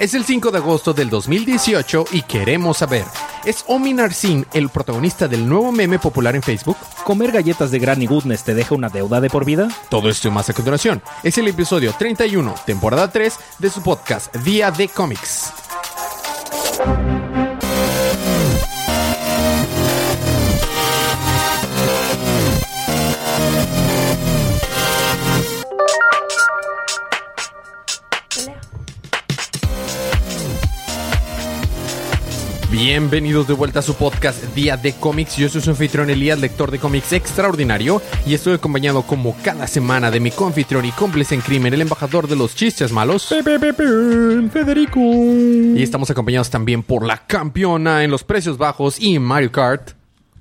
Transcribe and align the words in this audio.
Es 0.00 0.14
el 0.14 0.24
5 0.24 0.50
de 0.50 0.56
agosto 0.56 0.94
del 0.94 1.10
2018 1.10 2.06
y 2.12 2.22
queremos 2.22 2.78
saber, 2.78 3.04
¿es 3.44 3.66
Omi 3.66 3.92
Narsin 3.92 4.46
el 4.54 4.70
protagonista 4.70 5.28
del 5.28 5.46
nuevo 5.46 5.72
meme 5.72 5.98
popular 5.98 6.34
en 6.34 6.42
Facebook? 6.42 6.78
¿Comer 7.04 7.32
galletas 7.32 7.70
de 7.70 7.80
Granny 7.80 8.06
Goodness 8.06 8.42
te 8.42 8.54
deja 8.54 8.74
una 8.74 8.88
deuda 8.88 9.20
de 9.20 9.28
por 9.28 9.44
vida? 9.44 9.68
Todo 9.90 10.08
esto 10.08 10.28
y 10.28 10.30
más 10.30 10.48
a 10.48 10.54
continuación. 10.54 11.02
Es 11.22 11.36
el 11.36 11.48
episodio 11.48 11.92
31, 11.98 12.54
temporada 12.64 13.12
3 13.12 13.38
de 13.58 13.68
su 13.68 13.82
podcast 13.82 14.34
Día 14.36 14.70
de 14.70 14.88
Cómics. 14.88 15.52
Bienvenidos 32.94 33.46
de 33.46 33.54
vuelta 33.54 33.78
a 33.78 33.82
su 33.82 33.94
podcast 33.94 34.42
Día 34.52 34.76
de 34.76 34.92
Cómics. 34.94 35.36
Yo 35.36 35.48
soy 35.48 35.60
su 35.60 35.70
anfitrión 35.70 36.10
Elías, 36.10 36.40
lector 36.40 36.72
de 36.72 36.80
cómics 36.80 37.12
extraordinario, 37.12 38.02
y 38.26 38.34
estoy 38.34 38.54
acompañado 38.54 39.02
como 39.02 39.36
cada 39.44 39.68
semana 39.68 40.10
de 40.10 40.18
mi 40.18 40.32
confitrión 40.32 40.84
y 40.84 40.90
cómplice 40.90 41.36
en 41.36 41.40
crimen, 41.40 41.72
el 41.72 41.82
embajador 41.82 42.26
de 42.26 42.34
los 42.34 42.56
chistes 42.56 42.90
malos, 42.90 43.28
Federico. 44.50 44.98
y 45.00 45.80
estamos 45.80 46.10
acompañados 46.10 46.50
también 46.50 46.82
por 46.82 47.06
la 47.06 47.18
campeona 47.28 48.02
en 48.02 48.10
los 48.10 48.24
precios 48.24 48.58
bajos 48.58 49.00
y 49.00 49.20
Mario 49.20 49.52
Kart. 49.52 49.92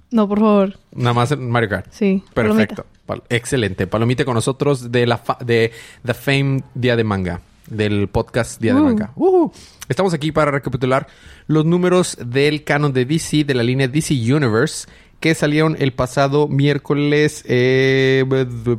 No, 0.09 0.27
por 0.27 0.40
favor. 0.40 0.73
Nada 0.95 1.13
más 1.13 1.31
en 1.31 1.48
Mario 1.52 1.70
Kart. 1.70 1.85
Sí. 1.91 2.23
Perfecto. 2.34 2.84
Excelente. 3.29 3.85
Palomita 3.85 4.26
con 4.26 4.34
nosotros 4.34 4.91
de 4.91 5.05
la 5.05 5.20
fa- 5.20 5.38
de 5.45 5.71
The 6.04 6.16
Fame 6.16 6.63
Día 6.73 6.95
de 6.95 7.04
Manga, 7.04 7.41
del 7.69 8.07
podcast 8.07 8.61
Día 8.61 8.73
de. 8.73 8.81
Manga. 8.81 9.11
Uh. 9.15 9.49
Estamos 9.87 10.13
aquí 10.13 10.31
para 10.31 10.51
recapitular 10.51 11.07
los 11.47 11.65
números 11.65 12.17
del 12.23 12.63
canon 12.63 12.93
de 12.93 13.05
DC, 13.05 13.43
de 13.43 13.53
la 13.53 13.63
línea 13.63 13.87
DC 13.87 14.13
Universe, 14.13 14.87
que 15.20 15.35
salieron 15.35 15.76
el 15.79 15.93
pasado 15.93 16.48
miércoles 16.48 17.43
eh, 17.48 18.23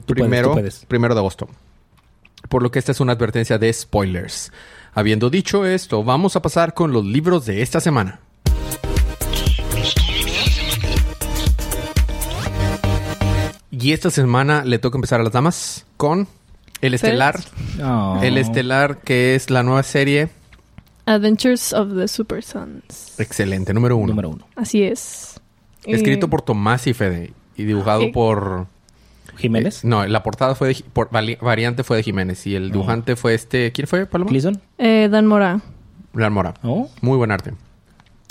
primero, 0.06 0.52
puedes. 0.52 0.84
primero 0.86 1.14
de 1.14 1.20
agosto. 1.20 1.48
Por 2.48 2.62
lo 2.62 2.70
que 2.70 2.78
esta 2.78 2.92
es 2.92 3.00
una 3.00 3.12
advertencia 3.12 3.58
de 3.58 3.72
spoilers. 3.72 4.52
Habiendo 4.92 5.30
dicho 5.30 5.64
esto, 5.64 6.02
vamos 6.02 6.36
a 6.36 6.42
pasar 6.42 6.74
con 6.74 6.92
los 6.92 7.04
libros 7.04 7.46
de 7.46 7.62
esta 7.62 7.80
semana. 7.80 8.20
Y 13.70 13.92
esta 13.92 14.10
semana 14.10 14.64
le 14.64 14.78
toca 14.78 14.98
empezar 14.98 15.20
a 15.20 15.22
las 15.24 15.32
damas 15.32 15.86
con 15.96 16.28
el 16.80 16.94
estelar. 16.94 17.40
Oh. 17.82 18.18
El 18.22 18.38
estelar 18.38 18.98
que 18.98 19.34
es 19.34 19.50
la 19.50 19.62
nueva 19.62 19.82
serie. 19.82 20.28
Adventures 21.06 21.72
of 21.72 21.94
the 21.96 22.06
Super 22.08 22.42
Sons. 22.42 23.18
Excelente, 23.18 23.72
número 23.74 23.96
uno. 23.96 24.08
Número 24.08 24.30
uno. 24.30 24.46
Así 24.56 24.82
es. 24.82 25.40
Escrito 25.84 26.26
Eh, 26.26 26.28
por 26.28 26.42
Tomás 26.42 26.86
y 26.86 26.94
Fede 26.94 27.32
y 27.56 27.64
dibujado 27.64 28.02
Eh. 28.02 28.10
por... 28.12 28.66
Jiménez. 29.36 29.84
No, 29.84 30.06
la 30.06 30.22
portada 30.22 30.54
fue 30.54 30.68
de... 30.68 30.84
Por, 30.92 31.08
variante 31.10 31.82
fue 31.82 31.96
de 31.96 32.02
Jiménez 32.02 32.46
y 32.46 32.54
el 32.56 32.70
dibujante 32.70 33.16
fue 33.16 33.32
este... 33.34 33.72
¿Quién 33.72 33.86
fue, 33.86 34.04
Paloma? 34.04 34.28
Cleason. 34.28 34.60
eh, 34.76 35.08
Dan 35.10 35.26
Mora. 35.26 35.60
La 36.12 36.28
Mora. 36.28 36.54
Oh. 36.62 36.90
Muy 37.00 37.16
buen 37.16 37.30
arte. 37.30 37.54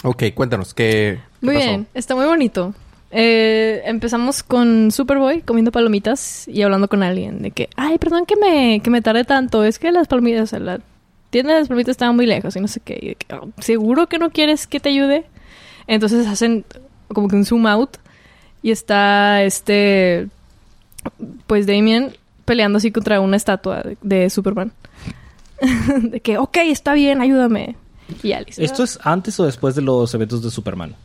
Ok, 0.03 0.23
cuéntanos, 0.35 0.73
¿qué, 0.73 1.19
qué 1.39 1.45
Muy 1.45 1.55
pasó? 1.55 1.67
bien. 1.67 1.87
Está 1.95 2.15
muy 2.15 2.25
bonito. 2.25 2.73
Eh, 3.11 3.81
empezamos 3.85 4.43
con 4.43 4.91
Superboy 4.91 5.41
comiendo 5.41 5.71
palomitas 5.71 6.47
y 6.47 6.61
hablando 6.61 6.87
con 6.87 7.01
alguien 7.01 7.41
de 7.41 7.51
que, 7.51 7.69
ay, 7.75 7.97
perdón 7.97 8.25
que 8.25 8.35
me, 8.35 8.81
que 8.81 8.89
me 8.89 9.01
tarde 9.01 9.23
tanto. 9.23 9.63
Es 9.63 9.79
que 9.79 9.91
las 9.91 10.07
palomitas, 10.07 10.43
o 10.43 10.47
sea, 10.47 10.59
la 10.59 10.79
tienda 11.31 11.53
de 11.53 11.59
las 11.59 11.67
palomitas 11.69 11.91
estaba 11.91 12.11
muy 12.11 12.25
lejos 12.25 12.55
y 12.55 12.59
no 12.59 12.67
sé 12.67 12.79
qué. 12.81 12.99
Y 13.01 13.07
de 13.09 13.15
que, 13.15 13.33
"Oh, 13.35 13.49
¿Seguro 13.59 14.07
que 14.07 14.19
no 14.19 14.29
quieres 14.29 14.67
que 14.67 14.79
te 14.79 14.89
ayude? 14.89 15.25
Entonces 15.87 16.27
hacen 16.27 16.65
como 17.07 17.27
que 17.27 17.35
un 17.35 17.45
zoom 17.45 17.65
out 17.65 17.97
y 18.61 18.71
está 18.71 19.41
este, 19.43 20.27
pues 21.47 21.65
Damien 21.65 22.15
peleando 22.45 22.77
así 22.77 22.91
contra 22.91 23.21
una 23.21 23.37
estatua 23.37 23.81
de, 23.81 23.97
de 24.01 24.29
Superman. 24.29 24.71
de 26.03 26.19
que, 26.19 26.37
ok, 26.37 26.57
está 26.65 26.93
bien, 26.93 27.21
ayúdame. 27.21 27.75
Y 28.23 28.31
Alice. 28.33 28.63
¿Esto 28.63 28.83
es 28.83 28.99
antes 29.03 29.39
o 29.39 29.45
después 29.45 29.75
de 29.75 29.81
los 29.81 30.13
eventos 30.13 30.43
de 30.43 30.49
Superman? 30.51 30.95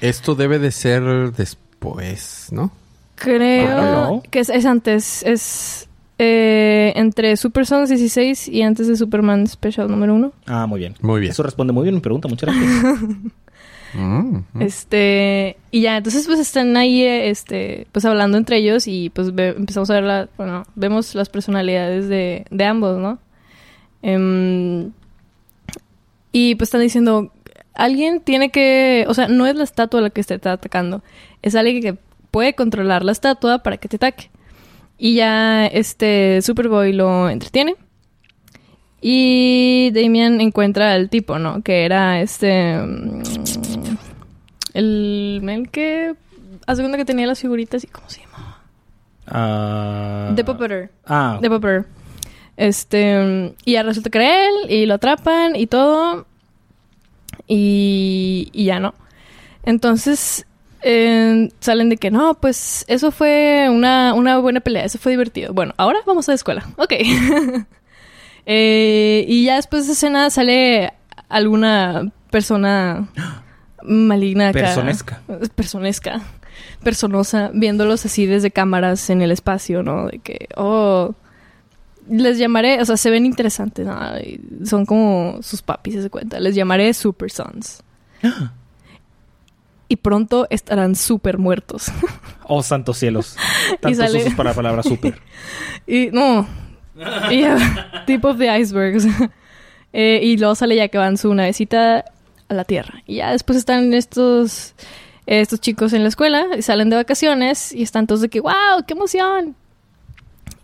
Esto 0.00 0.34
debe 0.34 0.58
de 0.58 0.70
ser 0.70 1.02
después, 1.32 2.48
¿no? 2.52 2.70
Creo 3.14 3.82
no. 4.14 4.22
que 4.30 4.40
es, 4.40 4.48
es 4.50 4.66
antes. 4.66 5.22
Es 5.24 5.88
eh, 6.18 6.92
entre 6.96 7.36
Super 7.36 7.66
Sons 7.66 7.88
16 7.88 8.48
y 8.48 8.62
antes 8.62 8.88
de 8.88 8.96
Superman 8.96 9.46
Special 9.46 9.88
número 9.90 10.14
1. 10.14 10.32
Ah, 10.46 10.66
muy 10.66 10.80
bien. 10.80 10.94
Muy 11.00 11.20
bien. 11.20 11.30
Eso 11.32 11.42
responde 11.42 11.72
muy 11.72 11.82
bien 11.84 11.94
mi 11.94 12.00
pregunta. 12.00 12.28
Muchas 12.28 12.54
gracias. 12.54 13.00
Mm, 13.94 14.38
mm. 14.52 14.62
Este, 14.62 15.56
y 15.70 15.80
ya, 15.80 15.96
entonces 15.96 16.26
pues 16.26 16.38
están 16.40 16.76
ahí, 16.76 17.02
eh, 17.02 17.30
este, 17.30 17.86
pues 17.92 18.04
hablando 18.04 18.36
entre 18.36 18.58
ellos 18.58 18.86
y 18.88 19.08
pues 19.10 19.34
ve- 19.34 19.54
empezamos 19.56 19.88
a 19.88 19.94
ver 19.94 20.02
la, 20.02 20.28
bueno, 20.36 20.64
vemos 20.74 21.14
las 21.14 21.30
personalidades 21.30 22.08
de, 22.08 22.44
de 22.50 22.64
ambos, 22.64 22.98
¿no? 22.98 23.18
Em, 24.02 24.90
y 26.32 26.56
pues 26.56 26.66
están 26.68 26.82
diciendo, 26.82 27.32
alguien 27.76 28.20
tiene 28.20 28.50
que, 28.50 29.04
o 29.08 29.14
sea, 29.14 29.28
no 29.28 29.46
es 29.46 29.54
la 29.54 29.64
estatua 29.64 30.00
la 30.00 30.10
que 30.10 30.22
te 30.22 30.34
está 30.34 30.52
atacando, 30.52 31.02
es 31.42 31.54
alguien 31.54 31.80
que 31.82 31.98
puede 32.30 32.54
controlar 32.54 33.04
la 33.04 33.12
estatua 33.12 33.62
para 33.62 33.76
que 33.76 33.88
te 33.88 33.96
ataque. 33.96 34.30
Y 34.98 35.14
ya 35.16 35.66
este 35.66 36.40
Superboy 36.42 36.92
lo 36.92 37.28
entretiene. 37.28 37.76
Y 39.00 39.90
Damian 39.92 40.40
encuentra 40.40 40.92
al 40.94 41.10
tipo, 41.10 41.38
¿no? 41.38 41.62
Que 41.62 41.84
era 41.84 42.20
este. 42.20 42.78
mm, 42.78 43.22
El 44.74 45.40
men 45.42 45.66
que. 45.66 46.14
Hace 46.66 46.82
cuenta 46.82 46.98
que 46.98 47.04
tenía 47.04 47.26
las 47.26 47.40
figuritas 47.40 47.84
y. 47.84 47.88
¿Cómo 47.88 48.08
se 48.08 48.22
llama? 48.22 48.62
Ah. 49.26 50.32
The 50.34 50.44
Puppeter. 50.44 50.90
Ah, 51.06 51.38
The 51.40 51.50
Puppeter. 51.50 51.86
Este. 52.56 53.18
mm, 53.22 53.54
Y 53.64 53.72
ya 53.72 53.82
resulta 53.82 54.10
que 54.10 54.18
era 54.18 54.48
él. 54.48 54.70
Y 54.70 54.86
lo 54.86 54.94
atrapan 54.94 55.56
y 55.56 55.66
todo. 55.66 56.26
Y. 57.48 58.50
Y 58.52 58.64
ya 58.66 58.80
no. 58.80 58.94
Entonces. 59.64 60.46
eh, 60.82 61.48
salen 61.58 61.88
de 61.88 61.96
que 61.96 62.10
no, 62.12 62.34
pues 62.34 62.84
eso 62.86 63.10
fue 63.10 63.68
una, 63.70 64.14
una 64.14 64.38
buena 64.38 64.60
pelea, 64.60 64.84
eso 64.84 64.98
fue 64.98 65.12
divertido. 65.12 65.52
Bueno, 65.52 65.74
ahora 65.78 65.98
vamos 66.06 66.28
a 66.28 66.32
la 66.32 66.36
escuela. 66.36 66.66
Ok. 66.76 66.92
Eh, 68.48 69.24
y 69.26 69.44
ya 69.44 69.56
después 69.56 69.86
de 69.86 69.92
esa 69.92 70.06
escena 70.06 70.30
sale 70.30 70.92
alguna 71.28 72.12
persona 72.30 73.08
maligna 73.82 74.50
acá. 74.50 74.60
Personesca. 74.60 75.20
Personesca. 75.56 76.20
Personosa, 76.84 77.50
viéndolos 77.52 78.06
así 78.06 78.24
desde 78.26 78.52
cámaras 78.52 79.10
en 79.10 79.20
el 79.20 79.32
espacio, 79.32 79.82
¿no? 79.82 80.06
De 80.06 80.20
que, 80.20 80.48
oh, 80.56 81.16
les 82.08 82.38
llamaré, 82.38 82.80
o 82.80 82.84
sea, 82.84 82.96
se 82.96 83.10
ven 83.10 83.26
interesantes, 83.26 83.86
son 84.64 84.86
como 84.86 85.38
sus 85.42 85.62
papis, 85.62 86.02
se 86.02 86.10
cuenta. 86.10 86.40
Les 86.40 86.54
llamaré 86.54 86.92
Super 86.94 87.30
Sons. 87.30 87.82
Y 89.88 89.96
pronto 89.96 90.48
estarán 90.50 90.96
súper 90.96 91.38
muertos. 91.38 91.86
oh, 92.44 92.62
santos 92.62 92.98
cielos. 92.98 93.36
Tantos 93.80 93.98
sale- 93.98 94.18
usos 94.18 94.34
para 94.34 94.50
la 94.50 94.56
palabra 94.56 94.82
super. 94.82 95.20
Y 95.86 96.08
no. 96.12 96.44
Y 97.30 97.44
tip 98.06 98.24
of 98.24 98.38
the 98.38 98.58
iceberg. 98.58 98.96
o 98.96 99.00
sea. 99.00 99.30
Eh, 99.92 100.20
y 100.24 100.36
luego 100.38 100.56
sale 100.56 100.74
ya 100.74 100.88
que 100.88 100.98
van 100.98 101.16
su 101.16 101.32
navecita 101.32 102.04
a 102.48 102.54
la 102.54 102.64
Tierra. 102.64 103.02
Y 103.06 103.16
ya 103.16 103.30
después 103.30 103.56
están 103.56 103.94
estos, 103.94 104.74
estos 105.26 105.60
chicos 105.60 105.92
en 105.92 106.02
la 106.02 106.08
escuela 106.08 106.46
y 106.58 106.62
salen 106.62 106.90
de 106.90 106.96
vacaciones 106.96 107.72
y 107.72 107.82
están 107.82 108.08
todos 108.08 108.22
de 108.22 108.28
que, 108.28 108.40
wow, 108.40 108.82
qué 108.86 108.94
emoción. 108.94 109.54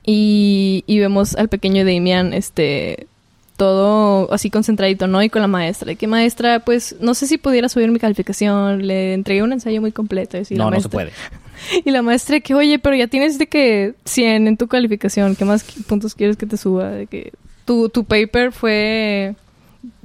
Y, 0.05 0.85
y 0.87 0.99
vemos 0.99 1.37
al 1.37 1.49
pequeño 1.49 1.85
Damian, 1.85 2.33
este, 2.35 3.07
todo 3.57 4.33
así 4.33 4.51
concentradito, 4.51 5.07
¿no? 5.07 5.23
Y 5.23 5.29
con 5.29 5.43
la 5.43 5.49
maestra. 5.49 5.87
De 5.87 5.97
que 5.97 6.07
maestra, 6.07 6.61
pues, 6.61 6.97
no 7.01 7.15
sé 7.15 7.27
si 7.27 7.39
pudiera 7.39 7.69
subir 7.69 7.91
mi 7.91 7.99
calificación. 7.99 8.87
Le 8.87 9.15
entregué 9.15 9.43
un 9.43 9.53
ensayo 9.53 9.81
muy 9.81 9.93
completo. 9.93 10.37
y 10.37 10.41
así, 10.41 10.57
la 10.57 10.65
no, 10.65 10.71
no 10.71 10.81
se 10.81 10.89
maestra- 10.89 10.91
puede. 10.91 11.13
y 11.85 11.91
la 11.91 12.03
maestra 12.03 12.41
que, 12.41 12.55
oye, 12.55 12.79
pero 12.79 12.97
ya 12.97 13.07
tienes 13.07 13.39
de 13.39 13.47
que 13.47 13.95
100 14.05 14.49
en 14.49 14.57
tu 14.57 14.67
calificación, 14.67 15.37
¿qué 15.37 15.45
más 15.45 15.63
puntos 15.87 16.15
quieres 16.15 16.37
que 16.37 16.47
te 16.47 16.57
suba? 16.57 16.91
De 16.91 17.07
que 17.07 17.33
tu, 17.65 17.89
tu 17.89 18.05
paper 18.05 18.53
fue... 18.53 19.35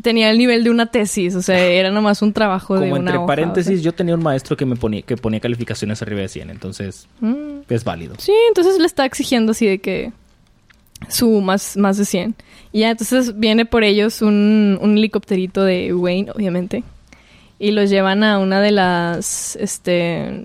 Tenía 0.01 0.31
el 0.31 0.39
nivel 0.39 0.63
de 0.63 0.71
una 0.71 0.87
tesis, 0.87 1.35
o 1.35 1.41
sea, 1.43 1.59
era 1.59 1.91
nomás 1.91 2.23
un 2.23 2.33
trabajo 2.33 2.75
de 2.79 2.89
Como 2.89 2.93
una 2.99 3.11
entre 3.11 3.17
hoja, 3.17 3.27
paréntesis, 3.27 3.79
o 3.79 3.83
yo 3.83 3.93
tenía 3.93 4.15
un 4.15 4.23
maestro 4.23 4.57
que 4.57 4.65
me 4.65 4.75
ponía, 4.75 5.03
que 5.03 5.17
ponía 5.17 5.39
calificaciones 5.39 6.01
arriba 6.01 6.21
de 6.21 6.29
100, 6.29 6.49
entonces. 6.49 7.07
Mm. 7.19 7.56
Es 7.69 7.83
válido. 7.83 8.15
Sí, 8.17 8.33
entonces 8.47 8.79
le 8.79 8.85
está 8.85 9.05
exigiendo 9.05 9.51
así 9.51 9.65
de 9.65 9.79
que 9.79 10.11
su 11.09 11.41
más, 11.41 11.77
más 11.77 11.97
de 11.97 12.05
100. 12.05 12.35
Y 12.71 12.79
ya, 12.79 12.91
entonces 12.91 13.39
viene 13.39 13.65
por 13.65 13.83
ellos 13.83 14.21
un, 14.21 14.77
un 14.81 14.97
helicópterito 14.97 15.63
de 15.63 15.93
Wayne, 15.93 16.31
obviamente. 16.31 16.83
Y 17.59 17.71
los 17.71 17.89
llevan 17.89 18.23
a 18.23 18.39
una 18.39 18.61
de 18.61 18.71
las, 18.71 19.55
este, 19.57 20.43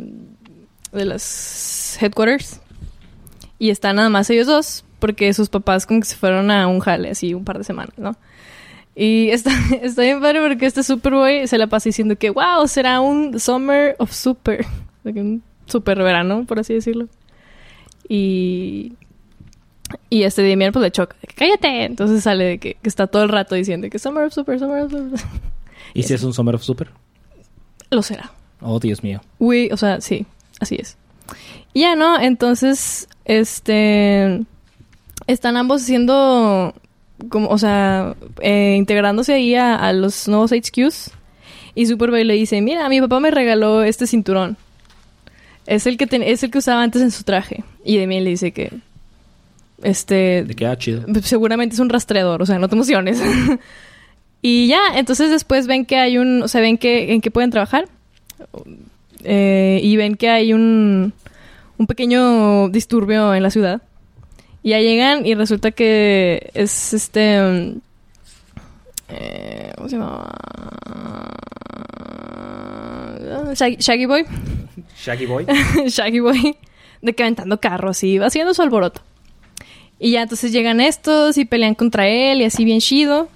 de 0.92 1.04
las 1.04 1.98
headquarters. 2.00 2.60
Y 3.58 3.70
están 3.70 3.96
nada 3.96 4.08
más 4.08 4.28
ellos 4.30 4.46
dos, 4.46 4.84
porque 4.98 5.32
sus 5.34 5.48
papás 5.48 5.86
como 5.86 6.00
que 6.00 6.06
se 6.06 6.16
fueron 6.16 6.50
a 6.50 6.66
un 6.66 6.80
jale 6.80 7.10
así 7.10 7.34
un 7.34 7.44
par 7.44 7.58
de 7.58 7.64
semanas, 7.64 7.96
¿no? 7.96 8.16
Y 8.94 9.30
está, 9.30 9.50
está 9.82 10.02
bien 10.02 10.20
padre 10.20 10.40
porque 10.40 10.66
este 10.66 10.82
Superboy 10.82 11.46
se 11.46 11.58
la 11.58 11.66
pasa 11.66 11.88
diciendo 11.88 12.16
que, 12.16 12.30
wow, 12.30 12.66
será 12.66 13.00
un 13.00 13.38
Summer 13.38 13.96
of 13.98 14.12
Super. 14.12 14.66
Un 15.04 15.42
super 15.72 15.98
verano, 15.98 16.44
por 16.46 16.60
así 16.60 16.74
decirlo. 16.74 17.08
Y... 18.08 18.92
Y 20.08 20.22
este 20.22 20.48
Damian 20.48 20.72
pues 20.72 20.82
le 20.82 20.90
choca. 20.90 21.16
¡Cállate! 21.34 21.84
Entonces 21.84 22.22
sale 22.22 22.44
de 22.44 22.58
que, 22.58 22.76
que 22.80 22.88
está 22.88 23.06
todo 23.06 23.24
el 23.24 23.28
rato 23.28 23.54
diciendo 23.54 23.88
que 23.90 23.98
Summer 23.98 24.24
of 24.24 24.32
Super, 24.32 24.58
Summer 24.58 24.82
of 24.82 24.92
Super. 24.92 25.20
¿Y 25.94 26.02
si 26.02 26.14
es 26.14 26.22
un 26.22 26.32
Summer 26.32 26.54
of 26.54 26.62
Super? 26.62 26.88
Lo 27.90 28.02
será. 28.02 28.32
Oh, 28.60 28.78
Dios 28.78 29.02
mío. 29.02 29.20
Uy, 29.38 29.68
o 29.70 29.76
sea, 29.76 30.00
sí, 30.00 30.24
así 30.60 30.76
es. 30.76 30.96
Y 31.74 31.80
ya, 31.80 31.94
¿no? 31.94 32.20
Entonces, 32.20 33.08
este... 33.24 34.44
Están 35.26 35.56
ambos 35.56 35.82
haciendo... 35.82 36.74
Como, 37.28 37.48
o 37.48 37.58
sea, 37.58 38.16
eh, 38.40 38.74
integrándose 38.76 39.34
ahí 39.34 39.54
a, 39.54 39.76
a 39.76 39.92
los 39.92 40.26
nuevos 40.26 40.52
HQs. 40.52 41.10
Y 41.74 41.86
Superboy 41.86 42.24
le 42.24 42.34
dice, 42.34 42.60
mira, 42.60 42.88
mi 42.88 43.00
papá 43.00 43.20
me 43.20 43.30
regaló 43.30 43.82
este 43.82 44.06
cinturón. 44.06 44.56
Es 45.66 45.86
el 45.86 45.96
que, 45.96 46.06
ten- 46.06 46.22
es 46.22 46.42
el 46.42 46.50
que 46.50 46.58
usaba 46.58 46.82
antes 46.82 47.02
en 47.02 47.10
su 47.10 47.22
traje. 47.24 47.62
Y 47.84 47.96
Demian 47.98 48.24
le 48.24 48.30
dice 48.30 48.52
que... 48.52 48.72
Este... 49.82 50.44
De 50.44 50.54
que 50.54 50.66
ah, 50.66 50.76
chido. 50.76 51.04
seguramente 51.22 51.74
es 51.74 51.80
un 51.80 51.88
rastreador, 51.88 52.40
o 52.42 52.46
sea, 52.46 52.58
no 52.58 52.68
te 52.68 52.74
emociones. 52.74 53.20
y 54.42 54.68
ya, 54.68 54.80
entonces 54.96 55.30
después 55.30 55.66
ven 55.66 55.84
que 55.86 55.96
hay 55.96 56.18
un, 56.18 56.42
o 56.42 56.48
sea, 56.48 56.60
ven 56.60 56.78
que 56.78 57.12
en 57.14 57.20
qué 57.20 57.30
pueden 57.30 57.50
trabajar 57.50 57.86
Eh, 59.24 59.78
y 59.82 59.96
ven 59.96 60.16
que 60.16 60.28
hay 60.28 60.52
un, 60.52 61.12
un 61.78 61.86
pequeño 61.86 62.68
disturbio 62.70 63.34
en 63.34 63.42
la 63.42 63.50
ciudad. 63.50 63.80
Y 64.64 64.70
ya 64.70 64.80
llegan 64.80 65.24
y 65.26 65.34
resulta 65.34 65.70
que 65.72 66.50
es 66.54 66.92
este, 66.92 67.38
eh, 69.08 69.72
¿cómo 69.76 69.88
se 69.88 69.96
llama? 69.96 70.28
Shaggy, 73.54 73.76
Shaggy 73.76 74.06
Boy. 74.06 74.24
Shaggy 75.04 75.26
Boy. 75.26 75.46
Shaggy 75.86 76.20
Boy 76.20 76.56
de 77.02 77.14
que 77.14 77.22
aventando 77.24 77.58
carros 77.60 78.02
y 78.04 78.18
haciendo 78.18 78.54
su 78.54 78.62
alboroto. 78.62 79.00
Y 79.98 80.12
ya 80.12 80.22
entonces 80.22 80.52
llegan 80.52 80.80
estos 80.80 81.36
y 81.36 81.44
pelean 81.44 81.74
contra 81.74 82.06
él 82.08 82.40
y 82.40 82.44
así 82.44 82.64
bien 82.64 82.80
chido. 82.80 83.28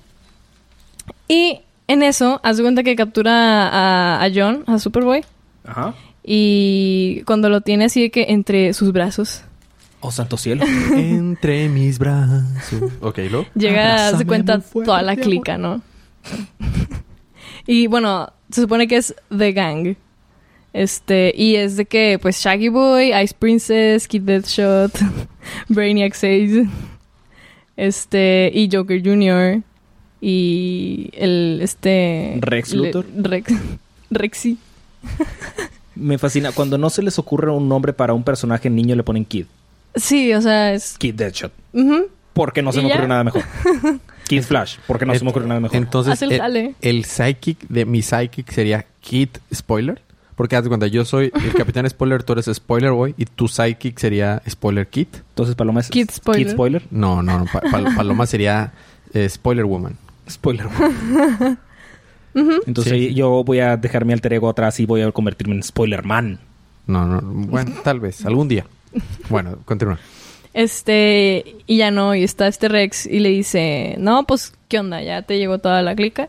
Y 1.29 1.61
en 1.89 2.03
eso, 2.03 2.41
haz 2.43 2.57
de 2.57 2.63
cuenta 2.63 2.83
que 2.83 2.97
captura 2.97 3.69
a, 3.69 4.25
a 4.25 4.31
John, 4.35 4.65
a 4.67 4.79
Superboy, 4.79 5.25
Ajá. 5.65 5.95
y 6.25 7.23
cuando 7.27 7.49
lo 7.49 7.61
tiene 7.61 7.85
así 7.87 8.03
de 8.03 8.11
que 8.11 8.27
entre 8.29 8.73
sus 8.73 8.93
brazos, 8.93 9.43
Oh, 10.01 10.13
santo 10.13 10.37
cielo. 10.37 10.65
Entre 10.95 11.69
mis 11.69 11.99
brazos. 11.99 12.45
Ok, 13.01 13.19
¿lo? 13.31 13.47
llega, 13.55 14.07
Abrázame 14.07 14.27
cuenta, 14.27 14.61
fuerte, 14.61 14.87
toda 14.87 15.03
la 15.03 15.17
clica, 15.17 15.57
¿no? 15.59 15.81
y 17.67 17.87
bueno, 17.87 18.31
se 18.51 18.61
supone 18.61 18.87
que 18.87 18.99
es 18.99 19.15
The 19.37 19.53
Gang. 19.53 19.97
Este, 20.77 21.33
y 21.35 21.57
es 21.57 21.79
de 21.79 21.87
que, 21.87 22.19
pues, 22.21 22.37
Shaggy 22.39 22.69
Boy, 22.69 23.15
Ice 23.23 23.35
Princess, 23.39 24.07
Kid 24.07 24.21
Deathshot, 24.23 24.93
Brainiac 25.69 26.13
6, 26.13 26.67
este, 27.77 28.51
y 28.53 28.69
Joker 28.71 29.03
Jr., 29.03 29.63
y 30.21 31.11
el, 31.15 31.61
este... 31.63 32.39
Rex 32.41 32.73
le- 32.73 32.87
Luthor. 32.89 33.07
Rex, 33.17 33.53
Rexy. 34.11 34.59
Me 35.95 36.19
fascina. 36.19 36.53
Cuando 36.53 36.79
no 36.79 36.91
se 36.91 37.03
les 37.03 37.19
ocurre 37.19 37.51
un 37.51 37.69
nombre 37.69 37.93
para 37.93 38.13
un 38.13 38.23
personaje 38.23 38.69
niño, 38.69 38.97
le 38.97 39.03
ponen 39.03 39.25
Kid. 39.25 39.47
Sí, 39.95 40.33
o 40.35 40.43
sea, 40.43 40.75
es... 40.75 40.97
Kid 40.99 41.15
Deadshot. 41.15 41.53
ujú. 41.73 42.09
Porque 42.35 42.61
no 42.61 42.71
se 42.73 42.81
¿Y 42.81 42.83
me 42.83 42.89
ya? 42.91 42.97
ocurre 42.97 43.09
nada 43.09 43.25
mejor. 43.25 43.45
Kid 44.29 44.43
Flash. 44.43 44.77
Porque 44.87 45.07
no 45.07 45.15
se 45.15 45.25
me 45.25 45.31
ocurre 45.31 45.47
nada 45.47 45.61
mejor. 45.61 45.77
Entonces, 45.77 46.13
Haz 46.13 46.21
el 46.23 46.33
el, 46.33 46.39
jale. 46.41 46.75
el 46.83 47.05
psychic 47.07 47.61
de 47.69 47.87
mi 47.87 48.03
psychic 48.03 48.51
sería 48.53 48.85
Kid 49.01 49.29
Spoiler. 49.55 50.03
Porque 50.37 50.55
haz 50.55 50.63
de 50.65 50.69
cuenta, 50.69 50.87
yo 50.87 51.05
soy 51.05 51.33
el 51.35 51.55
capitán 51.55 51.89
spoiler, 51.91 52.23
tú 52.23 52.35
eres 52.35 52.47
spoiler 52.53 52.93
boy 52.93 53.15
y 53.17 53.25
tu 53.25 53.49
psychic 53.49 53.99
sería 53.99 54.43
spoiler 54.49 54.87
kid. 54.87 55.09
Entonces, 55.31 55.55
Paloma 55.55 55.81
es 55.81 55.89
Kid 55.89 56.11
Spoiler. 56.13 56.47
Kid 56.47 56.53
Spoiler. 56.53 56.83
No, 56.91 57.23
no, 57.23 57.39
no. 57.41 57.45
Pa- 57.47 57.63
Pal- 57.63 57.95
Paloma 57.97 58.27
sería 58.27 58.73
eh, 59.15 59.29
spoiler 59.29 59.65
woman. 59.65 59.97
Spoiler. 60.29 60.67
Entonces 62.67 63.15
yo 63.15 63.43
voy 63.45 63.61
a 63.61 63.77
dejar 63.79 64.05
mi 64.05 64.13
alter 64.13 64.35
ego 64.35 64.49
atrás 64.51 64.79
y 64.81 64.85
voy 64.87 65.01
a 65.01 65.11
convertirme 65.11 65.55
en 65.55 65.63
Spoiler 65.63 66.05
Man. 66.05 66.39
No, 66.87 67.07
no. 67.07 67.21
Bueno, 67.23 67.73
tal 67.83 67.99
vez. 68.01 68.25
Algún 68.27 68.47
día. 68.49 68.67
Bueno, 69.31 69.59
continúa. 69.65 69.99
Este, 70.53 71.57
y 71.67 71.79
ya 71.79 71.91
no, 71.91 72.15
y 72.15 72.23
está 72.25 72.47
este 72.49 72.69
Rex 72.69 73.07
y 73.07 73.21
le 73.21 73.31
dice, 73.31 73.95
no, 73.99 74.27
pues, 74.27 74.53
¿qué 74.69 74.79
onda? 74.79 75.03
Ya 75.03 75.23
te 75.23 75.39
llegó 75.39 75.59
toda 75.59 75.83
la 75.83 75.95
clica. 75.95 76.29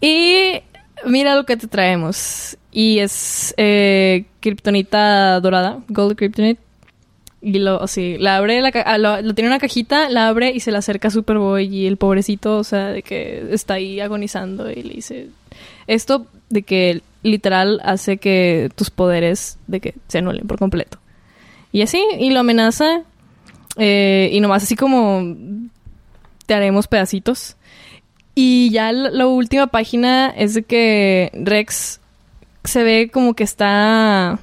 Y 0.00 0.60
mira 1.06 1.34
lo 1.34 1.44
que 1.44 1.56
te 1.56 1.66
traemos. 1.66 2.56
Y 2.72 2.98
es 3.00 3.54
eh, 3.58 4.24
Kryptonita 4.40 5.38
dorada, 5.40 5.80
Gold 5.88 6.16
Kryptonite. 6.16 6.60
Y 7.42 7.58
lo, 7.58 7.86
sí, 7.88 8.16
la 8.18 8.36
abre, 8.36 8.60
la, 8.60 8.68
ah, 8.86 8.98
lo, 8.98 9.16
tiene 9.34 9.48
en 9.48 9.52
una 9.52 9.58
cajita, 9.58 10.08
la 10.08 10.28
abre 10.28 10.52
y 10.52 10.60
se 10.60 10.70
la 10.70 10.78
acerca 10.78 11.08
a 11.08 11.10
Superboy 11.10 11.66
y 11.66 11.86
el 11.86 11.96
pobrecito, 11.96 12.58
o 12.58 12.64
sea, 12.64 12.88
de 12.88 13.02
que 13.02 13.48
está 13.50 13.74
ahí 13.74 13.98
agonizando 13.98 14.70
y 14.70 14.82
le 14.82 14.94
dice, 14.94 15.28
esto 15.88 16.26
de 16.50 16.62
que 16.62 17.02
literal 17.24 17.80
hace 17.84 18.18
que 18.18 18.70
tus 18.76 18.90
poderes 18.90 19.58
de 19.66 19.80
que 19.80 19.94
se 20.06 20.18
anulen 20.18 20.46
por 20.46 20.58
completo. 20.58 20.98
Y 21.72 21.82
así, 21.82 22.00
y 22.18 22.30
lo 22.30 22.40
amenaza. 22.40 23.02
eh, 23.76 24.30
y 24.32 24.40
nomás 24.40 24.62
así 24.62 24.76
como 24.76 25.36
te 26.46 26.54
haremos 26.54 26.86
pedacitos. 26.86 27.56
Y 28.34 28.70
ya 28.70 28.92
la 28.92 29.26
última 29.26 29.66
página 29.66 30.30
es 30.30 30.54
de 30.54 30.62
que 30.62 31.30
Rex 31.34 32.00
se 32.64 32.82
ve 32.84 33.10
como 33.12 33.34
que 33.34 33.44
está 33.44 34.38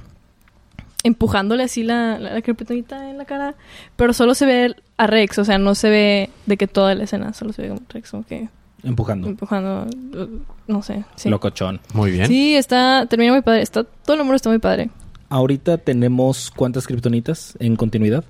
empujándole 1.02 1.62
así 1.64 1.82
la, 1.82 2.18
la, 2.18 2.34
la 2.34 2.42
kriptonita 2.42 3.08
en 3.10 3.18
la 3.18 3.24
cara. 3.24 3.54
Pero 3.96 4.12
solo 4.12 4.34
se 4.34 4.46
ve 4.46 4.76
a 4.96 5.06
Rex, 5.06 5.38
o 5.38 5.44
sea, 5.44 5.58
no 5.58 5.74
se 5.74 5.88
ve 5.90 6.30
de 6.46 6.56
que 6.56 6.66
toda 6.66 6.94
la 6.94 7.04
escena, 7.04 7.32
solo 7.32 7.52
se 7.52 7.62
ve 7.62 7.68
como 7.68 7.80
Rex 7.88 8.10
como 8.10 8.24
que 8.26 8.48
Empujando. 8.82 9.28
empujando, 9.28 9.86
no 10.66 10.82
sé. 10.82 11.04
Sí. 11.16 11.28
Locochón. 11.28 11.80
Muy 11.92 12.12
bien. 12.12 12.26
Sí, 12.26 12.54
está, 12.56 13.04
termina 13.06 13.32
muy 13.32 13.42
padre. 13.42 13.60
Está, 13.62 13.84
todo 13.84 14.14
el 14.14 14.18
número 14.18 14.36
está 14.36 14.48
muy 14.48 14.58
padre. 14.58 14.88
Ahorita 15.28 15.76
tenemos 15.78 16.50
cuántas 16.54 16.86
kriptonitas 16.86 17.56
en 17.60 17.76
continuidad. 17.76 18.24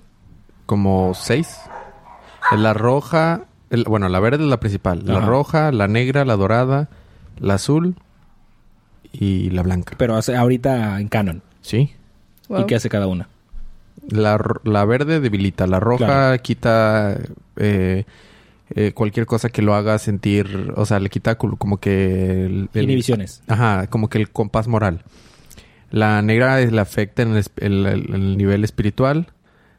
Como 0.67 1.15
seis. 1.15 1.57
La 2.57 2.75
roja. 2.75 3.43
el- 3.71 3.85
bueno, 3.85 4.09
la 4.09 4.19
verde 4.19 4.43
es 4.43 4.51
la 4.51 4.59
principal. 4.59 5.03
La 5.07 5.19
Ajá. 5.19 5.27
roja, 5.27 5.71
la 5.73 5.87
negra, 5.87 6.25
la 6.25 6.35
dorada, 6.37 6.89
la 7.39 7.55
azul 7.55 7.95
y 9.13 9.51
la 9.51 9.63
blanca. 9.63 9.95
Pero 9.99 10.17
hace- 10.17 10.37
ahorita 10.37 11.01
en 11.01 11.09
canon. 11.09 11.43
Sí. 11.63 11.93
Wow. 12.49 12.61
¿Y 12.63 12.67
qué 12.67 12.75
hace 12.77 12.89
cada 12.89 13.07
una? 13.07 13.29
La, 14.09 14.39
la 14.65 14.85
verde 14.85 15.21
debilita. 15.21 15.67
La 15.67 15.79
roja 15.81 16.07
Claro. 16.07 16.43
quita 16.43 17.19
eh, 17.57 18.05
eh, 18.75 18.93
cualquier 18.93 19.27
cosa 19.27 19.51
que 19.51 19.63
lo 19.63 19.75
haga 19.75 19.99
sentir. 19.99 20.73
O 20.77 20.87
sea, 20.87 20.99
le 21.01 21.11
quita 21.11 21.37
como 21.37 21.79
que. 21.79 22.47
El, 22.47 22.69
el- 22.73 22.85
Inhibiciones. 22.85 23.43
Ajá, 23.47 23.87
como 23.89 24.09
que 24.09 24.19
el 24.19 24.31
compás 24.31 24.69
moral. 24.69 25.03
La 25.91 26.23
negra 26.23 26.61
le 26.61 26.81
afecta 26.81 27.23
en 27.23 27.33
el, 27.33 27.43
esp- 27.43 27.51
el- 27.63 27.87
el- 27.87 28.15
el 28.15 28.37
nivel 28.39 28.65
espiritual. 28.65 29.27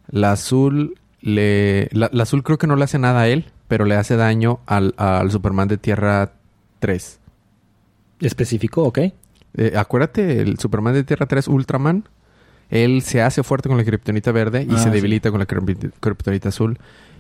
La 0.09 0.33
azul 0.33 0.97
le. 1.21 1.87
La, 1.91 2.09
la 2.13 2.23
azul 2.23 2.43
creo 2.43 2.57
que 2.57 2.67
no 2.67 2.75
le 2.75 2.83
hace 2.83 2.99
nada 2.99 3.21
a 3.21 3.27
él, 3.27 3.45
pero 3.67 3.85
le 3.85 3.95
hace 3.95 4.17
daño 4.17 4.59
al, 4.65 4.93
al 4.97 5.31
Superman 5.31 5.67
de 5.69 5.77
Tierra 5.77 6.33
3. 6.79 7.19
Específico, 8.19 8.83
ok. 8.83 8.99
Eh, 9.57 9.73
acuérdate, 9.75 10.41
el 10.41 10.57
Superman 10.59 10.93
de 10.93 11.03
Tierra 11.03 11.25
3, 11.25 11.47
Ultraman, 11.47 12.03
él 12.69 13.01
se 13.01 13.21
hace 13.21 13.43
fuerte 13.43 13.67
con 13.69 13.77
la 13.77 13.83
kriptonita 13.83 14.31
verde 14.31 14.65
y 14.69 14.73
Ah, 14.73 14.77
se 14.77 14.85
sí. 14.85 14.89
debilita 14.91 15.29
con 15.31 15.39
la 15.39 15.45
kriptonita 15.45 15.89
kriptonita 15.99 16.49
azul. 16.49 16.79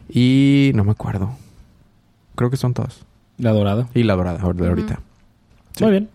Y 0.09 0.71
no 0.75 0.83
me 0.83 0.91
acuerdo. 0.91 1.31
Creo 2.35 2.49
que 2.49 2.57
son 2.57 2.73
todos. 2.73 3.05
La 3.37 3.51
dorada. 3.51 3.87
Y 3.93 4.03
la 4.03 4.15
dorada, 4.15 4.39
ahor- 4.39 4.55
de 4.55 4.67
ahorita. 4.67 4.99
Sí. 5.75 5.83
Muy 5.83 5.91
bien. 5.91 6.09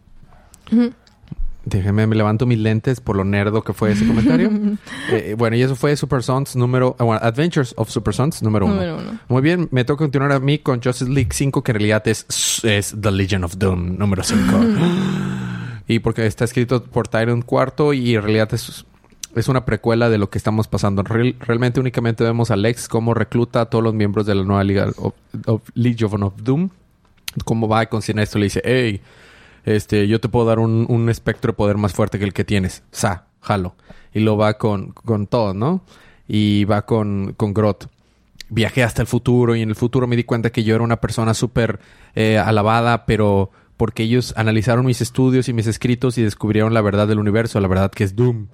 Déjeme, 1.65 2.07
me 2.07 2.15
levanto 2.15 2.47
mis 2.47 2.59
lentes 2.59 3.01
por 3.01 3.17
lo 3.17 3.25
nerdo 3.25 3.63
que 3.63 3.73
fue 3.73 3.91
ese 3.93 4.07
comentario. 4.07 4.51
Eh, 5.11 5.35
bueno, 5.37 5.57
y 5.57 5.63
eso 5.63 5.75
fue 5.75 5.97
Super 5.97 6.23
Sons 6.23 6.55
número... 6.55 6.95
ah, 6.99 7.05
bueno, 7.05 7.21
Adventures 7.23 7.75
of 7.77 7.91
Super 7.91 8.15
Sons 8.15 8.41
número 8.43 8.67
uno. 8.67 8.75
Número 8.77 8.97
uno. 8.99 9.19
Muy 9.29 9.43
bien, 9.43 9.69
me 9.73 9.85
toca 9.85 10.05
continuar 10.05 10.31
a 10.33 10.39
mí 10.41 10.59
con 10.59 10.81
Justice 10.81 11.11
League 11.11 11.31
5, 11.33 11.63
que 11.63 11.73
en 11.73 11.77
realidad 11.79 12.07
es, 12.07 12.61
es 12.65 12.95
The 13.01 13.11
Legion 13.11 13.43
of 13.45 13.57
Doom 13.59 13.99
número 13.99 14.23
5. 14.23 14.43
y 15.89 15.99
porque 16.01 16.27
está 16.27 16.45
escrito 16.45 16.83
por 16.83 17.09
Tyrant 17.09 17.45
Cuarto 17.45 17.93
y 17.93 18.15
en 18.15 18.23
realidad 18.23 18.53
es, 18.53 18.85
es 19.35 19.49
una 19.49 19.65
precuela 19.65 20.09
de 20.09 20.19
lo 20.19 20.31
que 20.31 20.39
estamos 20.39 20.69
pasando. 20.69 21.03
Real- 21.03 21.37
realmente 21.41 21.81
únicamente 21.81 22.25
vemos 22.25 22.51
a 22.51 22.57
Lex 22.57 22.89
cómo 22.89 23.15
recluta 23.15 23.63
a 23.63 23.67
todos 23.67 23.85
los 23.85 23.95
miembros 23.95 24.27
de 24.27 24.35
la 24.35 24.43
nueva 24.45 24.65
Liga 24.65 24.91
of, 24.97 25.15
of 25.47 25.63
Legion 25.75 26.33
Doom. 26.43 26.71
Cómo 27.45 27.69
va 27.69 27.87
con 27.87 28.03
Sinestro 28.03 28.41
le 28.41 28.47
dice, 28.47 28.63
hey, 28.65 29.01
este, 29.65 30.09
yo 30.09 30.21
te 30.21 30.29
puedo 30.29 30.47
dar 30.47 30.59
un, 30.59 30.87
un 30.89 31.09
espectro 31.11 31.53
de 31.53 31.57
poder 31.57 31.77
más 31.77 31.93
fuerte 31.93 32.19
que 32.19 32.25
el 32.25 32.33
que 32.33 32.45
tienes. 32.45 32.83
Sa, 32.91 33.27
jalo. 33.41 33.75
Y 34.15 34.21
lo 34.21 34.37
va 34.37 34.55
con, 34.55 34.93
con 34.93 35.27
todo, 35.27 35.53
¿no? 35.53 35.83
Y 36.27 36.65
va 36.65 36.87
con, 36.87 37.35
con 37.37 37.53
viajé 38.49 38.83
hasta 38.83 39.03
el 39.03 39.09
futuro 39.09 39.55
y 39.55 39.63
en 39.63 39.69
el 39.69 39.75
futuro 39.75 40.07
me 40.07 40.17
di 40.17 40.25
cuenta 40.25 40.51
que 40.51 40.65
yo 40.65 40.75
era 40.75 40.85
una 40.85 40.97
persona 40.97 41.35
súper 41.35 41.81
eh, 42.15 42.39
alabada, 42.39 43.05
pero 43.05 43.51
porque 43.77 44.05
ellos 44.05 44.35
analizaron 44.37 44.87
mis 44.87 45.01
estudios 45.01 45.49
y 45.49 45.53
mis 45.53 45.67
escritos 45.67 46.19
y 46.19 46.23
descubrieron 46.23 46.75
la 46.75 46.81
verdad 46.81 47.07
del 47.09 47.19
universo, 47.19 47.61
la 47.61 47.69
verdad 47.69 47.91
que 47.91 48.05
es 48.05 48.17
Doom. 48.17 48.49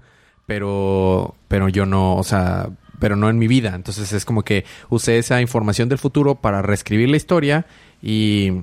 Pero, 0.46 1.36
pero 1.46 1.68
yo 1.68 1.86
no, 1.86 2.16
o 2.16 2.24
sea, 2.24 2.68
pero 2.98 3.16
no 3.16 3.30
en 3.30 3.38
mi 3.38 3.46
vida. 3.46 3.74
Entonces 3.74 4.12
es 4.12 4.24
como 4.24 4.42
que 4.42 4.64
usé 4.88 5.18
esa 5.18 5.40
información 5.40 5.88
del 5.88 5.98
futuro 5.98 6.36
para 6.36 6.62
reescribir 6.62 7.08
la 7.08 7.16
historia 7.16 7.66
y, 8.02 8.62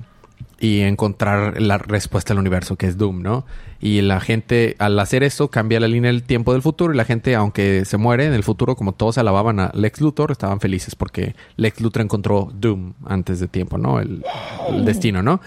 y 0.58 0.80
encontrar 0.80 1.60
la 1.60 1.78
respuesta 1.78 2.32
al 2.34 2.38
universo, 2.38 2.76
que 2.76 2.86
es 2.86 2.98
Doom, 2.98 3.22
¿no? 3.22 3.46
Y 3.80 4.02
la 4.02 4.20
gente, 4.20 4.76
al 4.78 4.98
hacer 4.98 5.22
eso, 5.22 5.48
cambia 5.48 5.80
la 5.80 5.88
línea 5.88 6.10
del 6.12 6.22
tiempo 6.22 6.52
del 6.52 6.60
futuro 6.60 6.92
y 6.92 6.96
la 6.98 7.06
gente, 7.06 7.34
aunque 7.34 7.86
se 7.86 7.96
muere 7.96 8.26
en 8.26 8.34
el 8.34 8.42
futuro, 8.42 8.76
como 8.76 8.92
todos 8.92 9.16
alababan 9.16 9.58
a 9.58 9.70
Lex 9.74 10.02
Luthor, 10.02 10.30
estaban 10.32 10.60
felices 10.60 10.94
porque 10.94 11.34
Lex 11.56 11.80
Luthor 11.80 12.02
encontró 12.02 12.52
Doom 12.54 12.92
antes 13.06 13.40
de 13.40 13.48
tiempo, 13.48 13.78
¿no? 13.78 14.00
El, 14.00 14.22
el 14.70 14.84
destino, 14.84 15.22
¿no? 15.22 15.40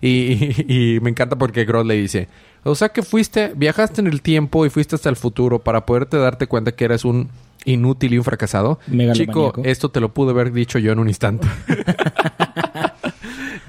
Y, 0.00 0.08
y- 0.08 0.64
y 0.96 1.00
me 1.00 1.10
encanta 1.10 1.36
porque 1.36 1.64
Grodd 1.64 1.86
le 1.86 1.94
dice, 1.94 2.28
o 2.62 2.76
sea 2.76 2.90
que 2.90 3.02
fuiste, 3.02 3.52
viajaste 3.56 4.00
en 4.00 4.06
el 4.06 4.22
tiempo 4.22 4.64
y 4.66 4.70
fuiste 4.70 4.94
hasta 4.94 5.08
el 5.08 5.16
futuro 5.16 5.58
para 5.58 5.84
poderte 5.84 6.16
darte 6.16 6.46
cuenta 6.46 6.70
que 6.72 6.84
eres 6.84 7.04
un 7.04 7.28
inútil 7.64 8.14
y 8.14 8.18
un 8.18 8.24
fracasado. 8.24 8.78
Chico, 9.14 9.52
esto 9.64 9.88
te 9.90 9.98
lo 10.00 10.14
pude 10.14 10.30
haber 10.30 10.52
dicho 10.52 10.78
yo 10.78 10.92
en 10.92 11.00
un 11.00 11.08
instante. 11.08 11.48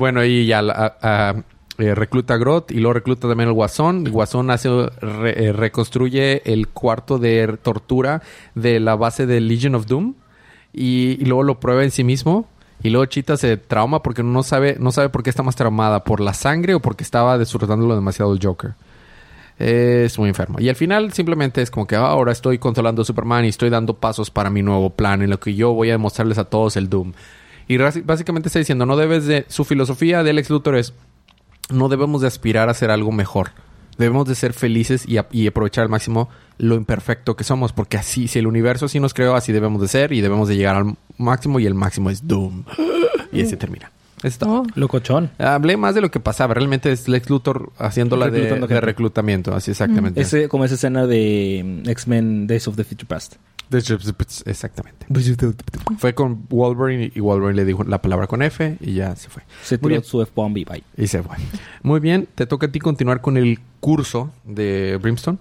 bueno, 0.02 0.26
y 0.26 0.46
ya 0.46 0.62
la- 0.62 1.46
eh, 1.78 1.96
recluta 1.96 2.34
a 2.34 2.38
Groth 2.38 2.72
y 2.72 2.76
luego 2.76 2.94
recluta 2.94 3.28
también 3.28 3.48
el 3.50 3.56
Guasón. 3.56 4.06
El 4.06 4.12
Guasón 4.12 4.52
hace, 4.52 4.70
re- 5.00 5.46
eh, 5.46 5.54
reconstruye 5.54 6.42
el 6.52 6.68
cuarto 6.68 7.18
de 7.18 7.58
tortura 7.64 8.22
de 8.54 8.80
la 8.80 8.96
base 8.96 9.26
de 9.26 9.40
Legion 9.40 9.76
of 9.76 9.86
Doom 9.88 10.14
y, 10.74 11.24
luego 11.26 11.44
lo 11.44 11.60
prueba 11.60 11.84
en 11.84 11.92
sí 11.92 12.04
mismo. 12.04 12.48
Y 12.84 12.90
luego 12.90 13.06
Chita 13.06 13.38
se 13.38 13.58
trauma 13.58 14.02
porque 14.04 14.24
no 14.24 14.44
sabe, 14.44 14.76
no 14.80 14.92
sabe 14.92 15.10
por 15.10 15.24
qué 15.24 15.30
está 15.30 15.44
más 15.44 15.56
traumada, 15.56 16.04
por 16.04 16.20
la 16.20 16.34
sangre 16.34 16.74
o 16.74 16.80
porque 16.82 17.04
estaba 17.04 17.38
disfrutándolo 17.38 17.96
demasiado 17.96 18.34
el 18.34 18.40
Joker. 18.44 18.74
Es 19.60 20.18
muy 20.18 20.30
enfermo. 20.30 20.60
Y 20.60 20.70
al 20.70 20.76
final 20.76 21.14
simplemente 21.14 21.62
es 21.62 21.70
como 21.70 21.86
que 21.86 21.96
"Ah, 21.96 22.08
ahora 22.08 22.32
estoy 22.32 22.58
controlando 22.58 23.04
Superman 23.04 23.46
y 23.46 23.50
estoy 23.50 23.70
dando 23.70 23.94
pasos 23.96 24.32
para 24.32 24.50
mi 24.50 24.64
nuevo 24.64 24.90
plan 24.90 25.22
en 25.22 25.30
lo 25.30 25.40
que 25.40 25.54
yo 25.54 25.74
voy 25.74 25.90
a 25.90 25.94
demostrarles 25.94 26.40
a 26.40 26.46
todos 26.46 26.76
el 26.78 26.90
Doom. 26.90 27.14
Y 27.68 27.78
básicamente 27.78 28.48
está 28.50 28.60
diciendo, 28.60 28.86
no 28.86 28.98
debes 28.98 29.26
de... 29.26 29.46
Su 29.48 29.64
filosofía 29.66 30.24
de 30.24 30.34
Lex 30.34 30.50
Luthor 30.50 30.76
es, 30.76 30.94
no 31.70 31.88
debemos 31.90 32.22
de 32.22 32.28
aspirar 32.28 32.68
a 32.68 32.72
hacer 32.72 32.92
algo 32.92 33.12
mejor. 33.12 33.52
Debemos 33.98 34.28
de 34.28 34.36
ser 34.36 34.54
felices 34.54 35.08
y, 35.08 35.18
a- 35.18 35.28
y 35.32 35.48
aprovechar 35.48 35.84
al 35.84 35.90
máximo 35.90 36.30
lo 36.58 36.76
imperfecto 36.76 37.36
que 37.36 37.44
somos. 37.44 37.72
Porque 37.74 37.98
así, 37.98 38.28
si 38.28 38.40
el 38.40 38.48
universo 38.48 38.86
así 38.86 39.00
nos 39.00 39.14
creó, 39.14 39.36
así 39.36 39.52
debemos 39.52 39.82
de 39.82 39.88
ser 39.88 40.12
y 40.12 40.22
debemos 40.22 40.48
de 40.50 40.56
llegar 40.58 40.76
al 40.76 40.96
máximo 41.18 41.60
y 41.60 41.66
el 41.66 41.76
máximo 41.76 42.10
es 42.10 42.28
Doom. 42.28 42.64
Y 43.32 43.42
así 43.42 43.56
termina. 43.58 43.92
Eso 44.18 44.28
es 44.28 44.38
todo. 44.38 44.62
Oh. 44.62 44.68
Locochón. 44.76 45.32
Hablé 45.40 45.78
más 45.78 45.96
de 45.96 46.02
lo 46.02 46.12
que 46.12 46.20
pasaba. 46.20 46.54
Realmente 46.54 46.92
es 46.92 47.08
Lex 47.08 47.30
Luthor 47.30 47.72
haciéndola 47.78 48.30
de, 48.30 48.54
de 48.60 48.82
reclutamiento. 48.82 49.56
Así 49.56 49.72
exactamente. 49.72 50.22
Ese, 50.22 50.48
como 50.48 50.64
esa 50.66 50.76
escena 50.76 51.08
de 51.08 51.82
mm, 51.86 51.90
X-Men 51.90 52.48
Days 52.48 52.68
of 52.68 52.76
the 52.76 52.84
Future 52.84 53.08
Past. 53.08 53.36
De- 53.72 53.80
Exactamente. 54.46 55.06
Fue 55.98 56.14
con 56.14 56.46
Wolverine 56.50 57.12
y 57.16 57.20
Wolverine 57.22 57.56
le 57.56 57.66
dijo 57.66 57.84
la 57.84 58.02
palabra 58.02 58.28
con 58.28 58.42
F 58.42 58.78
y 58.82 58.94
ya 58.96 59.16
se 59.16 59.30
fue. 59.30 59.44
Se 59.64 59.78
tiró 59.78 60.04
su 60.04 60.22
F-bomb 60.22 60.58
y 60.58 60.66
bye. 60.66 60.84
Y 60.98 61.08
se 61.08 61.24
fue. 61.24 61.38
Muy 61.82 62.00
bien. 62.00 62.28
Te 62.36 62.46
toca 62.46 62.68
a 62.68 62.72
ti 62.72 62.80
continuar 62.80 63.22
con 63.22 63.38
el 63.38 63.60
curso 63.80 64.32
de 64.46 64.98
Brimstone. 65.02 65.38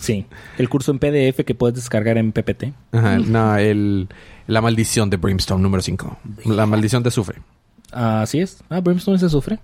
Sí. 0.00 0.26
El 0.58 0.68
curso 0.68 0.90
en 0.92 0.98
PDF 0.98 1.44
que 1.44 1.54
puedes 1.54 1.76
descargar 1.76 2.16
en 2.18 2.32
PPT. 2.32 2.72
Ajá. 2.92 3.18
No, 3.18 3.56
el, 3.56 4.08
la 4.46 4.60
maldición 4.60 5.10
de 5.10 5.16
Brimstone 5.18 5.62
número 5.62 5.82
5. 5.82 6.16
La 6.46 6.66
maldición 6.66 7.02
de 7.02 7.10
Sufre. 7.10 7.40
Así 7.92 8.40
es. 8.40 8.62
Ah, 8.70 8.80
Brimstone 8.80 9.18
se 9.18 9.28
sufre. 9.28 9.60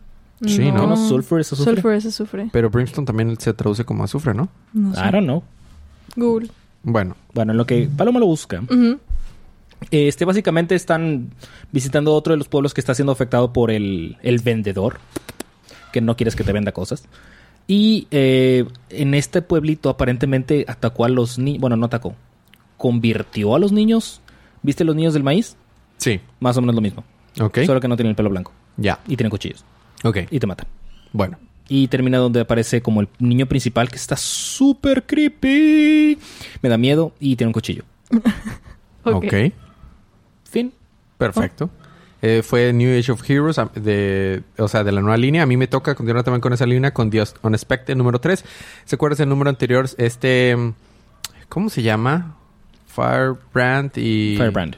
Sí, 0.47 0.71
¿no? 0.71 0.87
¿No? 0.87 0.97
Sulfur 0.97 1.45
se 1.45 1.57
sufre. 1.57 1.75
Sulfur 1.75 2.01
se 2.01 2.13
sufre. 2.13 2.49
Pero 2.53 2.71
Brimstone 2.71 3.05
también 3.07 3.39
se 3.41 3.53
traduce 3.53 3.85
como 3.85 4.05
azufre, 4.05 4.33
¿no? 4.35 4.49
No 4.73 4.95
sé. 4.95 5.01
I 5.01 5.11
don't 5.11 5.25
know. 5.25 5.43
Google. 6.17 6.51
Bueno. 6.83 7.17
Bueno, 7.35 7.53
en 7.53 7.59
lo 7.59 7.67
que 7.67 7.89
Paloma 7.97 8.19
lo 8.21 8.27
busca. 8.27 8.63
Este, 9.91 10.25
básicamente 10.25 10.75
están 10.75 11.31
visitando 11.73 12.15
otro 12.15 12.33
de 12.35 12.39
los 12.39 12.49
pueblos 12.49 12.75
que 12.75 12.81
está 12.81 12.95
siendo 12.95 13.13
afectado 13.13 13.53
por 13.53 13.71
el, 13.71 14.19
el 14.23 14.39
vendedor, 14.41 14.99
que 15.93 16.01
no 16.01 16.17
quieres 16.17 16.37
que 16.37 16.45
te 16.45 16.53
venda 16.53 16.73
cosas. 16.73 17.05
Y 17.67 18.07
eh, 18.11 18.65
en 18.91 19.15
este 19.15 19.43
pueblito 19.43 19.89
aparentemente 19.89 20.65
atacó 20.69 21.05
a 21.05 21.09
los 21.09 21.39
niños, 21.39 21.61
bueno, 21.61 21.77
no 21.77 21.87
atacó, 21.87 22.15
convirtió 22.77 23.55
a 23.55 23.59
los 23.59 23.73
niños. 23.73 24.21
¿Viste 24.63 24.85
los 24.85 24.95
niños 24.97 25.15
del 25.15 25.23
maíz? 25.23 25.57
Sí. 25.97 26.21
Más 26.41 26.57
o 26.57 26.61
menos 26.61 26.75
lo 26.75 26.81
mismo, 26.83 27.05
Ok. 27.41 27.61
solo 27.65 27.81
que 27.81 27.89
no 27.89 27.97
tienen 27.97 28.11
el 28.11 28.17
pelo 28.17 28.29
blanco 28.31 28.53
Ya. 28.77 28.99
y 29.07 29.17
tienen 29.17 29.31
cuchillos 29.31 29.65
Ok. 30.05 30.19
y 30.31 30.39
te 30.39 30.47
matan. 30.47 30.67
Bueno. 31.13 31.39
Y 31.73 31.87
termina 31.87 32.19
donde 32.19 32.41
aparece 32.41 32.83
como 32.83 33.01
el 33.01 33.09
niño 33.21 33.47
principal 33.47 33.89
que 33.89 33.97
está 33.97 34.17
súper 34.17 35.05
creepy. 35.05 36.19
Me 36.61 36.69
da 36.69 36.77
miedo 36.77 37.15
y 37.21 37.37
tiene 37.37 37.49
un 37.49 37.55
cuchillo. 37.55 37.85
Ok. 39.03 39.25
ok. 39.25 39.35
Fin. 40.45 40.75
Perfecto. 41.17 41.71
Eh, 42.23 42.43
fue 42.43 42.73
New 42.75 42.99
Age 42.99 43.13
of 43.13 43.29
Heroes, 43.29 43.57
de, 43.77 44.43
o 44.59 44.69
sea, 44.69 44.85
de 44.85 44.93
la 44.93 45.01
nueva 45.01 45.17
línea. 45.17 45.43
A 45.43 45.47
mí 45.47 45.57
me 45.57 45.69
toca 45.69 45.95
continuar 45.95 46.23
también 46.23 46.43
con 46.43 46.53
esa 46.53 46.67
línea, 46.67 46.93
con 46.93 47.09
The 47.11 47.25
Unexpected 47.43 47.97
número 47.97 48.21
3. 48.21 48.45
¿Se 48.85 48.95
acuerdas 48.95 49.21
el 49.21 49.29
número 49.31 49.49
anterior? 49.49 49.89
Este, 49.97 50.55
¿cómo 51.49 51.71
se 51.71 51.83
llama? 51.83 52.37
Firebrand 52.89 53.97
y... 53.97 54.37
Firebrand. 54.37 54.77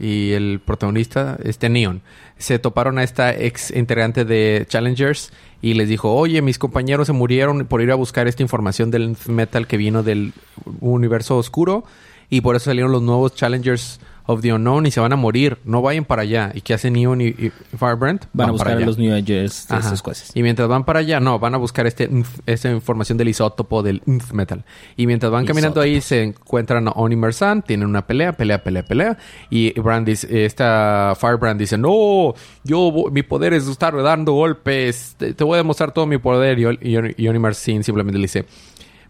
Y 0.00 0.32
el 0.32 0.60
protagonista, 0.64 1.38
este 1.42 1.68
Neon, 1.68 2.02
se 2.38 2.58
toparon 2.58 2.98
a 2.98 3.02
esta 3.02 3.34
ex 3.34 3.72
integrante 3.72 4.24
de 4.24 4.64
Challengers 4.68 5.32
y 5.60 5.74
les 5.74 5.88
dijo, 5.88 6.14
oye, 6.14 6.40
mis 6.40 6.58
compañeros 6.58 7.08
se 7.08 7.12
murieron 7.12 7.66
por 7.66 7.82
ir 7.82 7.90
a 7.90 7.96
buscar 7.96 8.28
esta 8.28 8.42
información 8.42 8.90
del 8.90 9.16
metal 9.26 9.66
que 9.66 9.76
vino 9.76 10.02
del 10.02 10.32
universo 10.80 11.36
oscuro 11.36 11.84
y 12.30 12.42
por 12.42 12.54
eso 12.54 12.66
salieron 12.66 12.92
los 12.92 13.02
nuevos 13.02 13.34
Challengers 13.34 14.00
of 14.30 14.42
the 14.42 14.52
Unknown 14.52 14.84
y 14.84 14.90
se 14.90 15.00
van 15.00 15.10
a 15.12 15.16
morir. 15.16 15.56
No 15.64 15.80
vayan 15.80 16.04
para 16.04 16.20
allá. 16.22 16.52
¿Y 16.54 16.60
qué 16.60 16.74
hace 16.74 16.90
Neon 16.90 17.22
y, 17.22 17.28
y 17.28 17.50
Firebrand? 17.78 18.26
Van 18.34 18.50
a 18.50 18.52
buscar 18.52 18.72
a 18.72 18.76
allá. 18.76 18.84
los 18.86 18.98
New 18.98 19.10
Agers 19.14 19.66
de 19.68 19.78
esas 19.78 20.02
cosas. 20.02 20.30
Y 20.34 20.42
mientras 20.42 20.68
van 20.68 20.84
para 20.84 20.98
allá, 21.00 21.18
no, 21.18 21.38
van 21.38 21.54
a 21.54 21.56
buscar 21.56 21.86
este 21.86 22.10
esta 22.44 22.70
información 22.70 23.16
del 23.16 23.28
isótopo 23.28 23.82
del 23.82 24.02
nf 24.04 24.32
metal. 24.32 24.64
Y 24.98 25.06
mientras 25.06 25.32
van 25.32 25.46
caminando 25.46 25.80
ahí, 25.80 26.02
se 26.02 26.22
encuentran 26.22 26.88
a 26.88 26.90
Onimer 26.90 27.32
San, 27.32 27.62
tienen 27.62 27.88
una 27.88 28.06
pelea, 28.06 28.32
pelea, 28.34 28.62
pelea, 28.62 28.82
pelea. 28.84 29.18
Y 29.48 29.72
Brand 29.80 30.06
dice, 30.06 30.44
esta 30.44 31.14
Firebrand 31.18 31.58
dice, 31.58 31.78
no, 31.78 32.34
yo, 32.64 32.92
mi 33.10 33.22
poder 33.22 33.54
es 33.54 33.66
estar 33.66 33.96
dando 34.02 34.32
golpes, 34.32 35.14
te, 35.16 35.32
te 35.32 35.42
voy 35.42 35.54
a 35.54 35.56
demostrar 35.58 35.92
todo 35.92 36.04
mi 36.06 36.18
poder. 36.18 36.58
Y, 36.58 36.64
y, 36.82 37.28
Oni- 37.28 37.54
Sin 37.54 37.82
simplemente 37.82 38.18
le 38.18 38.24
dice, 38.24 38.44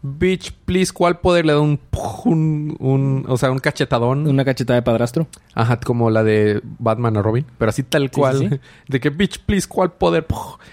bitch, 0.03 0.53
please, 0.65 0.93
¿cuál 0.93 1.19
poder 1.21 1.45
le 1.47 1.53
da 1.53 1.61
un, 1.61 1.79
un, 2.25 2.77
un- 2.79 3.25
o 3.29 3.37
sea, 3.37 3.51
un 3.51 3.59
cachetadón? 3.59 4.27
Una 4.27 4.45
cachetada 4.45 4.77
de 4.77 4.83
padrastro. 4.83 5.27
Ajá, 5.55 5.79
como 5.81 6.11
la 6.11 6.23
de 6.23 6.61
Batman 6.79 7.17
a 7.17 7.23
Robin, 7.23 7.45
pero 7.59 7.71
así 7.71 7.83
tal 7.83 8.11
cual. 8.11 8.39
sí, 8.39 8.49
sí. 8.49 8.61
De 8.89 9.01
que, 9.01 9.11
bitch, 9.11 9.41
please, 9.45 9.67
¿cuál 9.69 9.93
poder? 9.93 10.27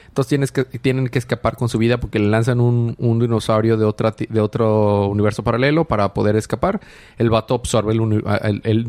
Entonces 0.07 0.29
tienes 0.29 0.51
que, 0.51 0.63
tienen 0.65 1.07
que 1.09 1.19
escapar 1.19 1.57
con 1.57 1.67
su 1.69 1.77
vida 1.77 1.99
porque 1.99 2.19
le 2.19 2.29
lanzan 2.29 2.59
un, 2.61 2.95
un 2.99 3.19
dinosaurio 3.19 3.75
de, 3.77 3.83
otra, 3.85 4.15
de 4.17 4.39
otro 4.39 5.07
universo 5.07 5.43
paralelo 5.43 5.85
para 5.85 6.13
poder 6.13 6.35
escapar. 6.37 6.79
El 7.17 7.29
vato 7.29 7.55
absorbe 7.55 7.91
el, 7.93 7.99
uni- 8.01 8.21
el, 8.43 8.61
el 8.63 8.87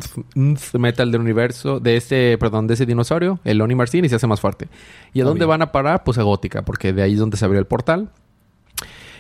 metal 0.79 1.11
del 1.11 1.21
universo, 1.23 1.81
de 1.81 1.97
ese, 1.97 2.37
perdón, 2.39 2.67
de 2.67 2.75
ese 2.75 2.87
dinosaurio, 2.87 3.41
el 3.45 3.61
Oni 3.61 3.75
Marcin, 3.75 4.05
y 4.05 4.09
se 4.09 4.15
hace 4.17 4.27
más 4.27 4.41
fuerte. 4.41 4.69
¿Y 5.13 5.21
a 5.21 5.25
dónde 5.25 5.41
Obvio. 5.45 5.49
van 5.49 5.63
a 5.63 5.73
parar? 5.73 6.05
Pues 6.05 6.19
a 6.19 6.23
Gótica, 6.23 6.63
porque 6.63 6.93
de 6.93 7.03
ahí 7.03 7.15
es 7.15 7.19
donde 7.19 7.37
se 7.37 7.45
abrió 7.45 7.59
el 7.59 7.67
portal. 7.67 8.11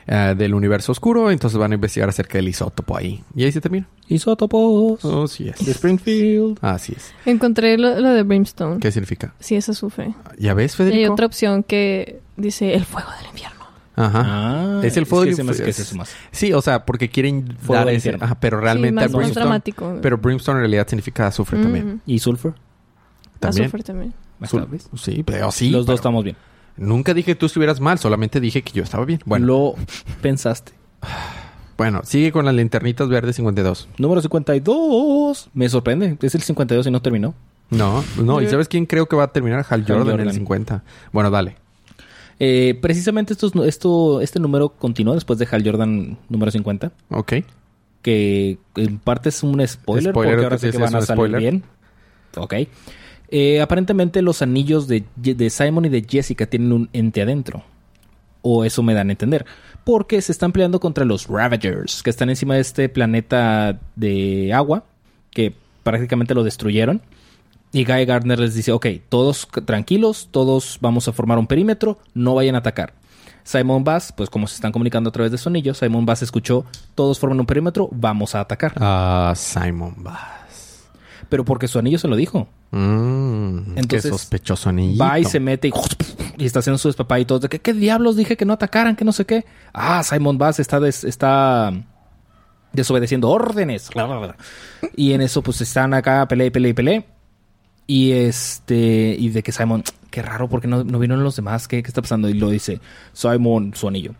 Eh, 0.06 0.34
del 0.36 0.54
universo 0.54 0.92
oscuro, 0.92 1.30
entonces 1.30 1.58
van 1.58 1.72
a 1.72 1.74
investigar 1.74 2.08
acerca 2.08 2.38
del 2.38 2.48
isótopo 2.48 2.96
ahí. 2.96 3.22
Y 3.34 3.44
ahí 3.44 3.52
se 3.52 3.60
termina. 3.60 3.88
Isótopos. 4.08 5.04
Oh, 5.04 5.26
sí 5.28 5.48
es. 5.48 5.64
De 5.64 5.72
Springfield. 5.72 6.58
Así 6.62 6.92
es. 6.96 7.12
Encontré 7.24 7.76
lo, 7.78 7.98
lo 8.00 8.10
de 8.10 8.22
Brimstone. 8.22 8.78
¿Qué 8.80 8.92
significa? 8.92 9.34
Sí, 9.40 9.56
esa 9.56 9.74
sufre. 9.74 10.14
¿Ya 10.38 10.54
ves, 10.54 10.74
Y 10.74 10.76
Federico? 10.76 10.98
hay 10.98 11.06
otra 11.06 11.26
opción 11.26 11.62
que 11.62 12.20
dice 12.36 12.74
el 12.74 12.84
fuego 12.84 13.08
del 13.18 13.26
infierno. 13.30 13.56
Ajá. 13.98 14.22
Ah, 14.26 14.80
es 14.84 14.96
el 14.98 15.06
fuego 15.06 15.24
que 15.24 15.34
del 15.34 15.46
que 15.46 15.52
es- 15.52 15.60
es 15.60 15.78
eso 15.80 15.96
más. 15.96 16.14
Sí, 16.30 16.52
o 16.52 16.60
sea, 16.60 16.84
porque 16.84 17.08
quieren 17.08 17.56
Fuego 17.58 17.74
dar 17.74 17.86
del 17.86 17.96
ese... 17.96 18.08
infierno. 18.10 18.24
Ajá, 18.26 18.38
pero 18.38 18.60
realmente 18.60 19.00
sí, 19.00 19.06
más, 19.06 19.14
a 19.14 19.16
más 19.16 19.18
Brimstone... 19.24 19.44
dramático. 19.44 19.98
Pero 20.02 20.18
Brimstone 20.18 20.56
en 20.58 20.60
realidad 20.60 20.86
significa 20.86 21.26
azufre 21.28 21.58
también. 21.60 21.86
Ujú. 21.88 22.00
¿Y 22.06 22.18
Sulfur? 22.18 22.54
También. 23.40 23.64
Azufre 23.66 23.82
también. 23.82 24.14
Sul- 24.42 24.64
¿Sabes? 24.66 24.88
Sí, 24.96 25.22
pero 25.24 25.50
sí. 25.50 25.70
Los 25.70 25.80
dos 25.80 25.86
pero 25.86 25.94
estamos 25.96 26.24
bien. 26.24 26.36
Nunca 26.76 27.14
dije 27.14 27.32
que 27.32 27.36
tú 27.36 27.46
estuvieras 27.46 27.80
mal, 27.80 27.98
solamente 27.98 28.40
dije 28.40 28.62
que 28.62 28.72
yo 28.72 28.82
estaba 28.82 29.04
bien. 29.04 29.20
Bueno, 29.24 29.46
Lo 29.46 29.74
pensaste. 30.20 30.72
bueno, 31.78 32.00
sigue 32.04 32.32
con 32.32 32.44
las 32.44 32.54
linternitas 32.54 33.08
verdes 33.08 33.36
52. 33.36 33.88
Número 33.98 34.20
52. 34.20 35.50
Me 35.54 35.68
sorprende. 35.68 36.16
Es 36.20 36.34
el 36.34 36.42
52 36.42 36.86
y 36.86 36.90
no 36.90 37.00
terminó. 37.02 37.34
No, 37.70 38.04
no. 38.22 38.40
¿Y 38.40 38.44
Yo- 38.44 38.50
sabes 38.50 38.68
quién 38.68 38.86
creo 38.86 39.06
que 39.06 39.16
va 39.16 39.24
a 39.24 39.32
terminar? 39.32 39.60
Hal 39.68 39.80
Hal 39.80 39.86
Jordan, 39.86 40.06
en 40.06 40.12
el 40.12 40.18
Jordan. 40.26 40.34
50. 40.34 40.84
Bueno, 41.12 41.30
dale. 41.30 41.56
Eh, 42.38 42.78
precisamente 42.82 43.32
estos, 43.32 43.52
esto, 43.64 44.20
este 44.20 44.38
número 44.40 44.68
continuó 44.68 45.14
después 45.14 45.38
de 45.38 45.48
Hal 45.50 45.62
Jordan 45.64 46.18
número 46.28 46.50
50. 46.50 46.92
Ok. 47.10 47.32
Que 48.02 48.58
en 48.76 48.98
parte 48.98 49.30
es 49.30 49.42
un 49.42 49.66
spoiler, 49.66 50.10
Spoiler, 50.12 50.12
porque 50.12 50.44
ahora 50.44 50.58
sí, 50.58 50.70
que 50.70 50.78
van 50.78 50.94
a 50.94 51.00
salir 51.00 51.16
spoiler. 51.16 51.40
bien. 51.40 51.62
Ok. 52.36 52.54
Eh, 53.28 53.60
aparentemente 53.60 54.22
los 54.22 54.42
anillos 54.42 54.86
de, 54.88 55.04
Simon 55.50 55.86
y 55.86 55.88
de 55.88 56.06
Jessica 56.08 56.46
tienen 56.46 56.72
un 56.72 56.88
ente 56.92 57.22
adentro. 57.22 57.64
O 58.42 58.64
eso 58.64 58.82
me 58.82 58.94
dan 58.94 59.08
a 59.08 59.12
entender. 59.12 59.44
Porque 59.84 60.20
se 60.20 60.32
están 60.32 60.52
peleando 60.52 60.80
contra 60.80 61.04
los 61.04 61.26
Ravagers, 61.26 62.02
que 62.02 62.10
están 62.10 62.30
encima 62.30 62.54
de 62.54 62.60
este 62.60 62.88
planeta 62.88 63.80
de 63.96 64.52
agua, 64.52 64.84
que 65.30 65.54
prácticamente 65.82 66.34
lo 66.34 66.44
destruyeron. 66.44 67.02
Y 67.72 67.84
Guy 67.84 68.04
Gardner 68.04 68.38
les 68.38 68.54
dice, 68.54 68.72
ok, 68.72 68.86
todos 69.08 69.48
tranquilos, 69.64 70.28
todos 70.30 70.78
vamos 70.80 71.08
a 71.08 71.12
formar 71.12 71.38
un 71.38 71.46
perímetro, 71.46 71.98
no 72.14 72.34
vayan 72.34 72.54
a 72.54 72.58
atacar. 72.58 72.94
Simon 73.42 73.84
Bass, 73.84 74.12
pues 74.12 74.28
como 74.28 74.46
se 74.48 74.56
están 74.56 74.72
comunicando 74.72 75.10
a 75.10 75.12
través 75.12 75.30
de 75.30 75.38
su 75.38 75.48
anillo, 75.48 75.72
Simon 75.72 76.04
Bass 76.04 76.22
escuchó, 76.22 76.64
todos 76.94 77.18
forman 77.18 77.38
un 77.38 77.46
perímetro, 77.46 77.88
vamos 77.92 78.34
a 78.34 78.40
atacar. 78.40 78.72
Ah, 78.76 79.32
Simon 79.36 79.94
Bass. 79.98 80.45
Pero 81.28 81.44
porque 81.44 81.66
su 81.68 81.78
anillo 81.78 81.98
se 81.98 82.08
lo 82.08 82.16
dijo. 82.16 82.48
Mm, 82.70 83.76
Entonces, 83.76 84.02
qué 84.04 84.08
sospechoso 84.10 84.68
anillo. 84.68 85.02
Va 85.02 85.18
y 85.18 85.24
se 85.24 85.40
mete 85.40 85.68
y, 85.68 85.72
y 86.38 86.44
está 86.46 86.60
haciendo 86.60 86.78
su 86.78 86.88
despapá 86.88 87.18
y 87.18 87.24
todo. 87.24 87.40
De 87.40 87.48
que, 87.48 87.58
¿Qué 87.60 87.72
diablos 87.72 88.16
dije 88.16 88.36
que 88.36 88.44
no 88.44 88.52
atacaran? 88.52 88.94
Que 88.96 89.04
no 89.04 89.12
sé 89.12 89.24
qué. 89.24 89.44
Ah, 89.72 90.02
Simon 90.04 90.38
Bass 90.38 90.60
está, 90.60 90.78
des- 90.80 91.04
está 91.04 91.72
desobedeciendo 92.72 93.28
órdenes. 93.30 93.90
Y 94.96 95.12
en 95.12 95.20
eso, 95.22 95.42
pues 95.42 95.60
están 95.60 95.94
acá, 95.94 96.26
pelea 96.28 96.46
y 96.46 96.50
pelea 96.50 96.70
y 96.70 96.74
pelea. 96.74 97.04
Y 97.88 98.12
este, 98.12 99.14
y 99.18 99.28
de 99.30 99.42
que 99.42 99.52
Simon, 99.52 99.82
qué 100.10 100.20
raro, 100.22 100.48
porque 100.48 100.66
no, 100.68 100.82
no 100.84 100.98
vinieron 100.98 101.22
los 101.24 101.36
demás? 101.36 101.68
¿Qué, 101.68 101.82
¿Qué 101.82 101.88
está 101.88 102.02
pasando? 102.02 102.28
Y 102.28 102.34
lo 102.34 102.50
dice, 102.50 102.80
Simon, 103.12 103.72
su 103.74 103.88
anillo. 103.88 104.12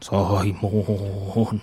Simon. 0.00 1.62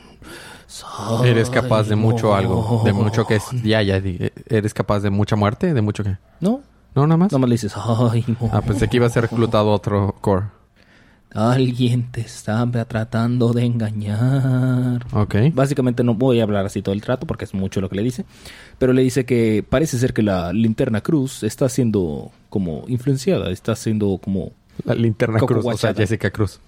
Eres 1.25 1.49
capaz 1.49 1.83
de 1.87 1.95
mucho 1.95 2.35
algo. 2.35 2.81
De 2.85 2.93
mucho 2.93 3.25
que 3.25 3.35
es. 3.35 3.43
Ya, 3.63 3.81
ya. 3.81 3.99
di- 3.99 4.31
¿Eres 4.47 4.73
capaz 4.73 4.99
de 5.01 5.09
mucha 5.09 5.35
muerte? 5.35 5.73
¿De 5.73 5.81
mucho 5.81 6.03
qué? 6.03 6.17
No, 6.39 6.61
No, 6.95 7.07
nada 7.07 7.17
más. 7.17 7.31
nomás 7.31 7.49
le 7.49 7.53
dices, 7.55 7.73
Simon. 7.73 8.49
Ah, 8.51 8.61
pensé 8.61 8.87
que 8.87 8.97
iba 8.97 9.05
a 9.05 9.09
ser 9.09 9.23
reclutado 9.23 9.71
otro 9.71 10.15
core. 10.21 10.45
Alguien 11.35 12.11
te 12.11 12.21
está 12.21 12.63
tratando 12.87 13.53
de 13.53 13.65
engañar. 13.65 15.03
Ok. 15.13 15.35
Básicamente 15.53 16.03
no 16.03 16.13
voy 16.13 16.39
a 16.39 16.43
hablar 16.43 16.65
así 16.67 16.83
todo 16.83 16.93
el 16.93 17.01
trato 17.01 17.25
porque 17.25 17.45
es 17.45 17.55
mucho 17.55 17.81
lo 17.81 17.89
que 17.89 17.95
le 17.95 18.03
dice. 18.03 18.25
Pero 18.77 18.93
le 18.93 19.01
dice 19.01 19.25
que 19.25 19.65
parece 19.67 19.97
ser 19.97 20.13
que 20.13 20.21
la 20.21 20.53
linterna 20.53 21.01
cruz 21.01 21.41
está 21.41 21.69
siendo 21.69 22.31
como 22.49 22.83
influenciada, 22.87 23.49
está 23.49 23.75
siendo 23.75 24.19
como... 24.23 24.51
La 24.85 24.93
linterna 24.95 25.39
Cruz, 25.39 25.65
o 25.65 25.77
sea. 25.77 25.93
Jessica 25.93 26.29
Cruz. 26.31 26.59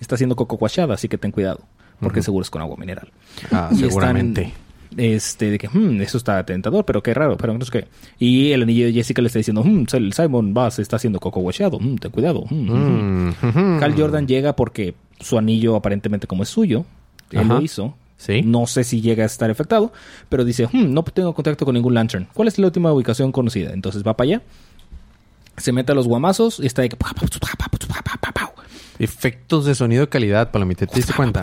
Está 0.00 0.16
siendo 0.16 0.34
coco 0.36 0.56
guachada, 0.56 0.94
así 0.94 1.08
que 1.08 1.18
ten 1.18 1.30
cuidado. 1.32 1.60
Porque 2.00 2.20
Ujú. 2.20 2.24
seguro 2.24 2.42
es 2.42 2.50
con 2.50 2.62
agua 2.62 2.76
mineral. 2.76 3.08
Ah, 3.52 3.68
Y 3.70 3.74
están, 3.74 3.78
seguramente. 3.90 4.52
este, 4.96 5.50
de 5.50 5.58
que, 5.58 5.68
"Hmm, 5.68 6.00
eso 6.00 6.16
está 6.18 6.44
tentador, 6.44 6.84
pero 6.84 7.02
qué 7.02 7.12
raro, 7.14 7.36
pero 7.36 7.56
no 7.56 7.64
sé 7.64 7.70
qué. 7.70 7.88
Y 8.18 8.52
el 8.52 8.62
anillo 8.62 8.86
de 8.86 8.92
Jessica 8.92 9.20
le 9.22 9.26
está 9.28 9.38
diciendo, 9.38 9.62
"Hmm, 9.62 9.84
el 9.92 10.12
Simon 10.12 10.52
Bass 10.54 10.78
está 10.78 10.96
haciendo 10.96 11.20
coco 11.20 11.40
guachado, 11.40 11.78
hmm, 11.78 11.96
ten 11.96 12.10
cuidado. 12.10 12.44
hmm, 12.50 12.68
hmm, 12.70 13.34
hmm". 13.42 13.76
Mm. 13.76 13.78
Cal 13.80 13.94
Jordan 13.96 14.26
llega 14.26 14.56
porque 14.56 14.94
su 15.20 15.36
anillo 15.38 15.76
aparentemente 15.76 16.26
como 16.26 16.42
es 16.42 16.48
suyo, 16.48 16.84
él 17.30 17.40
Ajá. 17.40 17.54
lo 17.54 17.60
hizo. 17.62 17.94
Sí. 18.16 18.42
No 18.42 18.66
sé 18.66 18.84
si 18.84 19.00
llega 19.00 19.22
a 19.22 19.26
estar 19.26 19.50
afectado, 19.50 19.92
pero 20.28 20.44
dice, 20.44 20.66
"Hmm, 20.70 20.92
no 20.92 21.02
tengo 21.04 21.32
contacto 21.34 21.64
con 21.64 21.74
ningún 21.74 21.94
Lantern. 21.94 22.28
¿Cuál 22.34 22.48
es 22.48 22.58
la 22.58 22.66
última 22.66 22.92
ubicación 22.92 23.32
conocida? 23.32 23.72
Entonces 23.72 24.02
va 24.06 24.14
para 24.16 24.24
allá, 24.28 24.42
se 25.56 25.72
mete 25.72 25.92
a 25.92 25.94
los 25.94 26.06
guamazos 26.06 26.58
y 26.60 26.66
está 26.66 26.82
de 26.82 26.88
que... 26.90 26.96
Efectos 29.00 29.64
de 29.64 29.74
sonido 29.74 30.02
de 30.02 30.08
calidad, 30.08 30.50
Palomita. 30.52 30.86
¿Te 30.86 30.96
diste 30.96 31.12
cuenta? 31.14 31.40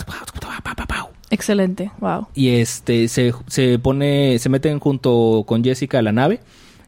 Excelente. 1.30 1.92
Wow. 2.00 2.28
Y 2.36 2.50
este 2.50 3.08
se, 3.08 3.34
se 3.48 3.80
pone, 3.80 4.38
se 4.40 4.48
meten 4.48 4.80
junto 4.80 5.44
con 5.46 5.64
Jessica 5.64 6.00
a 6.00 6.02
la 6.02 6.12
nave. 6.12 6.40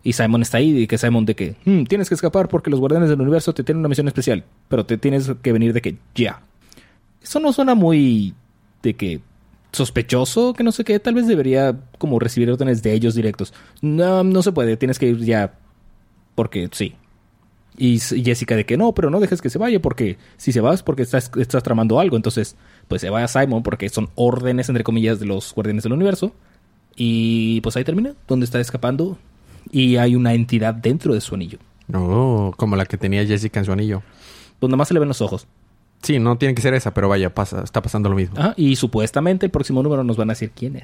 Y 0.04 0.14
Simon 0.14 0.44
está 0.44 0.60
ahí, 0.60 0.78
y 0.84 0.88
que 0.88 0.98
Simon 0.98 1.26
de 1.26 1.36
que 1.36 1.56
"Hmm, 1.66 1.84
tienes 1.84 2.08
que 2.08 2.16
escapar 2.16 2.48
porque 2.48 2.70
los 2.70 2.80
guardianes 2.80 3.10
del 3.10 3.20
universo 3.20 3.54
te 3.54 3.64
tienen 3.64 3.80
una 3.80 3.90
misión 3.90 4.08
especial, 4.08 4.46
pero 4.70 4.86
te 4.86 4.98
tienes 4.98 5.30
que 5.42 5.52
venir 5.52 5.74
de 5.74 5.82
que 5.82 5.98
ya. 6.16 6.42
Eso 7.22 7.42
no 7.42 7.52
suena 7.52 7.76
muy 7.76 8.34
de 8.82 8.94
que 8.96 9.20
sospechoso, 9.74 10.54
que 10.54 10.64
no 10.64 10.72
sé 10.72 10.86
qué, 10.86 11.00
tal 11.00 11.16
vez 11.16 11.28
debería 11.28 11.76
como 11.98 12.18
recibir 12.18 12.50
órdenes 12.50 12.82
de 12.82 12.94
ellos 12.94 13.14
directos. 13.14 13.54
No, 13.82 14.24
no 14.24 14.42
se 14.42 14.52
puede, 14.54 14.78
tienes 14.78 14.98
que 15.00 15.08
ir 15.08 15.18
ya 15.26 15.54
porque 16.36 16.70
sí. 16.72 16.96
Y 17.82 17.98
Jessica 18.00 18.58
de 18.58 18.66
que 18.66 18.76
no, 18.76 18.92
pero 18.92 19.10
no 19.10 19.22
dejes 19.22 19.42
que 19.42 19.50
se 19.50 19.58
vaya 19.58 19.82
porque 19.82 20.18
si 20.36 20.52
se 20.52 20.60
va 20.60 20.74
es 20.74 20.84
porque 20.84 21.02
estás, 21.02 21.32
estás 21.38 21.64
tramando 21.64 21.98
algo. 22.02 22.18
Entonces, 22.18 22.58
pues 22.90 23.00
se 23.00 23.10
va 23.10 23.24
a 23.24 23.28
Simon 23.30 23.64
porque 23.64 23.88
son 23.88 24.10
órdenes, 24.16 24.68
entre 24.68 24.84
comillas, 24.84 25.22
de 25.22 25.26
los 25.26 25.54
guardianes 25.54 25.84
del 25.84 25.94
universo. 25.94 26.34
Y 26.98 27.62
pues 27.62 27.78
ahí 27.78 27.86
termina, 27.86 28.16
donde 28.28 28.44
está 28.44 28.60
escapando. 28.60 29.18
Y 29.72 29.96
hay 29.96 30.18
una 30.18 30.34
entidad 30.34 30.74
dentro 30.74 31.14
de 31.14 31.22
su 31.22 31.36
anillo. 31.36 31.60
No, 31.88 32.54
como 32.58 32.76
la 32.76 32.86
que 32.86 32.98
tenía 32.98 33.26
Jessica 33.26 33.62
en 33.62 33.66
su 33.66 33.72
anillo. 33.72 34.04
Donde 34.60 34.76
más 34.76 34.90
se 34.90 34.94
le 34.94 35.00
ven 35.00 35.08
los 35.08 35.22
ojos. 35.22 35.48
Sí, 36.04 36.20
no 36.20 36.38
tiene 36.38 36.56
que 36.56 36.62
ser 36.62 36.74
esa, 36.74 36.94
pero 36.94 37.08
vaya, 37.08 37.34
pasa, 37.34 37.64
está 37.64 37.82
pasando 37.82 38.10
lo 38.10 38.16
mismo. 38.18 38.38
Ajá, 38.38 38.56
y 38.58 38.76
supuestamente 38.76 39.46
el 39.46 39.54
próximo 39.54 39.82
número 39.82 40.04
nos 40.04 40.18
van 40.18 40.30
a 40.30 40.34
decir 40.34 40.52
quién 40.54 40.76
es. 40.76 40.84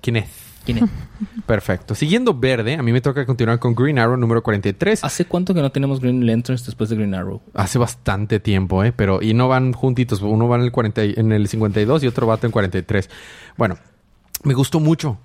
¿Quién 0.00 0.16
es? 0.16 0.28
¿Quién 0.64 0.78
es? 0.78 0.84
Perfecto. 1.46 1.94
Siguiendo 1.94 2.34
verde, 2.34 2.74
a 2.74 2.82
mí 2.82 2.92
me 2.92 3.00
toca 3.00 3.24
continuar 3.24 3.58
con 3.60 3.74
Green 3.74 3.98
Arrow 3.98 4.16
número 4.16 4.42
43. 4.42 5.04
¿Hace 5.04 5.24
cuánto 5.26 5.54
que 5.54 5.60
no 5.62 5.70
tenemos 5.70 6.00
Green 6.00 6.26
Lanterns 6.26 6.66
después 6.66 6.90
de 6.90 6.96
Green 6.96 7.14
Arrow? 7.14 7.40
Hace 7.54 7.78
bastante 7.78 8.40
tiempo, 8.40 8.82
¿eh? 8.82 8.92
Pero, 8.92 9.22
y 9.22 9.32
no 9.34 9.46
van 9.48 9.72
juntitos. 9.72 10.22
Uno 10.22 10.48
va 10.48 10.56
en 10.56 10.62
el, 10.62 10.72
40, 10.72 11.04
y- 11.04 11.14
en 11.16 11.30
el 11.32 11.46
52 11.46 12.02
y 12.02 12.06
otro 12.08 12.26
va 12.26 12.38
en 12.42 12.50
43. 12.50 13.08
Bueno, 13.56 13.78
me 14.42 14.54
gustó 14.54 14.80
mucho. 14.80 15.18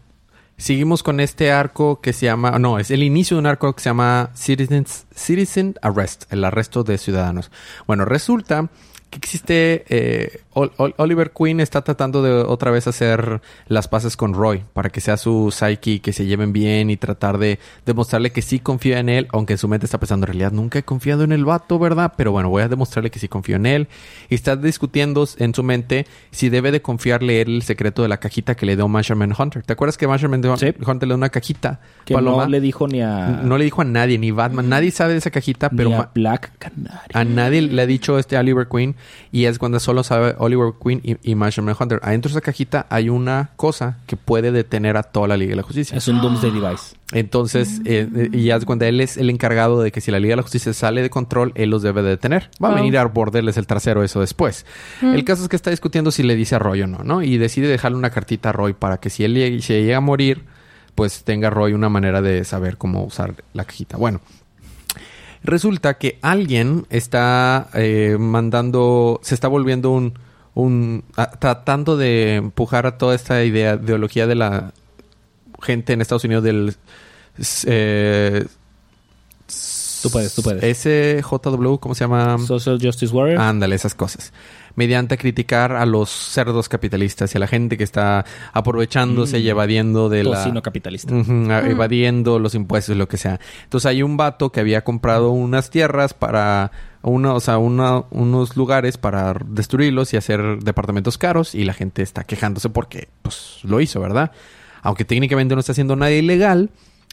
Seguimos 0.57 1.01
con 1.01 1.19
este 1.19 1.51
arco 1.51 2.01
que 2.01 2.13
se 2.13 2.27
llama... 2.27 2.59
No, 2.59 2.77
es 2.77 2.91
el 2.91 3.01
inicio 3.01 3.35
de 3.35 3.39
un 3.39 3.47
arco 3.47 3.73
que 3.73 3.81
se 3.81 3.89
llama 3.89 4.29
Citizens, 4.35 5.07
Citizen 5.15 5.73
Arrest, 5.81 6.31
el 6.31 6.43
arresto 6.43 6.83
de 6.83 6.99
ciudadanos. 6.99 7.49
Bueno, 7.87 8.05
resulta 8.05 8.69
que 9.11 9.17
existe... 9.19 9.85
eh, 9.89 10.39
Ol- 10.53 10.71
Ol- 10.77 10.93
Oliver 10.97 11.31
Queen 11.31 11.59
está 11.61 11.81
tratando 11.81 12.21
de 12.23 12.31
otra 12.31 12.71
vez 12.71 12.85
hacer 12.87 13.41
las 13.67 13.87
paces 13.87 14.17
con 14.17 14.33
Roy 14.33 14.63
para 14.73 14.89
que 14.89 14.99
sea 14.99 15.15
su 15.15 15.49
psyche, 15.51 16.01
que 16.01 16.11
se 16.11 16.25
lleven 16.25 16.51
bien 16.51 16.89
y 16.89 16.97
tratar 16.97 17.37
de 17.37 17.57
demostrarle 17.85 18.31
que 18.31 18.41
sí 18.41 18.59
confía 18.59 18.99
en 18.99 19.07
él, 19.07 19.27
aunque 19.31 19.53
en 19.53 19.59
su 19.59 19.67
mente 19.69 19.85
está 19.85 19.97
pensando, 19.99 20.25
en 20.25 20.27
realidad 20.33 20.51
nunca 20.51 20.79
he 20.79 20.83
confiado 20.83 21.23
en 21.23 21.31
el 21.31 21.45
vato, 21.45 21.79
¿verdad? 21.79 22.13
Pero 22.17 22.31
bueno, 22.33 22.49
voy 22.49 22.63
a 22.63 22.67
demostrarle 22.67 23.11
que 23.11 23.19
sí 23.19 23.27
confío 23.29 23.55
en 23.57 23.65
él. 23.65 23.87
Y 24.29 24.35
está 24.35 24.55
discutiendo 24.57 25.25
en 25.37 25.53
su 25.53 25.63
mente 25.63 26.05
si 26.31 26.49
debe 26.49 26.71
de 26.71 26.81
confiarle 26.81 27.41
él 27.41 27.55
el 27.55 27.61
secreto 27.61 28.01
de 28.01 28.07
la 28.09 28.17
cajita 28.17 28.55
que 28.55 28.65
le 28.65 28.75
dio 28.75 28.87
Measurement 28.89 29.37
Hunter. 29.39 29.63
¿Te 29.63 29.71
acuerdas 29.73 29.97
que 29.97 30.07
Measurement 30.07 30.43
Sí. 30.57 30.73
Hunter 30.85 31.07
le 31.07 31.13
dio 31.13 31.15
una 31.15 31.29
cajita? 31.29 31.79
Que 32.05 32.13
Paloma? 32.13 32.43
no 32.43 32.49
le 32.49 32.59
dijo 32.59 32.87
ni 32.87 33.01
a, 33.01 33.41
No 33.43 33.57
le 33.57 33.63
dijo 33.65 33.81
a 33.81 33.85
nadie, 33.85 34.17
ni 34.17 34.31
Batman. 34.31 34.67
Nadie 34.67 34.91
sabe 34.91 35.13
de 35.13 35.19
esa 35.19 35.31
cajita, 35.31 35.69
ni 35.71 35.77
pero 35.77 35.95
a 35.95 36.11
Black 36.13 36.51
Canary. 36.59 37.11
a 37.13 37.23
nadie 37.23 37.61
le 37.61 37.81
ha 37.81 37.85
dicho 37.85 38.17
este 38.19 38.37
Oliver 38.37 38.67
Queen 38.67 38.95
y 39.31 39.45
es 39.45 39.59
cuando 39.59 39.79
solo 39.79 40.03
sabe 40.03 40.35
Oliver 40.37 40.73
Queen 40.81 41.01
y, 41.03 41.17
y 41.23 41.35
Measurement 41.35 41.79
Hunter. 41.79 41.99
Adentro 42.03 42.29
de 42.29 42.33
esa 42.33 42.41
cajita 42.41 42.85
hay 42.89 43.09
una 43.09 43.51
cosa 43.55 43.97
que 44.07 44.17
puede 44.17 44.51
detener 44.51 44.97
a 44.97 45.03
toda 45.03 45.27
la 45.27 45.37
Liga 45.37 45.51
de 45.51 45.55
la 45.57 45.63
Justicia. 45.63 45.97
Es 45.97 46.07
un 46.07 46.21
Doomsday 46.21 46.51
Device. 46.51 46.95
Entonces, 47.13 47.81
eh, 47.85 48.07
eh, 48.15 48.29
y 48.31 48.45
ya 48.45 48.55
es 48.55 48.65
cuando 48.65 48.85
él 48.85 49.01
es 49.01 49.17
el 49.17 49.29
encargado 49.29 49.81
de 49.81 49.91
que 49.91 50.01
si 50.01 50.11
la 50.11 50.19
Liga 50.19 50.33
de 50.33 50.37
la 50.37 50.41
Justicia 50.43 50.73
sale 50.73 51.01
de 51.01 51.09
control, 51.09 51.51
él 51.55 51.69
los 51.69 51.81
debe 51.81 52.01
de 52.01 52.09
detener. 52.09 52.49
Va 52.63 52.71
a 52.71 52.75
venir 52.75 52.97
a 52.97 53.05
borderles 53.05 53.57
el 53.57 53.67
trasero 53.67 54.03
eso 54.03 54.21
después. 54.21 54.65
El 55.01 55.23
caso 55.25 55.43
es 55.43 55.49
que 55.49 55.55
está 55.55 55.69
discutiendo 55.69 56.11
si 56.11 56.23
le 56.23 56.35
dice 56.35 56.55
a 56.55 56.59
Roy 56.59 56.81
o 56.81 56.87
no, 56.87 56.99
¿no? 57.03 57.21
Y 57.21 57.37
decide 57.37 57.67
dejarle 57.67 57.97
una 57.97 58.09
cartita 58.09 58.49
a 58.49 58.51
Roy 58.53 58.73
para 58.73 58.97
que 58.97 59.09
si 59.09 59.23
él 59.23 59.61
si 59.61 59.73
llega 59.73 59.97
a 59.97 60.01
morir, 60.01 60.45
pues 60.95 61.23
tenga 61.23 61.49
Roy 61.49 61.73
una 61.73 61.89
manera 61.89 62.21
de 62.21 62.43
saber 62.45 62.77
cómo 62.77 63.03
usar 63.03 63.35
la 63.53 63.65
cajita. 63.65 63.97
Bueno, 63.97 64.21
resulta 65.43 65.97
que 65.97 66.19
alguien 66.21 66.85
está 66.89 67.69
eh, 67.73 68.17
mandando, 68.19 69.19
se 69.23 69.33
está 69.35 69.47
volviendo 69.47 69.91
un, 69.91 70.13
un 70.53 71.03
a- 71.15 71.31
tratando 71.31 71.97
de 71.97 72.35
empujar 72.35 72.85
a 72.85 72.97
toda 72.97 73.15
esta 73.15 73.43
idea, 73.43 73.75
ideología 73.81 74.27
de 74.27 74.35
la 74.35 74.73
gente 75.61 75.93
en 75.93 76.01
Estados 76.01 76.23
Unidos 76.23 76.43
del 76.43 76.75
eh, 77.65 78.45
Tú 80.01 80.09
puedes, 80.09 80.33
tú 80.33 80.41
puedes. 80.41 80.77
SJW, 80.79 81.75
¿cómo 81.77 81.93
se 81.93 82.03
llama? 82.03 82.37
Social 82.39 82.79
Justice 82.81 83.13
Warrior. 83.13 83.39
Ándale, 83.39 83.75
esas 83.75 83.93
cosas. 83.93 84.33
Mediante 84.75 85.17
criticar 85.17 85.73
a 85.73 85.85
los 85.85 86.09
cerdos 86.09 86.69
capitalistas 86.69 87.33
y 87.33 87.37
a 87.37 87.39
la 87.39 87.47
gente 87.47 87.77
que 87.77 87.83
está 87.83 88.25
aprovechándose 88.53 89.39
y 89.39 89.49
evadiendo 89.49 90.09
de 90.09 90.23
la... 90.23 90.37
Tocino 90.37 90.61
capitalista. 90.61 91.13
Evadiendo 91.69 92.39
los 92.39 92.55
impuestos, 92.55 92.95
lo 92.97 93.07
que 93.07 93.17
sea. 93.17 93.39
Entonces 93.63 93.85
hay 93.87 94.03
un 94.03 94.17
vato 94.17 94.51
que 94.51 94.59
había 94.59 94.83
comprado 94.83 95.31
unas 95.31 95.69
tierras 95.69 96.13
para 96.13 96.71
una, 97.01 97.33
o 97.33 97.39
sea, 97.39 97.57
una- 97.57 98.03
unos 98.11 98.55
lugares 98.55 98.97
para 98.97 99.35
destruirlos 99.45 100.13
y 100.13 100.17
hacer 100.17 100.59
departamentos 100.59 101.17
caros 101.17 101.55
y 101.55 101.63
la 101.65 101.73
gente 101.73 102.01
está 102.01 102.23
quejándose 102.23 102.69
porque 102.69 103.09
pues 103.21 103.59
lo 103.63 103.81
hizo, 103.81 103.99
¿verdad? 103.99 104.31
Aunque 104.83 105.05
técnicamente 105.05 105.53
no 105.55 105.59
está 105.59 105.71
haciendo 105.73 105.95
nada 105.95 106.11
ilegal, 106.11 106.69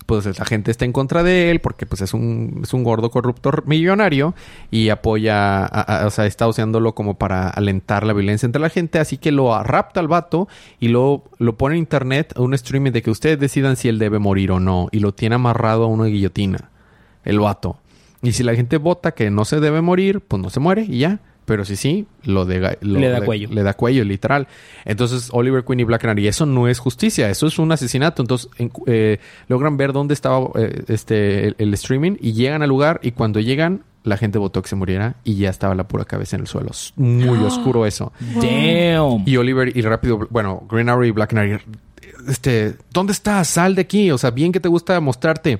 pues 0.08 0.38
la 0.38 0.44
gente 0.46 0.70
está 0.70 0.86
en 0.86 0.92
contra 0.94 1.22
de 1.22 1.50
él 1.50 1.60
porque 1.60 1.84
pues 1.84 2.00
es 2.00 2.14
un, 2.14 2.60
es 2.62 2.72
un 2.72 2.82
gordo 2.82 3.10
corruptor 3.10 3.66
millonario 3.66 4.34
y 4.70 4.88
apoya, 4.88 5.66
a- 5.66 6.06
o 6.06 6.10
sea, 6.10 6.24
está 6.24 6.48
usándolo 6.48 6.94
como 6.94 7.18
para 7.18 7.50
alentar 7.50 8.06
la 8.06 8.14
violencia 8.14 8.46
entre 8.46 8.62
la 8.62 8.70
gente, 8.70 8.98
así 9.00 9.18
que 9.18 9.32
lo 9.32 9.62
rapta 9.62 10.00
al 10.00 10.08
vato 10.08 10.48
y 10.80 10.88
luego 10.88 11.24
lo 11.36 11.58
pone 11.58 11.74
en 11.74 11.80
internet 11.80 12.32
a 12.36 12.40
un 12.40 12.54
streaming 12.54 12.92
de 12.92 13.02
que 13.02 13.10
ustedes 13.10 13.38
decidan 13.38 13.76
si 13.76 13.88
él 13.90 13.98
debe 13.98 14.18
morir 14.18 14.50
o 14.50 14.60
no 14.60 14.88
y 14.92 15.00
lo 15.00 15.12
tiene 15.12 15.34
amarrado 15.34 15.84
a 15.84 15.88
una 15.88 16.06
guillotina, 16.06 16.70
el 17.26 17.38
vato. 17.38 17.76
Y 18.22 18.32
si 18.32 18.42
la 18.44 18.54
gente 18.54 18.78
vota 18.78 19.12
que 19.12 19.30
no 19.30 19.44
se 19.44 19.60
debe 19.60 19.82
morir, 19.82 20.20
pues 20.22 20.40
no 20.40 20.48
se 20.48 20.58
muere 20.58 20.86
y 20.88 21.00
ya. 21.00 21.20
Pero 21.48 21.64
si 21.64 21.74
sí, 21.74 22.06
lo 22.22 22.44
de, 22.44 22.78
lo- 22.82 23.00
Le 23.00 23.08
da 23.08 23.20
cuello. 23.22 23.48
Le 23.50 23.62
da 23.64 23.74
cuello, 23.74 24.04
literal. 24.04 24.46
Entonces, 24.84 25.30
Oliver 25.32 25.64
Queen 25.64 25.80
y 25.80 25.84
Black 25.84 26.02
Canary, 26.02 26.28
eso 26.28 26.46
no 26.46 26.68
es 26.68 26.78
justicia, 26.78 27.28
eso 27.30 27.48
es 27.48 27.58
un 27.58 27.72
asesinato. 27.72 28.22
Entonces, 28.22 28.48
en- 28.58 28.70
eh, 28.86 29.18
logran 29.48 29.76
ver 29.76 29.92
dónde 29.92 30.14
estaba 30.14 30.46
eh, 30.54 30.84
este 30.88 31.48
el, 31.48 31.56
el 31.58 31.74
streaming 31.74 32.12
y 32.20 32.34
llegan 32.34 32.62
al 32.62 32.68
lugar 32.68 33.00
y 33.02 33.10
cuando 33.10 33.40
llegan, 33.40 33.82
la 34.04 34.16
gente 34.16 34.38
votó 34.38 34.62
que 34.62 34.68
se 34.68 34.76
muriera 34.76 35.16
y 35.24 35.34
ya 35.34 35.50
estaba 35.50 35.74
la 35.74 35.88
pura 35.88 36.04
cabeza 36.04 36.36
en 36.36 36.42
el 36.42 36.46
suelo. 36.48 36.70
Es 36.70 36.92
Muy 36.96 37.38
oscuro 37.38 37.84
eso. 37.86 38.12
Damn. 38.20 39.24
Y 39.26 39.36
Oliver 39.36 39.76
y 39.76 39.80
rápido, 39.82 40.26
bueno, 40.30 40.66
Green 40.70 40.88
Arrow 40.88 41.04
y 41.04 41.10
Black 41.10 41.30
Canary, 41.30 41.58
este, 42.28 42.74
¿dónde 42.92 43.12
estás? 43.12 43.48
Sal 43.48 43.74
de 43.74 43.82
aquí. 43.82 44.10
O 44.10 44.18
sea, 44.18 44.30
bien 44.30 44.52
que 44.52 44.60
te 44.60 44.68
gusta 44.68 45.00
mostrarte. 45.00 45.58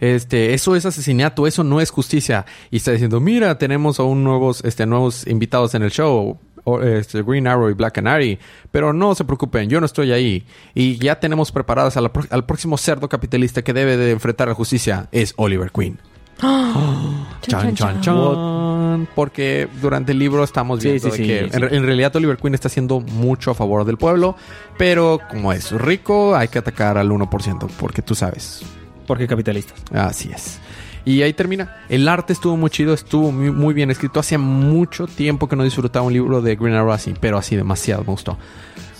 Este, 0.00 0.54
eso 0.54 0.76
es 0.76 0.84
asesinato, 0.86 1.46
eso 1.46 1.64
no 1.64 1.80
es 1.80 1.90
justicia. 1.90 2.44
Y 2.70 2.76
está 2.78 2.90
diciendo, 2.92 3.20
mira, 3.20 3.56
tenemos 3.58 3.98
aún 4.00 4.24
nuevos, 4.24 4.62
este, 4.64 4.86
nuevos 4.86 5.26
invitados 5.26 5.74
en 5.74 5.82
el 5.82 5.90
show. 5.90 6.38
o- 6.66 6.80
este, 6.80 7.22
Green 7.22 7.46
Arrow 7.46 7.68
y 7.68 7.74
Black 7.74 7.94
Canary. 7.96 8.38
Pero 8.70 8.92
no 8.94 9.14
se 9.14 9.24
preocupen, 9.24 9.68
yo 9.68 9.80
no 9.80 9.86
estoy 9.86 10.12
ahí. 10.12 10.46
Y 10.74 10.96
ya 10.96 11.20
tenemos 11.20 11.52
preparadas 11.52 11.94
la 11.96 12.10
al 12.30 12.44
próximo 12.46 12.78
cerdo 12.78 13.06
capitalista 13.08 13.60
que 13.62 13.74
debe 13.74 13.98
de 13.98 14.12
enfrentar 14.12 14.48
a 14.48 14.52
la 14.52 14.54
justicia. 14.54 15.08
Es 15.12 15.34
Oliver 15.36 15.70
Queen. 15.70 15.98
Chan, 17.42 17.74
chan, 17.74 18.00
chan. 18.00 19.08
Porque 19.14 19.68
durante 19.82 20.12
el 20.12 20.18
libro 20.18 20.42
estamos 20.44 20.80
viendo 20.82 21.10
sí, 21.10 21.10
de 21.10 21.16
sí, 21.16 21.22
que 21.26 21.50
sí. 21.50 21.56
En, 21.66 21.74
en 21.74 21.84
realidad 21.84 22.14
Oliver 22.16 22.36
Queen 22.38 22.54
está 22.54 22.68
haciendo 22.68 23.00
mucho 23.00 23.50
a 23.50 23.54
favor 23.54 23.84
del 23.84 23.98
pueblo, 23.98 24.36
pero 24.78 25.18
como 25.30 25.52
es 25.52 25.70
rico, 25.72 26.34
hay 26.34 26.48
que 26.48 26.58
atacar 26.58 26.96
al 26.96 27.10
1%, 27.10 27.68
porque 27.78 28.02
tú 28.02 28.14
sabes. 28.14 28.62
Porque 29.06 29.26
capitalistas. 29.26 29.82
Así 29.92 30.30
es. 30.32 30.60
Y 31.04 31.22
ahí 31.22 31.34
termina. 31.34 31.76
El 31.88 32.08
arte 32.08 32.32
estuvo 32.32 32.56
muy 32.56 32.70
chido, 32.70 32.94
estuvo 32.94 33.30
muy, 33.30 33.50
muy 33.50 33.74
bien 33.74 33.90
escrito. 33.90 34.20
Hacía 34.20 34.38
mucho 34.38 35.06
tiempo 35.06 35.48
que 35.48 35.56
no 35.56 35.64
disfrutaba 35.64 36.06
un 36.06 36.12
libro 36.12 36.40
de 36.40 36.56
Green 36.56 36.74
Arrow 36.74 36.92
así, 36.92 37.14
pero 37.20 37.36
así 37.36 37.56
demasiado 37.56 38.02
me 38.02 38.10
gustó. 38.10 38.38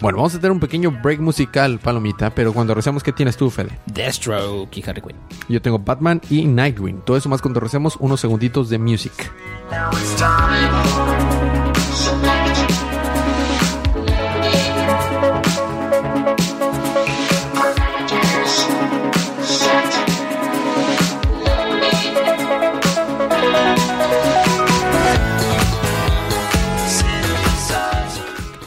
Bueno, 0.00 0.18
vamos 0.18 0.34
a 0.34 0.38
tener 0.38 0.52
un 0.52 0.60
pequeño 0.60 0.90
break 0.90 1.20
musical, 1.20 1.78
Palomita, 1.78 2.28
pero 2.28 2.52
cuando 2.52 2.74
recemos, 2.74 3.02
¿qué 3.02 3.12
tienes 3.12 3.36
tú, 3.36 3.48
Fede? 3.48 3.78
Deathstroke 3.86 4.76
y 4.76 4.82
Harley 4.86 5.02
Quinn. 5.02 5.16
Yo 5.48 5.62
tengo 5.62 5.78
Batman 5.78 6.20
y 6.28 6.44
Nightwing. 6.44 7.02
Todo 7.06 7.16
eso 7.16 7.28
más 7.28 7.40
cuando 7.40 7.60
recemos 7.60 7.96
unos 8.00 8.20
segunditos 8.20 8.68
de 8.68 8.78
music. 8.78 9.32
Now 9.70 9.90
it's 9.92 10.16
time. 10.16 11.63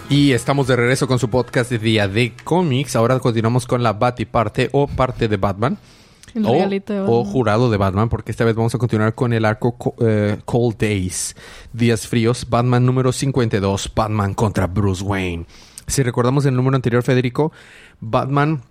Y 0.09 0.31
estamos 0.31 0.67
de 0.67 0.75
regreso 0.75 1.07
con 1.07 1.19
su 1.19 1.29
podcast 1.29 1.69
de 1.69 1.79
Día 1.79 2.07
de 2.07 2.33
Cómics. 2.43 2.95
Ahora 2.95 3.19
continuamos 3.19 3.67
con 3.67 3.83
la 3.83 3.93
Bat 3.93 4.21
y 4.21 4.25
parte 4.25 4.69
o 4.71 4.87
parte 4.87 5.27
de 5.27 5.35
Batman. 5.37 5.77
El 6.33 6.45
o, 6.45 6.51
de 6.53 6.99
o 7.01 7.17
Batman. 7.17 7.23
jurado 7.33 7.69
de 7.69 7.77
Batman, 7.77 8.09
porque 8.09 8.31
esta 8.31 8.45
vez 8.45 8.55
vamos 8.55 8.73
a 8.73 8.77
continuar 8.77 9.15
con 9.15 9.33
el 9.33 9.43
arco 9.43 9.77
co- 9.77 9.95
eh, 9.99 10.37
Cold 10.45 10.77
Days, 10.77 11.35
Días 11.73 12.07
Fríos, 12.07 12.47
Batman 12.49 12.85
número 12.85 13.11
52, 13.11 13.91
Batman 13.95 14.33
contra 14.33 14.67
Bruce 14.67 15.03
Wayne. 15.03 15.45
Si 15.87 16.03
recordamos 16.03 16.45
el 16.45 16.55
número 16.55 16.75
anterior, 16.75 17.03
Federico, 17.03 17.51
Batman 17.99 18.61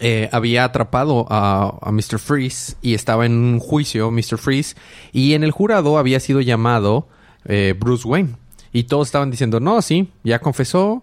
eh, 0.00 0.28
había 0.32 0.64
atrapado 0.64 1.26
a, 1.30 1.78
a 1.82 1.92
Mr. 1.92 2.18
Freeze 2.18 2.76
y 2.82 2.94
estaba 2.94 3.26
en 3.26 3.32
un 3.32 3.58
juicio, 3.60 4.10
Mr. 4.10 4.38
Freeze, 4.38 4.74
y 5.12 5.34
en 5.34 5.44
el 5.44 5.50
jurado 5.52 5.98
había 5.98 6.18
sido 6.20 6.40
llamado 6.40 7.06
eh, 7.44 7.74
Bruce 7.78 8.06
Wayne. 8.08 8.30
Y 8.72 8.84
todos 8.84 9.08
estaban 9.08 9.30
diciendo, 9.30 9.60
no, 9.60 9.82
sí, 9.82 10.10
ya 10.24 10.40
confesó, 10.40 11.02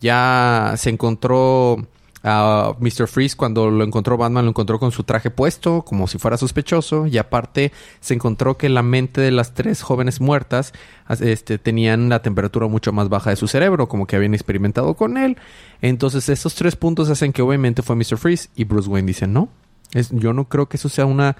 ya 0.00 0.74
se 0.76 0.90
encontró 0.90 1.86
a 2.22 2.74
Mr. 2.78 3.08
Freeze 3.08 3.34
cuando 3.36 3.70
lo 3.70 3.82
encontró 3.82 4.16
Batman, 4.16 4.44
lo 4.44 4.50
encontró 4.50 4.78
con 4.78 4.92
su 4.92 5.04
traje 5.04 5.30
puesto, 5.30 5.82
como 5.82 6.06
si 6.06 6.18
fuera 6.18 6.36
sospechoso, 6.36 7.06
y 7.06 7.16
aparte 7.18 7.72
se 8.00 8.14
encontró 8.14 8.58
que 8.58 8.68
la 8.68 8.82
mente 8.82 9.20
de 9.20 9.30
las 9.30 9.54
tres 9.54 9.82
jóvenes 9.82 10.20
muertas 10.20 10.72
este, 11.20 11.58
tenían 11.58 12.08
la 12.08 12.20
temperatura 12.20 12.66
mucho 12.66 12.92
más 12.92 13.08
baja 13.08 13.30
de 13.30 13.36
su 13.36 13.48
cerebro, 13.48 13.88
como 13.88 14.06
que 14.06 14.16
habían 14.16 14.34
experimentado 14.34 14.94
con 14.94 15.16
él. 15.16 15.38
Entonces 15.80 16.28
esos 16.28 16.54
tres 16.54 16.76
puntos 16.76 17.08
hacen 17.08 17.32
que 17.32 17.42
obviamente 17.42 17.82
fue 17.82 17.96
Mr. 17.96 18.18
Freeze, 18.18 18.50
y 18.54 18.64
Bruce 18.64 18.88
Wayne 18.88 19.06
dice, 19.06 19.26
no, 19.26 19.48
es, 19.92 20.10
yo 20.10 20.32
no 20.32 20.48
creo 20.48 20.68
que 20.68 20.76
eso 20.76 20.90
sea 20.90 21.06
una, 21.06 21.36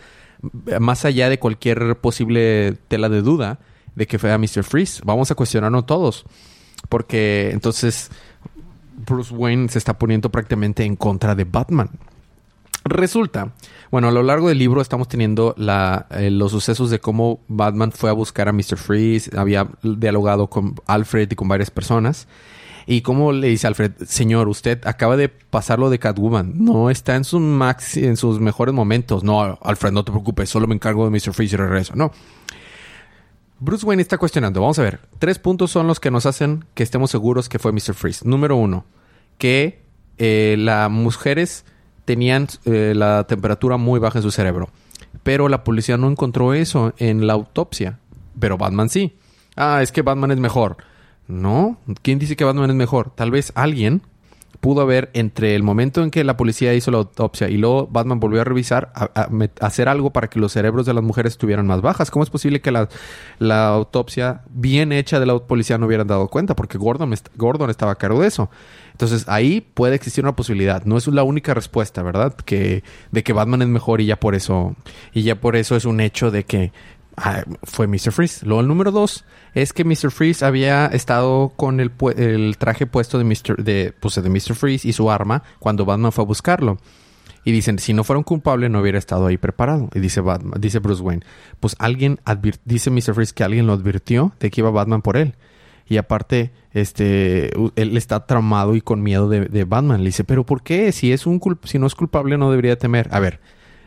más 0.81 1.05
allá 1.05 1.29
de 1.29 1.39
cualquier 1.39 1.97
posible 1.97 2.79
tela 2.89 3.11
de 3.11 3.21
duda, 3.21 3.59
de 3.95 4.07
que 4.07 4.19
fue 4.19 4.33
a 4.33 4.39
Mr. 4.39 4.65
Freeze. 4.65 5.03
Vamos 5.05 5.31
a 5.31 5.35
cuestionarnos 5.35 5.87
todos. 5.87 6.25
Porque 6.89 7.51
entonces 7.53 8.11
Bruce 9.07 9.35
Wayne 9.35 9.69
se 9.69 9.79
está 9.79 9.99
poniendo 9.99 10.31
prácticamente 10.31 10.85
en 10.85 10.97
contra 10.97 11.35
de 11.35 11.45
Batman. 11.45 11.91
Resulta, 12.85 13.53
bueno, 13.91 14.09
a 14.09 14.11
lo 14.11 14.23
largo 14.23 14.49
del 14.49 14.59
libro 14.59 14.81
estamos 14.81 15.07
teniendo 15.07 15.55
eh, 15.59 16.31
los 16.31 16.51
sucesos 16.51 16.91
de 16.91 16.99
cómo 16.99 17.41
Batman 17.47 17.93
fue 17.93 18.09
a 18.09 18.15
buscar 18.15 18.49
a 18.49 18.53
Mr. 18.53 18.79
Freeze, 18.79 19.31
había 19.37 19.69
dialogado 19.83 20.47
con 20.47 20.75
Alfred 20.87 21.31
y 21.31 21.35
con 21.35 21.47
varias 21.47 21.71
personas. 21.71 22.27
Y 22.87 23.03
cómo 23.03 23.33
le 23.33 23.49
dice 23.49 23.67
Alfred, 23.67 23.93
señor, 24.07 24.49
usted 24.49 24.81
acaba 24.87 25.19
de 25.19 25.29
pasarlo 25.29 25.91
de 25.91 25.99
Catwoman, 25.99 26.55
no 26.65 26.89
está 26.89 27.17
en, 27.17 27.25
su 27.25 27.37
en 27.37 28.17
sus 28.17 28.41
mejores 28.41 28.75
momentos. 28.75 29.23
No, 29.23 29.59
Alfred, 29.63 29.93
no 29.93 30.03
te 30.03 30.11
preocupes, 30.11 30.49
solo 30.49 30.67
me 30.67 30.75
encargo 30.75 31.05
de 31.05 31.11
Mr. 31.11 31.35
Freeze 31.35 31.57
y 31.57 31.59
regreso. 31.59 31.93
No, 31.95 32.13
Bruce 33.61 33.85
Wayne 33.85 34.01
está 34.01 34.17
cuestionando. 34.17 34.61
Vamos 34.63 34.79
a 34.79 34.83
ver. 34.83 35.01
Tres 35.19 35.39
puntos 35.39 35.71
son 35.71 35.87
los 35.87 36.01
que 36.01 36.11
nos 36.11 36.25
hacen 36.25 36.65
que 36.75 36.83
estemos 36.83 37.11
seguros 37.11 37.49
que 37.51 37.59
fue 37.59 37.73
Mr. 37.73 37.95
Freeze. 37.95 38.27
Número 38.27 38.57
uno, 38.57 38.87
que 39.37 39.83
eh, 40.17 40.57
las 40.59 40.91
mujeres 40.91 41.67
tenían 42.07 42.49
eh, 42.65 42.95
la 42.97 43.25
temperatura 43.25 43.77
muy 43.77 44.01
baja 44.01 44.19
en 44.19 44.23
su 44.23 44.31
cerebro. 44.31 44.71
Pero 45.23 45.51
la 45.51 45.63
policía 45.63 45.99
no 45.99 46.11
encontró 46.11 46.55
eso 46.55 46.95
en 46.97 47.27
la 47.27 47.35
autopsia. 47.35 47.99
Pero 48.39 48.57
Batman 48.57 48.89
sí. 48.89 49.17
Ah, 49.57 49.83
es 49.83 49.93
que 49.93 50.01
Batman 50.01 50.31
es 50.31 50.39
mejor. 50.39 50.79
No. 51.29 51.79
¿Quién 52.01 52.19
dice 52.19 52.37
que 52.37 52.45
Batman 52.45 52.71
es 52.71 52.77
mejor? 52.77 53.13
Tal 53.15 53.31
vez 53.31 53.53
alguien 53.55 54.01
pudo 54.61 54.83
haber 54.83 55.11
entre 55.15 55.55
el 55.55 55.63
momento 55.63 56.03
en 56.03 56.11
que 56.11 56.23
la 56.23 56.37
policía 56.37 56.75
hizo 56.75 56.91
la 56.91 56.99
autopsia 56.99 57.49
y 57.49 57.57
luego 57.57 57.89
Batman 57.91 58.21
volvió 58.21 58.43
a 58.43 58.45
revisar, 58.45 58.93
a, 58.95 59.29
hacer 59.61 59.89
algo 59.89 60.11
para 60.11 60.29
que 60.29 60.39
los 60.39 60.53
cerebros 60.53 60.85
de 60.85 60.93
las 60.93 61.03
mujeres 61.03 61.33
estuvieran 61.33 61.67
más 61.67 61.81
bajas. 61.81 62.11
¿Cómo 62.11 62.23
es 62.23 62.31
posible 62.31 62.61
que 62.61 62.71
la, 62.71 62.89
autopsia 63.69 64.43
bien 64.51 64.93
hecha 64.93 65.19
de 65.19 65.27
la 65.27 65.39
policía 65.39 65.79
no 65.79 65.87
hubieran 65.87 66.07
dado 66.07 66.29
cuenta? 66.29 66.55
Porque 66.55 66.77
Gordon, 66.77 67.15
Gordon 67.37 67.71
estaba 67.71 67.93
a 67.93 67.97
cargo 67.97 68.21
de 68.21 68.29
eso. 68.29 68.51
Entonces 68.93 69.25
ahí 69.29 69.63
puede 69.63 69.95
existir 69.95 70.25
una 70.25 70.37
posibilidad. 70.37 70.85
No 70.85 70.99
es 70.99 71.07
la 71.07 71.23
única 71.23 71.55
respuesta, 71.55 72.03
¿verdad? 72.03 72.35
Que 72.35 72.85
de 73.11 73.23
que 73.23 73.33
Batman 73.33 73.63
es 73.63 73.69
mejor 73.69 74.03
y 74.03 74.07
ya 74.07 74.21
por 74.21 74.35
eso 74.35 74.77
y 75.15 75.23
ya 75.23 75.41
por 75.41 75.57
eso 75.57 75.75
es 75.75 75.87
un 75.87 76.01
hecho 76.01 76.31
de 76.31 76.45
que 76.45 76.73
fue 77.63 77.87
Mr. 77.87 78.13
Freeze. 78.13 78.47
Luego 78.47 78.61
el 78.61 78.69
número 78.69 78.91
dos 78.91 79.25
es 79.55 79.73
que 79.73 79.85
Mr. 79.85 80.11
Freeze 80.11 80.45
había 80.45 80.87
estado 80.87 81.53
con 81.57 81.81
el, 81.81 81.93
el 82.17 82.57
traje 82.59 82.87
puesto 82.87 83.19
de 83.19 83.25
Mr. 83.25 83.63
De, 83.63 83.95
pues, 83.99 84.15
de 84.15 84.29
Mr. 84.29 84.55
Freeze 84.55 84.89
y 84.89 84.93
su 84.93 85.11
arma 85.11 85.43
cuando 85.59 85.85
Batman 85.85 86.13
fue 86.13 86.25
a 86.25 86.27
buscarlo. 86.27 86.79
Y 87.45 87.53
dicen, 87.53 87.79
si 87.79 87.95
no 87.95 88.05
fuera 88.05 88.19
un 88.19 88.25
culpable, 88.25 88.69
no 88.69 88.81
hubiera 88.81 88.99
estado 88.99 89.27
ahí 89.27 89.39
preparado. 89.39 89.89
Y 89.95 90.01
dice 90.01 90.21
Batman, 90.21 90.61
dice 90.61 90.79
Bruce 90.79 91.03
Wayne, 91.03 91.25
pues 91.59 91.75
alguien 91.79 92.21
dice 92.65 92.91
Mr. 92.91 93.15
Freeze 93.15 93.33
que 93.33 93.45
alguien 93.45 93.67
lo 93.67 93.73
advirtió 93.73 94.35
de 94.41 94.51
que 94.51 94.61
iba 94.61 94.71
Batman 94.71 95.03
por 95.03 95.17
él. 95.17 95.35
Y 95.87 95.97
aparte, 95.97 96.53
este, 96.73 97.51
él 97.75 97.97
está 97.97 98.25
traumado 98.27 98.77
y 98.77 98.81
con 98.81 99.03
miedo 99.03 99.29
de, 99.29 99.65
Batman. 99.65 100.01
Le 100.01 100.07
dice, 100.07 100.23
pero 100.23 100.47
¿por 100.47 100.63
qué? 100.63 100.93
Si 100.93 101.13
es 101.13 101.27
un 101.27 101.41
si 101.65 101.79
no 101.81 101.87
es 101.87 101.95
culpable, 101.97 102.39
no 102.39 102.51
debería 102.51 102.79
temer. 102.79 103.09
A 103.11 103.19
ver, 103.19 103.41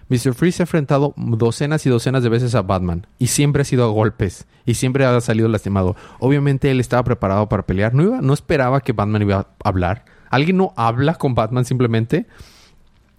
Mr. 0.09 0.33
Freeze 0.33 0.61
ha 0.61 0.65
enfrentado 0.65 1.13
docenas 1.17 1.85
y 1.85 1.89
docenas 1.89 2.23
de 2.23 2.29
veces 2.29 2.55
a 2.55 2.61
Batman 2.61 3.07
y 3.19 3.27
siempre 3.27 3.61
ha 3.61 3.65
sido 3.65 3.85
a 3.85 3.87
golpes 3.87 4.45
y 4.65 4.75
siempre 4.75 5.05
ha 5.05 5.19
salido 5.21 5.47
lastimado. 5.47 5.95
Obviamente 6.19 6.71
él 6.71 6.79
estaba 6.79 7.03
preparado 7.03 7.49
para 7.49 7.65
pelear. 7.65 7.93
No 7.93 8.03
iba, 8.03 8.21
no 8.21 8.33
esperaba 8.33 8.81
que 8.81 8.93
Batman 8.93 9.21
iba 9.21 9.37
a 9.37 9.47
hablar. 9.63 10.05
¿Alguien 10.29 10.57
no 10.57 10.73
habla 10.75 11.15
con 11.15 11.35
Batman 11.35 11.65
simplemente? 11.65 12.25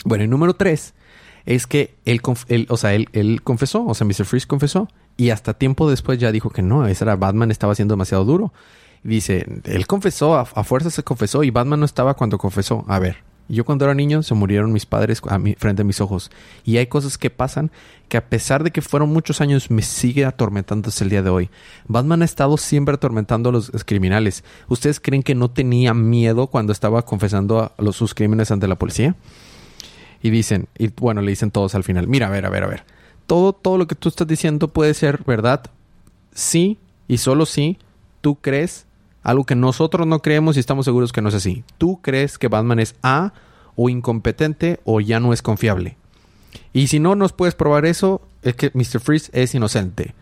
Bueno, 0.04 0.24
y 0.24 0.28
número 0.28 0.54
tres 0.54 0.94
es 1.46 1.66
que 1.66 1.94
él, 2.04 2.20
o 2.68 2.76
sea, 2.76 2.94
él, 2.94 3.08
él 3.12 3.42
confesó, 3.42 3.84
o 3.84 3.94
sea, 3.94 4.06
Mr. 4.06 4.24
Freeze 4.24 4.46
confesó 4.46 4.88
y 5.16 5.30
hasta 5.30 5.54
tiempo 5.54 5.88
después 5.88 6.18
ya 6.18 6.32
dijo 6.32 6.50
que 6.50 6.62
no, 6.62 6.86
ese 6.86 7.04
era 7.04 7.16
Batman 7.16 7.50
estaba 7.50 7.74
siendo 7.74 7.94
demasiado 7.94 8.24
duro. 8.24 8.52
Dice, 9.02 9.46
él 9.64 9.86
confesó, 9.86 10.34
a, 10.34 10.40
a 10.40 10.64
fuerza 10.64 10.90
se 10.90 11.02
confesó 11.02 11.44
y 11.44 11.50
Batman 11.50 11.80
no 11.80 11.86
estaba 11.86 12.14
cuando 12.14 12.38
confesó. 12.38 12.84
A 12.88 12.98
ver, 12.98 13.18
Yo 13.48 13.64
cuando 13.64 13.85
era 13.85 13.94
niño 13.94 14.22
se 14.22 14.35
murieron 14.35 14.72
mis 14.72 14.87
padres 14.87 15.20
a 15.28 15.38
mi, 15.38 15.54
frente 15.54 15.83
a 15.83 15.85
mis 15.85 16.00
ojos. 16.00 16.30
Y 16.64 16.78
hay 16.78 16.87
cosas 16.87 17.18
que 17.18 17.28
pasan 17.28 17.70
que 18.09 18.16
a 18.16 18.26
pesar 18.28 18.64
de 18.64 18.70
que 18.70 18.80
fueron 18.80 19.12
muchos 19.12 19.40
años 19.40 19.70
me 19.70 19.83
sigue 19.83 20.24
atormentando 20.24 20.88
hasta 20.88 21.04
el 21.04 21.11
día 21.11 21.22
de 21.22 21.30
hoy. 21.30 21.50
Batman 21.87 22.22
ha 22.22 22.24
estado 22.24 22.57
siempre 22.57 22.94
atormentando 22.94 23.50
a 23.50 23.52
los 23.52 23.70
criminales. 23.85 24.44
¿Ustedes 24.68 24.98
creen 24.98 25.22
que 25.22 25.35
no 25.35 25.50
tenía 25.50 25.92
miedo 25.92 26.46
cuando 26.46 26.72
estaba 26.72 27.02
confesando 27.02 27.72
sus 27.92 28.14
crímenes 28.14 28.50
ante 28.50 28.66
la 28.66 28.76
policía? 28.76 29.14
Y 30.22 30.30
dicen, 30.30 30.68
y 30.78 30.88
bueno, 30.88 31.20
le 31.20 31.30
dicen 31.30 31.50
todos 31.50 31.74
al 31.74 31.85
final, 31.85 32.09
mira, 32.09 32.28
a 32.28 32.30
ver, 32.30 32.46
a 32.46 32.48
ver, 32.48 32.64
a 32.64 32.66
ver. 32.66 32.85
Todo, 33.26 33.52
todo 33.52 33.76
lo 33.76 33.87
que 33.87 33.94
tú 33.94 34.09
estás 34.09 34.26
diciendo 34.26 34.68
puede 34.68 34.94
ser 34.94 35.22
verdad. 35.24 35.62
Sí, 36.35 36.78
y 37.09 37.18
solo 37.18 37.44
sí, 37.44 37.78
tú 38.22 38.37
crees 38.37 38.87
algo 39.24 39.44
que 39.44 39.56
nosotros 39.56 40.06
no 40.06 40.20
creemos 40.20 40.56
y 40.56 40.60
estamos 40.60 40.84
seguros 40.84 41.12
que 41.12 41.20
no 41.22 41.28
es 41.30 41.34
así. 41.34 41.64
Tú 41.78 42.00
crees 42.00 42.38
que 42.38 42.46
Batman 42.48 42.78
es 42.78 42.94
A 43.02 43.32
o 43.74 43.88
incompetente 43.88 44.78
o 44.84 45.00
ya 45.00 45.18
no 45.18 45.32
es 45.32 45.42
confiable. 45.42 45.96
Y 46.72 46.87
si 46.87 47.00
no 47.00 47.16
nos 47.16 47.32
puedes 47.32 47.54
probar 47.56 47.84
eso, 47.87 48.22
es 48.42 48.54
que 48.54 48.70
Mr. 48.74 49.00
Freeze 49.00 49.30
es 49.32 49.54
inocente. 49.54 50.14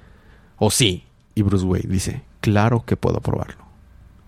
O 0.59 0.71
sí. 0.71 1.05
Y 1.35 1.43
Bruce 1.43 1.65
Wayne 1.65 1.89
dice, 1.93 2.23
claro 2.41 2.85
que 2.87 2.97
puedo 2.97 3.21
probarlo. 3.21 3.65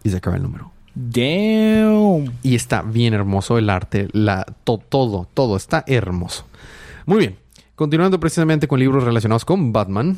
Y 0.02 0.10
se 0.10 0.16
acaba 0.18 0.37
el 0.37 0.42
número. 0.42 0.70
Damn. 0.94 2.32
Y 2.42 2.54
está 2.54 2.82
bien 2.82 3.14
hermoso 3.14 3.56
el 3.58 3.70
arte, 3.70 4.08
la, 4.12 4.44
to- 4.64 4.78
todo, 4.88 5.26
todo 5.34 5.56
está 5.56 5.84
hermoso. 5.87 6.46
Muy 7.06 7.18
bien. 7.18 7.37
Continuando 7.74 8.20
precisamente 8.20 8.68
con 8.68 8.78
libros 8.80 9.04
relacionados 9.04 9.44
con 9.44 9.72
Batman. 9.72 10.16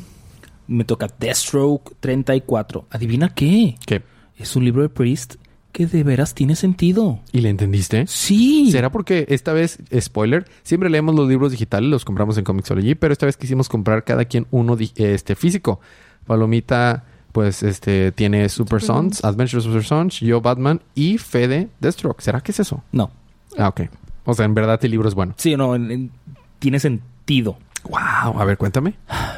Me 0.67 0.83
toca 0.83 1.07
Deathstroke 1.19 1.95
34. 1.99 2.85
¿Adivina 2.89 3.33
qué? 3.33 3.75
¿Qué? 3.85 4.01
Es 4.37 4.55
un 4.55 4.65
libro 4.65 4.81
de 4.81 4.89
Priest 4.89 5.35
que 5.71 5.85
de 5.85 6.03
veras 6.03 6.33
tiene 6.33 6.55
sentido. 6.55 7.19
¿Y 7.31 7.41
le 7.41 7.49
entendiste? 7.49 8.05
Sí. 8.07 8.71
¿Será 8.71 8.91
porque 8.91 9.25
esta 9.29 9.53
vez, 9.53 9.79
spoiler, 9.99 10.45
siempre 10.63 10.89
leemos 10.89 11.13
los 11.15 11.27
libros 11.27 11.51
digitales, 11.51 11.89
los 11.89 12.05
compramos 12.05 12.37
en 12.37 12.43
Comixology, 12.43 12.95
pero 12.95 13.13
esta 13.13 13.25
vez 13.27 13.37
quisimos 13.37 13.69
comprar 13.69 14.03
cada 14.03 14.25
quien 14.25 14.47
uno 14.51 14.75
este, 14.95 15.35
físico. 15.35 15.79
Palomita, 16.25 17.05
pues, 17.31 17.61
este, 17.63 18.11
tiene 18.11 18.49
Super 18.49 18.81
Sons, 18.81 19.23
Adventures 19.23 19.65
of 19.65 19.71
Super 19.71 19.83
Sons, 19.85 20.19
yo 20.19 20.41
Batman 20.41 20.81
y 20.95 21.17
Fede 21.19 21.69
Deathstroke. 21.79 22.21
¿Será 22.21 22.41
que 22.41 22.51
es 22.51 22.59
eso? 22.59 22.83
No. 22.91 23.11
Ah, 23.57 23.67
ok. 23.69 23.81
O 24.25 24.33
sea, 24.33 24.45
en 24.45 24.53
verdad 24.55 24.79
el 24.83 24.91
libro 24.91 25.07
es 25.07 25.15
bueno. 25.15 25.33
Sí, 25.37 25.55
no, 25.55 25.75
en- 25.75 25.91
en- 25.91 26.11
tiene 26.59 26.79
sentido. 26.79 27.57
Wow. 27.83 28.39
A 28.39 28.45
ver, 28.45 28.57
cuéntame. 28.57 28.95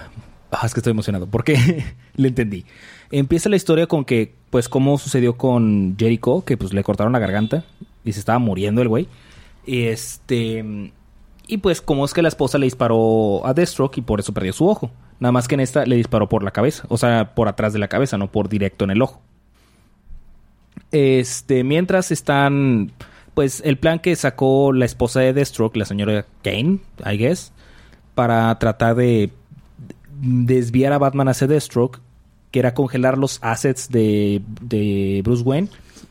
Ah, 0.52 0.66
es 0.66 0.74
que 0.74 0.80
estoy 0.80 0.92
emocionado 0.92 1.28
porque 1.28 1.86
le 2.16 2.28
entendí. 2.28 2.66
Empieza 3.12 3.50
la 3.50 3.56
historia 3.56 3.88
con 3.88 4.06
que, 4.06 4.34
pues, 4.50 4.70
cómo 4.70 4.98
sucedió 4.98 5.38
con 5.38 5.96
Jericho, 5.98 6.44
que 6.44 6.58
pues 6.58 6.74
le 6.74 6.84
cortaron 6.84 7.14
la 7.14 7.20
garganta 7.20 7.64
y 8.04 8.14
se 8.14 8.20
estaba 8.20 8.40
muriendo 8.40 8.82
el 8.82 8.88
güey. 8.88 9.08
Este. 9.68 10.92
Y 11.48 11.58
pues, 11.58 11.82
cómo 11.82 12.06
es 12.06 12.14
que 12.14 12.22
la 12.22 12.28
esposa 12.28 12.58
le 12.58 12.66
disparó 12.66 13.46
a 13.46 13.54
Deathstroke 13.54 13.98
y 13.98 14.02
por 14.02 14.20
eso 14.20 14.34
perdió 14.34 14.54
su 14.54 14.68
ojo. 14.68 14.92
Nada 15.20 15.32
más 15.32 15.48
que 15.48 15.56
en 15.56 15.62
esta 15.62 15.86
le 15.86 15.96
disparó 15.96 16.30
por 16.30 16.44
la 16.44 16.52
cabeza, 16.52 16.86
o 16.90 16.98
sea, 16.98 17.36
por 17.36 17.48
atrás 17.48 17.74
de 17.74 17.80
la 17.80 17.88
cabeza, 17.88 18.18
no 18.18 18.32
por 18.32 18.50
directo 18.50 18.86
en 18.86 18.92
el 18.92 19.02
ojo. 19.02 19.22
Este, 20.92 21.64
mientras 21.64 22.12
están, 22.12 22.92
pues, 23.34 23.62
el 23.66 23.78
plan 23.78 24.00
que 24.00 24.16
sacó 24.16 24.72
la 24.72 24.86
esposa 24.86 25.20
de 25.20 25.34
Deathstroke, 25.34 25.76
la 25.76 25.86
señora 25.86 26.26
Kane, 26.44 26.80
I 27.06 27.18
guess, 27.18 27.52
para 28.16 28.58
tratar 28.60 28.96
de 28.96 29.32
desviar 30.22 30.94
a 30.94 30.98
Batman 30.98 31.28
hacia 31.28 31.48
Deathstroke, 31.48 32.00
que 32.52 32.60
era 32.60 32.74
congelar 32.74 33.18
los 33.18 33.40
assets 33.42 33.90
de, 33.90 34.42
de 34.62 35.22
Bruce 35.24 35.44
Wayne 35.44 35.70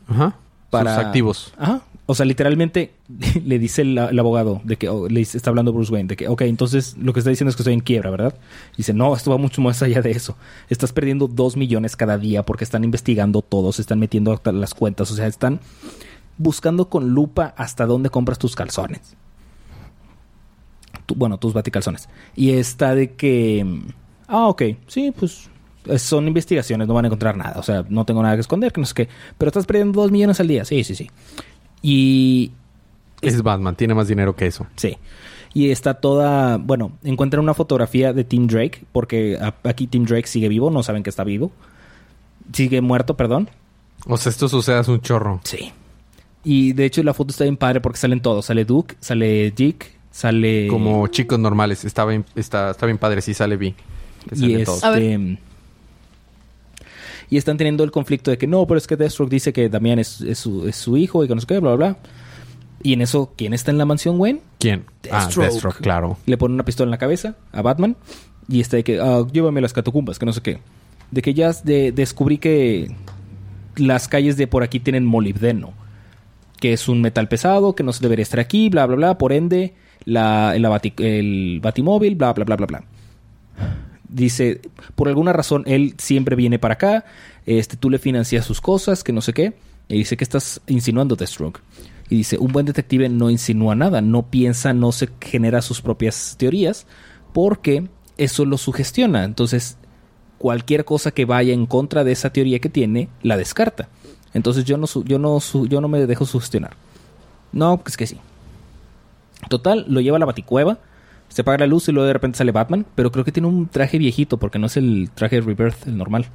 Ajá. 0.08 0.36
para 0.70 0.94
Sus 0.94 1.04
activos. 1.04 1.54
Ajá. 1.58 1.82
O 2.10 2.14
sea, 2.14 2.24
literalmente 2.24 2.94
le 3.44 3.58
dice 3.58 3.82
el, 3.82 3.98
el 3.98 4.18
abogado 4.18 4.62
de 4.64 4.76
que 4.76 4.88
oh, 4.88 5.08
le 5.08 5.20
está 5.20 5.50
hablando 5.50 5.74
Bruce 5.74 5.92
Wayne 5.92 6.08
de 6.08 6.16
que, 6.16 6.26
ok, 6.26 6.40
entonces 6.42 6.96
lo 6.96 7.12
que 7.12 7.20
está 7.20 7.28
diciendo 7.28 7.50
es 7.50 7.56
que 7.56 7.62
estoy 7.62 7.74
en 7.74 7.80
quiebra, 7.80 8.10
¿verdad? 8.10 8.34
Dice, 8.78 8.94
no, 8.94 9.14
esto 9.14 9.30
va 9.30 9.36
mucho 9.36 9.60
más 9.60 9.82
allá 9.82 10.00
de 10.00 10.12
eso. 10.12 10.34
Estás 10.70 10.92
perdiendo 10.92 11.28
dos 11.28 11.56
millones 11.56 11.96
cada 11.96 12.16
día 12.16 12.44
porque 12.44 12.64
están 12.64 12.82
investigando 12.82 13.42
todo, 13.42 13.72
se 13.72 13.82
están 13.82 13.98
metiendo 13.98 14.32
hasta 14.32 14.52
las 14.52 14.72
cuentas, 14.72 15.10
o 15.10 15.16
sea, 15.16 15.26
están 15.26 15.60
buscando 16.38 16.88
con 16.88 17.10
lupa 17.10 17.52
hasta 17.58 17.84
dónde 17.84 18.08
compras 18.08 18.38
tus 18.38 18.56
calzones. 18.56 19.16
Tu- 21.08 21.14
bueno, 21.14 21.38
tus 21.38 21.54
baticalzones. 21.54 22.08
Y 22.36 22.50
está 22.50 22.94
de 22.94 23.14
que, 23.14 23.64
ah, 24.26 24.46
ok, 24.48 24.62
sí, 24.86 25.10
pues 25.18 25.48
son 25.96 26.28
investigaciones, 26.28 26.86
no 26.86 26.92
van 26.92 27.06
a 27.06 27.08
encontrar 27.08 27.34
nada. 27.34 27.58
O 27.58 27.62
sea, 27.62 27.82
no 27.88 28.04
tengo 28.04 28.22
nada 28.22 28.34
que 28.34 28.42
esconder, 28.42 28.72
que 28.72 28.80
no 28.82 28.86
sé 28.86 28.92
qué. 28.92 29.08
Pero 29.38 29.48
estás 29.48 29.64
perdiendo 29.64 30.02
dos 30.02 30.10
millones 30.10 30.38
al 30.38 30.48
día. 30.48 30.66
Sí, 30.66 30.84
sí, 30.84 30.94
sí. 30.94 31.10
Y 31.80 32.52
Es 33.22 33.42
Batman, 33.42 33.74
tiene 33.74 33.94
más 33.94 34.06
dinero 34.06 34.36
que 34.36 34.46
eso. 34.46 34.66
Sí. 34.76 34.98
Y 35.54 35.70
está 35.70 35.94
toda. 35.94 36.58
Bueno, 36.58 36.92
encuentran 37.04 37.42
una 37.42 37.54
fotografía 37.54 38.12
de 38.12 38.22
Tim 38.22 38.46
Drake, 38.46 38.84
porque 38.92 39.38
aquí 39.64 39.86
Tim 39.86 40.04
Drake 40.04 40.26
sigue 40.26 40.48
vivo, 40.48 40.70
no 40.70 40.82
saben 40.82 41.02
que 41.02 41.08
está 41.10 41.24
vivo. 41.24 41.50
Sigue 42.52 42.80
muerto, 42.82 43.16
perdón. 43.16 43.48
O 44.06 44.16
sea, 44.18 44.28
esto 44.30 44.48
sucede 44.48 44.76
hace 44.76 44.90
un 44.90 45.00
chorro. 45.00 45.40
Sí. 45.44 45.72
Y 46.44 46.72
de 46.74 46.84
hecho 46.84 47.02
la 47.02 47.14
foto 47.14 47.30
está 47.30 47.44
bien 47.44 47.56
padre 47.56 47.80
porque 47.80 47.98
salen 47.98 48.20
todos. 48.20 48.44
Sale 48.44 48.64
Duke, 48.64 48.94
sale 49.00 49.50
Dick, 49.50 49.97
sale. 50.10 50.66
Como 50.68 51.06
chicos 51.08 51.38
normales. 51.38 51.84
Está 51.84 52.04
bien, 52.04 52.24
está, 52.34 52.70
está 52.70 52.86
bien 52.86 52.98
padre, 52.98 53.20
sí 53.22 53.34
sale 53.34 53.56
vi. 53.56 53.72
Que 54.28 54.34
Y 54.36 54.54
ver. 54.56 54.68
este. 54.68 55.38
Y 57.30 57.36
están 57.36 57.56
teniendo 57.58 57.84
el 57.84 57.90
conflicto 57.90 58.30
de 58.30 58.38
que 58.38 58.46
no, 58.46 58.66
pero 58.66 58.78
es 58.78 58.86
que 58.86 58.96
Deathstroke 58.96 59.30
dice 59.30 59.52
que 59.52 59.68
Damián 59.68 59.98
es, 59.98 60.20
es 60.22 60.38
su, 60.38 60.66
es 60.66 60.76
su 60.76 60.96
hijo 60.96 61.22
y 61.24 61.28
que 61.28 61.34
no 61.34 61.40
sé 61.40 61.46
qué, 61.46 61.58
bla, 61.58 61.74
bla, 61.74 61.88
bla. 61.88 61.98
Y 62.82 62.92
en 62.94 63.02
eso, 63.02 63.32
¿quién 63.36 63.52
está 63.52 63.70
en 63.70 63.76
la 63.78 63.84
mansión, 63.84 64.18
Wayne? 64.18 64.40
¿Quién? 64.58 64.84
Ah, 65.10 65.20
Deathstroke. 65.20 65.48
Deathstroke, 65.48 65.76
claro. 65.82 66.16
Le 66.26 66.38
pone 66.38 66.54
una 66.54 66.64
pistola 66.64 66.86
en 66.86 66.92
la 66.92 66.98
cabeza 66.98 67.36
a 67.52 67.60
Batman 67.60 67.96
y 68.48 68.60
está 68.60 68.76
de 68.78 68.84
que, 68.84 68.98
ah, 69.00 69.26
llévame 69.30 69.58
a 69.58 69.62
las 69.62 69.72
catacumbas, 69.74 70.18
que 70.18 70.24
no 70.26 70.32
sé 70.32 70.40
qué. 70.40 70.58
De 71.10 71.20
que 71.20 71.34
ya 71.34 71.52
de- 71.52 71.92
descubrí 71.92 72.38
que 72.38 72.94
las 73.76 74.08
calles 74.08 74.36
de 74.38 74.46
por 74.46 74.62
aquí 74.62 74.80
tienen 74.80 75.04
molibdeno, 75.04 75.72
que 76.60 76.72
es 76.72 76.88
un 76.88 77.02
metal 77.02 77.28
pesado, 77.28 77.74
que 77.74 77.82
no 77.82 77.92
se 77.92 78.00
debería 78.00 78.22
estar 78.22 78.40
aquí, 78.40 78.70
bla, 78.70 78.86
bla, 78.86 78.96
bla. 78.96 79.18
Por 79.18 79.32
ende, 79.32 79.74
el, 80.16 80.64
bati- 80.64 80.94
el 80.98 81.60
batimóvil, 81.60 82.16
bla, 82.16 82.32
bla, 82.32 82.44
bla, 82.44 82.56
bla, 82.56 82.66
bla. 82.66 82.84
Dice, 84.08 84.62
por 84.94 85.08
alguna 85.08 85.32
razón, 85.32 85.64
él 85.66 85.94
siempre 85.98 86.34
viene 86.34 86.58
para 86.58 86.74
acá, 86.74 87.04
este, 87.44 87.76
tú 87.76 87.90
le 87.90 87.98
financias 87.98 88.46
sus 88.46 88.60
cosas, 88.60 89.04
que 89.04 89.12
no 89.12 89.20
sé 89.20 89.32
qué. 89.32 89.54
Y 89.88 89.98
dice 89.98 90.16
que 90.16 90.24
estás 90.24 90.60
insinuando 90.66 91.16
Deathstroke. 91.16 91.60
Y 92.10 92.16
dice, 92.16 92.38
un 92.38 92.52
buen 92.52 92.64
detective 92.66 93.08
no 93.08 93.28
insinúa 93.30 93.74
nada, 93.74 94.00
no 94.00 94.30
piensa, 94.30 94.72
no 94.72 94.92
se 94.92 95.10
genera 95.20 95.60
sus 95.60 95.82
propias 95.82 96.36
teorías, 96.38 96.86
porque 97.34 97.88
eso 98.16 98.44
lo 98.46 98.56
sugestiona. 98.56 99.24
Entonces, 99.24 99.76
cualquier 100.38 100.84
cosa 100.86 101.10
que 101.10 101.26
vaya 101.26 101.52
en 101.52 101.66
contra 101.66 102.04
de 102.04 102.12
esa 102.12 102.30
teoría 102.30 102.60
que 102.60 102.70
tiene, 102.70 103.08
la 103.22 103.36
descarta. 103.36 103.88
Entonces 104.34 104.64
yo 104.64 104.76
no, 104.78 104.86
yo 105.04 105.18
no, 105.18 105.38
yo 105.68 105.80
no 105.80 105.88
me 105.88 106.06
dejo 106.06 106.24
sugestionar. 106.24 106.76
No, 107.52 107.82
es 107.86 107.96
que 107.96 108.06
sí. 108.06 108.18
Total, 109.48 109.84
lo 109.88 110.00
lleva 110.00 110.16
a 110.16 110.20
la 110.20 110.26
baticueva, 110.26 110.78
se 111.28 111.42
apaga 111.42 111.58
la 111.58 111.66
luz 111.66 111.88
y 111.88 111.92
luego 111.92 112.06
de 112.06 112.12
repente 112.12 112.38
sale 112.38 112.52
Batman, 112.52 112.84
pero 112.94 113.12
creo 113.12 113.24
que 113.24 113.32
tiene 113.32 113.46
un 113.48 113.68
traje 113.68 113.98
viejito 113.98 114.36
porque 114.38 114.58
no 114.58 114.66
es 114.66 114.76
el 114.76 115.10
traje 115.14 115.36
de 115.36 115.42
Rebirth, 115.42 115.86
el 115.86 115.96
normal. 115.96 116.26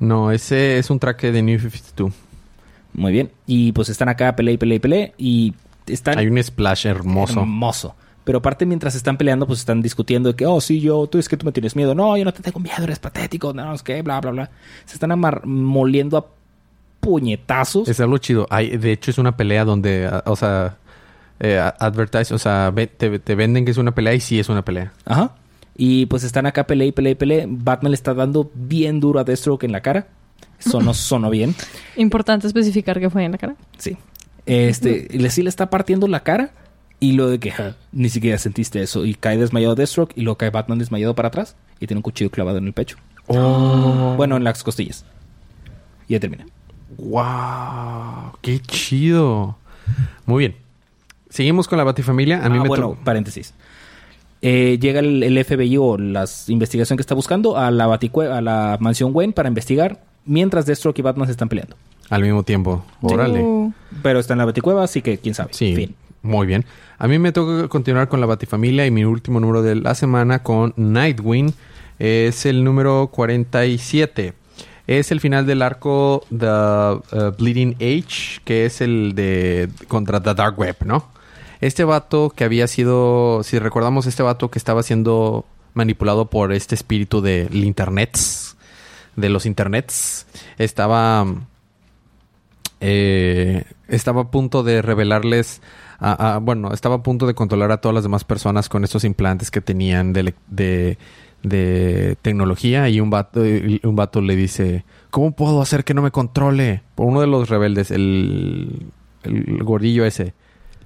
No, 0.00 0.30
ese 0.30 0.78
es 0.78 0.90
un 0.90 0.98
traje 0.98 1.32
de 1.32 1.42
New 1.42 1.58
52. 1.58 2.12
Muy 2.94 3.12
bien. 3.12 3.30
Y 3.46 3.72
pues 3.72 3.88
están 3.88 4.08
acá, 4.08 4.34
pelea 4.36 4.54
y 4.54 4.56
pelea 4.56 4.76
y 4.76 4.78
pelea. 4.78 5.12
Y 5.18 5.54
están 5.86 6.18
Hay 6.18 6.28
un 6.28 6.42
splash 6.42 6.86
hermoso. 6.86 7.40
hermoso. 7.40 7.94
Pero 8.24 8.38
aparte, 8.38 8.64
mientras 8.66 8.94
están 8.94 9.16
peleando, 9.16 9.46
pues 9.46 9.58
están 9.60 9.80
discutiendo 9.82 10.28
de 10.30 10.36
que, 10.36 10.46
oh, 10.46 10.60
sí, 10.60 10.80
yo, 10.80 11.06
tú 11.06 11.18
es 11.18 11.28
que 11.28 11.36
tú 11.36 11.46
me 11.46 11.52
tienes 11.52 11.74
miedo. 11.76 11.94
No, 11.94 12.16
yo 12.16 12.24
no 12.24 12.32
te 12.32 12.42
tengo 12.42 12.60
miedo, 12.60 12.82
eres 12.84 12.98
patético. 12.98 13.52
No, 13.54 13.72
es 13.74 13.82
que, 13.82 14.00
bla, 14.02 14.20
bla, 14.20 14.30
bla. 14.30 14.50
Se 14.84 14.94
están 14.94 15.10
amar- 15.12 15.44
moliendo 15.46 16.16
a 16.18 16.26
puñetazos. 17.00 17.88
Es 17.88 18.00
algo 18.00 18.18
chido. 18.18 18.46
Hay, 18.50 18.76
de 18.76 18.92
hecho, 18.92 19.10
es 19.10 19.18
una 19.18 19.36
pelea 19.36 19.64
donde, 19.64 20.06
ah, 20.10 20.22
o 20.26 20.36
sea, 20.36 20.76
eh, 21.40 21.58
advertise, 21.78 22.34
o 22.34 22.38
sea, 22.38 22.70
ve- 22.70 22.86
te, 22.86 23.18
te 23.18 23.34
venden 23.34 23.64
que 23.64 23.70
es 23.70 23.76
una 23.78 23.94
pelea 23.94 24.14
y 24.14 24.20
sí 24.20 24.38
es 24.40 24.48
una 24.48 24.64
pelea. 24.64 24.92
Ajá. 25.04 25.34
Y 25.76 26.06
pues 26.06 26.24
están 26.24 26.46
acá, 26.46 26.66
pelea 26.66 26.88
y 26.88 26.92
pelea 26.92 27.12
y 27.12 27.14
pelea. 27.14 27.44
Batman 27.48 27.92
le 27.92 27.94
está 27.94 28.12
dando 28.14 28.50
bien 28.54 28.98
duro 29.00 29.20
a 29.20 29.24
Deathstroke 29.24 29.64
en 29.64 29.72
la 29.72 29.80
cara. 29.80 30.08
Eso 30.58 30.80
no 30.80 30.92
sonó 30.94 31.30
bien. 31.30 31.54
Importante 31.96 32.46
especificar 32.48 32.98
que 32.98 33.10
fue 33.10 33.24
en 33.24 33.32
la 33.32 33.38
cara. 33.38 33.54
Sí. 33.78 33.96
Este, 34.46 35.06
y 35.10 35.18
le 35.18 35.30
sí 35.30 35.42
le 35.42 35.48
está 35.50 35.70
partiendo 35.70 36.08
la 36.08 36.20
cara. 36.24 36.50
Y 37.00 37.12
lo 37.12 37.28
de 37.28 37.38
que 37.38 37.52
ja, 37.52 37.76
ni 37.92 38.08
siquiera 38.08 38.38
sentiste 38.38 38.82
eso. 38.82 39.04
Y 39.04 39.14
cae 39.14 39.36
desmayado 39.38 39.76
Deathstroke. 39.76 40.14
Y 40.16 40.22
luego 40.22 40.36
cae 40.38 40.50
Batman 40.50 40.78
desmayado 40.80 41.14
para 41.14 41.28
atrás. 41.28 41.54
Y 41.78 41.86
tiene 41.86 41.98
un 41.98 42.02
cuchillo 42.02 42.30
clavado 42.30 42.58
en 42.58 42.66
el 42.66 42.72
pecho. 42.72 42.96
Oh, 43.28 44.14
Bueno, 44.16 44.36
en 44.36 44.42
las 44.42 44.64
costillas. 44.64 45.04
Y 46.08 46.14
ya 46.14 46.18
termina. 46.20 46.44
wow, 46.96 48.32
qué 48.40 48.60
chido. 48.60 49.56
Muy 50.26 50.40
bien. 50.40 50.56
Seguimos 51.30 51.68
con 51.68 51.78
la 51.78 51.84
Batifamilia. 51.84 52.44
A 52.44 52.48
mí 52.48 52.58
ah, 52.58 52.62
me 52.62 52.68
bueno, 52.68 52.90
tocó- 52.90 53.04
paréntesis. 53.04 53.54
Eh, 54.40 54.78
llega 54.80 55.00
el, 55.00 55.22
el 55.22 55.44
FBI 55.44 55.76
o 55.78 55.98
la 55.98 56.24
investigación 56.48 56.96
que 56.96 57.00
está 57.00 57.14
buscando 57.14 57.56
a 57.56 57.70
la, 57.70 57.88
baticue- 57.88 58.30
a 58.30 58.40
la 58.40 58.76
mansión 58.80 59.10
Wayne 59.12 59.32
para 59.32 59.48
investigar 59.48 60.00
mientras 60.24 60.64
Deathstroke 60.66 60.98
y 61.00 61.02
Batman 61.02 61.26
se 61.26 61.32
están 61.32 61.48
peleando. 61.48 61.76
Al 62.08 62.22
mismo 62.22 62.42
tiempo. 62.44 62.84
Órale. 63.02 63.40
Uh, 63.42 63.72
Pero 64.02 64.20
está 64.20 64.34
en 64.34 64.38
la 64.38 64.44
Baticueva, 64.44 64.84
así 64.84 65.02
que 65.02 65.18
quién 65.18 65.34
sabe. 65.34 65.52
Sí, 65.52 65.74
Fin. 65.74 65.94
muy 66.22 66.46
bien. 66.46 66.64
A 66.98 67.08
mí 67.08 67.18
me 67.18 67.32
toca 67.32 67.68
continuar 67.68 68.08
con 68.08 68.20
la 68.20 68.26
Batifamilia 68.26 68.86
y 68.86 68.90
mi 68.90 69.04
último 69.04 69.40
número 69.40 69.62
de 69.62 69.74
la 69.74 69.94
semana 69.94 70.42
con 70.42 70.72
Nightwing 70.76 71.52
es 71.98 72.46
el 72.46 72.64
número 72.64 73.08
47. 73.12 74.32
Es 74.86 75.10
el 75.12 75.20
final 75.20 75.44
del 75.46 75.60
arco 75.62 76.24
The 76.30 76.46
uh, 76.46 77.00
Bleeding 77.36 77.74
Age, 77.74 78.40
que 78.44 78.64
es 78.64 78.80
el 78.80 79.14
de 79.14 79.68
contra 79.88 80.22
The 80.22 80.32
Dark 80.34 80.58
Web, 80.58 80.76
¿no? 80.86 81.10
Este 81.60 81.84
vato 81.84 82.30
que 82.30 82.44
había 82.44 82.66
sido, 82.66 83.42
si 83.42 83.58
recordamos, 83.58 84.06
este 84.06 84.22
vato 84.22 84.50
que 84.50 84.58
estaba 84.58 84.82
siendo 84.82 85.44
manipulado 85.74 86.26
por 86.26 86.52
este 86.52 86.74
espíritu 86.74 87.20
del 87.20 87.64
internet, 87.64 88.16
de 89.16 89.28
los 89.28 89.46
internets, 89.46 90.26
estaba 90.58 91.26
eh, 92.80 93.64
estaba 93.88 94.22
a 94.22 94.30
punto 94.30 94.62
de 94.62 94.82
revelarles, 94.82 95.60
a- 95.98 96.38
bueno, 96.40 96.72
estaba 96.72 96.96
a 96.96 97.02
punto 97.02 97.26
de 97.26 97.34
controlar 97.34 97.72
a 97.72 97.80
todas 97.80 97.94
las 97.94 98.04
demás 98.04 98.22
personas 98.24 98.68
con 98.68 98.84
estos 98.84 99.02
implantes 99.04 99.50
que 99.50 99.60
tenían 99.60 100.12
de, 100.12 100.96
tecnología 102.22 102.88
y 102.88 103.00
un 103.00 103.10
vato, 103.10 103.40
un 103.40 103.96
vato 103.96 104.20
le 104.20 104.36
dice, 104.36 104.84
¿cómo 105.10 105.32
puedo 105.32 105.60
hacer 105.60 105.84
que 105.84 105.94
no 105.94 106.02
me 106.02 106.10
controle? 106.10 106.82
Por 106.94 107.06
uno 107.06 107.20
de 107.20 107.26
los 107.26 107.48
rebeldes, 107.48 107.90
el, 107.90 108.86
el 109.24 109.62
gordillo 109.64 110.04
ese. 110.04 110.34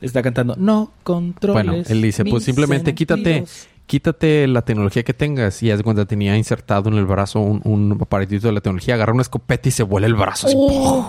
Está 0.03 0.23
cantando, 0.23 0.55
no 0.59 0.93
controles. 1.03 1.65
Bueno, 1.67 1.83
él 1.89 2.03
dice, 2.03 2.25
pues 2.25 2.45
simplemente 2.45 2.95
quítate, 2.95 3.23
sentidos". 3.35 3.69
quítate 3.87 4.47
la 4.49 4.63
tecnología 4.63 5.03
que 5.05 5.15
tengas. 5.15 5.63
Y 5.63 5.71
haz 5.71 5.79
de 5.79 5.85
cuenta 5.85 6.05
tenía 6.05 6.37
insertado 6.37 6.91
en 6.91 6.97
el 6.97 7.07
brazo 7.07 7.41
un, 7.41 7.61
un 7.65 7.99
aparatito 8.01 8.49
de 8.49 8.53
la 8.53 8.61
tecnología, 8.61 8.95
agarra 8.97 9.13
una 9.13 9.23
escopeta 9.23 9.69
y 9.69 9.73
se 9.73 9.83
vuela 9.85 10.07
el 10.07 10.15
brazo. 10.15 10.49
así, 10.49 10.57
¡pum! 10.57 11.07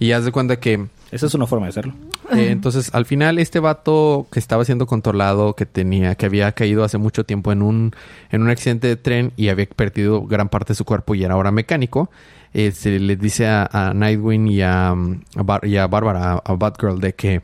Y 0.00 0.12
haz 0.12 0.24
de 0.24 0.30
cuenta 0.32 0.60
que 0.60 0.86
Esa 1.10 1.26
es 1.26 1.34
una 1.34 1.46
forma 1.46 1.66
de 1.66 1.70
hacerlo. 1.70 1.92
eh, 2.32 2.50
entonces, 2.50 2.90
al 2.94 3.04
final, 3.04 3.38
este 3.38 3.58
vato 3.58 4.28
que 4.30 4.38
estaba 4.38 4.64
siendo 4.64 4.86
controlado, 4.86 5.54
que 5.54 5.66
tenía, 5.66 6.14
que 6.14 6.26
había 6.26 6.52
caído 6.52 6.84
hace 6.84 6.98
mucho 6.98 7.24
tiempo 7.24 7.50
en 7.50 7.62
un, 7.62 7.92
en 8.30 8.42
un 8.42 8.48
accidente 8.48 8.86
de 8.86 8.94
tren 8.96 9.32
y 9.36 9.48
había 9.48 9.66
perdido 9.66 10.22
gran 10.22 10.48
parte 10.48 10.72
de 10.72 10.76
su 10.76 10.84
cuerpo 10.84 11.14
y 11.16 11.24
era 11.24 11.34
ahora 11.34 11.50
mecánico, 11.50 12.10
eh, 12.54 12.70
se 12.70 12.98
le 13.00 13.16
dice 13.16 13.48
a, 13.48 13.68
a 13.72 13.92
Nightwing 13.92 14.46
y 14.48 14.62
a, 14.62 14.90
a, 14.90 15.42
Bar- 15.42 15.66
y 15.66 15.76
a 15.76 15.86
Bárbara, 15.88 16.32
a, 16.34 16.42
a 16.44 16.52
Batgirl, 16.54 17.00
de 17.00 17.14
que 17.14 17.42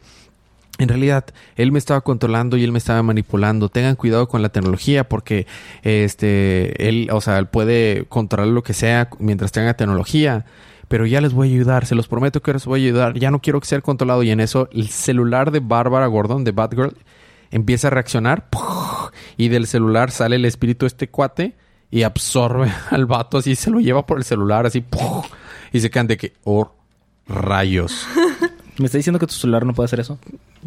en 0.78 0.88
realidad 0.88 1.26
él 1.56 1.70
me 1.70 1.78
estaba 1.78 2.00
controlando 2.00 2.56
y 2.56 2.64
él 2.64 2.72
me 2.72 2.78
estaba 2.78 3.02
manipulando. 3.02 3.68
Tengan 3.68 3.94
cuidado 3.94 4.28
con 4.28 4.42
la 4.42 4.48
tecnología 4.48 5.08
porque 5.08 5.46
este 5.82 6.88
él, 6.88 7.08
o 7.12 7.20
sea, 7.20 7.38
él 7.38 7.46
puede 7.46 8.06
controlar 8.08 8.48
lo 8.48 8.62
que 8.62 8.74
sea 8.74 9.08
mientras 9.18 9.52
tenga 9.52 9.74
tecnología. 9.74 10.44
Pero 10.88 11.06
ya 11.06 11.20
les 11.20 11.32
voy 11.32 11.48
a 11.48 11.52
ayudar, 11.52 11.86
se 11.86 11.94
los 11.94 12.08
prometo 12.08 12.42
que 12.42 12.52
les 12.52 12.64
voy 12.66 12.82
a 12.82 12.84
ayudar. 12.84 13.18
Ya 13.18 13.30
no 13.30 13.40
quiero 13.40 13.60
ser 13.62 13.82
controlado. 13.82 14.22
Y 14.22 14.30
en 14.30 14.40
eso 14.40 14.68
el 14.72 14.88
celular 14.88 15.50
de 15.50 15.60
Bárbara 15.60 16.06
Gordon, 16.06 16.44
de 16.44 16.52
Batgirl, 16.52 16.96
empieza 17.50 17.88
a 17.88 17.90
reaccionar. 17.90 18.48
Y 19.36 19.48
del 19.48 19.66
celular 19.66 20.10
sale 20.10 20.36
el 20.36 20.44
espíritu 20.44 20.84
de 20.84 20.88
este 20.88 21.08
cuate 21.08 21.54
y 21.90 22.02
absorbe 22.02 22.72
al 22.90 23.06
vato 23.06 23.38
así, 23.38 23.54
se 23.54 23.70
lo 23.70 23.80
lleva 23.80 24.04
por 24.04 24.18
el 24.18 24.24
celular 24.24 24.66
así. 24.66 24.84
Y 25.72 25.80
se 25.80 25.90
quedan 25.90 26.08
de 26.08 26.16
que, 26.16 26.32
oh, 26.44 26.72
rayos. 27.26 28.06
¿Me 28.78 28.86
está 28.86 28.98
diciendo 28.98 29.20
que 29.20 29.26
tu 29.26 29.34
celular 29.34 29.64
no 29.64 29.72
puede 29.72 29.86
hacer 29.86 30.00
eso? 30.00 30.18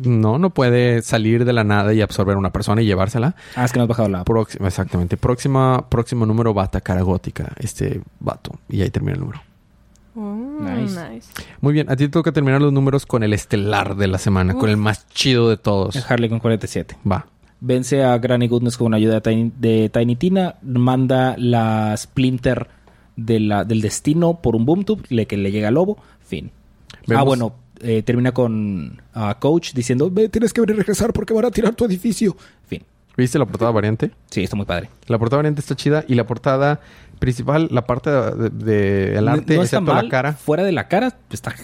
No, 0.04 0.38
no 0.38 0.50
puede 0.52 1.02
salir 1.02 1.44
de 1.46 1.54
la 1.54 1.64
nada 1.64 1.94
y 1.94 2.02
absorber 2.02 2.36
a 2.36 2.40
una 2.40 2.52
persona 2.52 2.82
y 2.82 2.86
llevársela. 2.86 3.36
Ah, 3.56 3.66
es 3.66 3.72
que 3.72 3.80
no 3.80 3.84
has 3.84 3.90
bajado 3.90 4.10
la. 4.10 4.24
Próxima, 4.24 4.68
exactamente. 4.68 5.18
Próxima, 5.18 5.90
próximo 5.90 6.26
número 6.26 6.54
va 6.54 6.64
a 6.64 6.66
atacar 6.66 6.98
a 6.98 7.02
Gótica, 7.02 7.52
este 7.58 8.02
vato. 8.20 8.52
Y 8.70 8.82
ahí 8.82 8.90
termina 8.90 9.14
el 9.16 9.22
número. 9.22 9.42
oh, 10.16 10.60
Nice. 10.62 11.00
nice. 11.14 11.28
Muy 11.62 11.74
bien, 11.74 11.90
a 11.90 11.96
ti 11.96 12.06
te 12.06 12.10
toca 12.10 12.32
terminar 12.32 12.62
los 12.62 12.74
números 12.74 13.06
con 13.06 13.24
el 13.24 13.34
estelar 13.34 13.96
de 13.96 14.08
la 14.08 14.18
semana, 14.18 14.54
con 14.56 14.70
el 14.70 14.78
más 14.78 15.08
chido 15.10 15.50
de 15.50 15.58
todos. 15.58 15.96
Harley 16.10 16.30
con 16.30 16.40
47. 16.40 16.98
Va. 17.10 17.26
Vence 17.60 18.04
a 18.04 18.18
Granny 18.20 18.48
Goodness 18.48 18.78
con 18.78 18.94
ayuda 18.94 19.16
de 19.16 19.22
Tiny, 19.22 19.52
de 19.58 19.90
Tiny 19.90 20.16
Tina. 20.16 20.56
Manda 20.62 21.36
la 21.38 21.96
Splinter 21.98 22.68
de 23.16 23.40
la, 23.40 23.64
del 23.64 23.82
destino 23.82 24.40
por 24.42 24.56
un 24.56 24.64
boom 24.66 24.84
tube 24.86 25.02
le, 25.10 25.26
que 25.26 25.38
le 25.38 25.52
llega 25.52 25.70
al 25.70 25.74
lobo. 25.74 25.98
Fin. 26.24 26.52
Vemos- 27.08 27.22
Ah, 27.22 27.24
bueno. 27.24 27.54
Eh, 27.82 28.02
termina 28.04 28.32
con 28.32 29.02
ah, 29.14 29.36
Coach 29.40 29.74
diciendo, 29.74 30.10
"Ve, 30.12 30.30
tienes 30.30 30.54
que 30.54 30.62
venir 30.62 30.76
a 30.76 30.80
regresar 30.80 31.14
porque 31.14 31.34
van 31.34 31.46
a 31.46 31.52
tirar 31.52 31.76
tu 31.76 31.86
edificio. 31.86 32.36
Fin. 32.68 32.84
¿Viste 33.16 33.40
la 33.40 33.46
portada 33.46 33.72
variante? 33.72 34.12
Sí, 34.30 34.44
está 34.44 34.56
muy 34.56 34.66
padre. 34.66 34.90
La 35.08 35.18
portada 35.18 35.38
variante 35.38 35.62
está 35.62 35.76
chida 35.76 36.04
y 36.08 36.16
la 36.16 36.28
portada 36.28 36.80
principal, 37.20 37.68
la 37.72 37.86
parte 37.88 38.10
de, 38.12 38.50
de- 38.50 39.18
el 39.18 39.28
arte, 39.28 39.56
no 39.56 39.64
excepto 39.64 39.92
mal. 39.94 40.06
la 40.06 40.12
cara. 40.12 40.34
Fuera 40.34 40.64
de 40.64 40.72
la 40.72 40.88
cara, 40.88 41.18
está, 41.32 41.56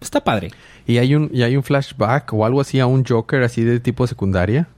está 0.00 0.24
padre. 0.24 0.50
Y 0.86 0.96
hay 0.98 1.14
un 1.14 1.30
y 1.32 1.42
hay 1.42 1.54
un 1.56 1.62
flashback 1.62 2.32
o 2.32 2.44
algo 2.46 2.60
así 2.62 2.80
a 2.80 2.86
un 2.86 3.04
Joker 3.04 3.42
así 3.42 3.62
de 3.62 3.78
tipo 3.80 4.06
secundaria. 4.06 4.68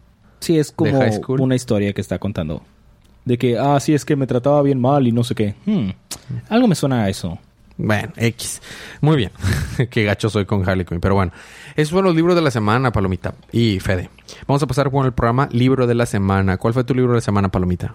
Sí, 0.41 0.59
es 0.59 0.73
como 0.73 0.99
high 0.99 1.13
school. 1.13 1.41
una 1.41 1.55
historia 1.55 1.93
que 1.93 2.01
está 2.01 2.19
contando. 2.19 2.63
De 3.25 3.39
que, 3.39 3.57
ah, 3.59 3.81
sí, 3.81 3.95
es 3.95 4.05
que 4.05 4.17
me 4.17 4.27
trataba 4.27 4.61
bien 4.61 4.79
mal 4.79 5.07
y 5.07 5.13
no 5.13 5.25
sé 5.25 5.35
qué. 5.35 5.55
Hmm, 5.65 5.91
Algo 6.51 6.69
me 6.69 6.75
suena 6.75 7.05
a 7.05 7.09
eso. 7.09 7.39
Bueno, 7.77 8.13
X. 8.17 8.63
Muy 9.01 9.17
bien. 9.17 9.33
Qué 9.91 10.05
gacho 10.05 10.31
soy 10.31 10.45
con 10.47 10.69
Harley 10.69 10.85
Quinn. 10.85 11.01
Pero 11.01 11.15
bueno, 11.15 11.33
esos 11.75 11.91
fueron 11.91 12.07
los 12.07 12.17
libros 12.17 12.37
de 12.37 12.43
la 12.43 12.51
semana, 12.51 12.93
Palomita. 12.93 13.35
Y 13.53 13.81
Fede. 13.81 14.11
Vamos 14.47 14.63
a 14.63 14.67
pasar 14.67 14.91
con 14.91 15.05
el 15.07 15.13
programa 15.13 15.49
Libro 15.51 15.87
de 15.87 15.95
la 15.95 16.07
Semana. 16.07 16.57
¿Cuál 16.57 16.73
fue 16.75 16.85
tu 16.85 16.95
libro 16.95 17.13
de 17.13 17.19
la 17.19 17.23
semana, 17.23 17.49
Palomita? 17.51 17.95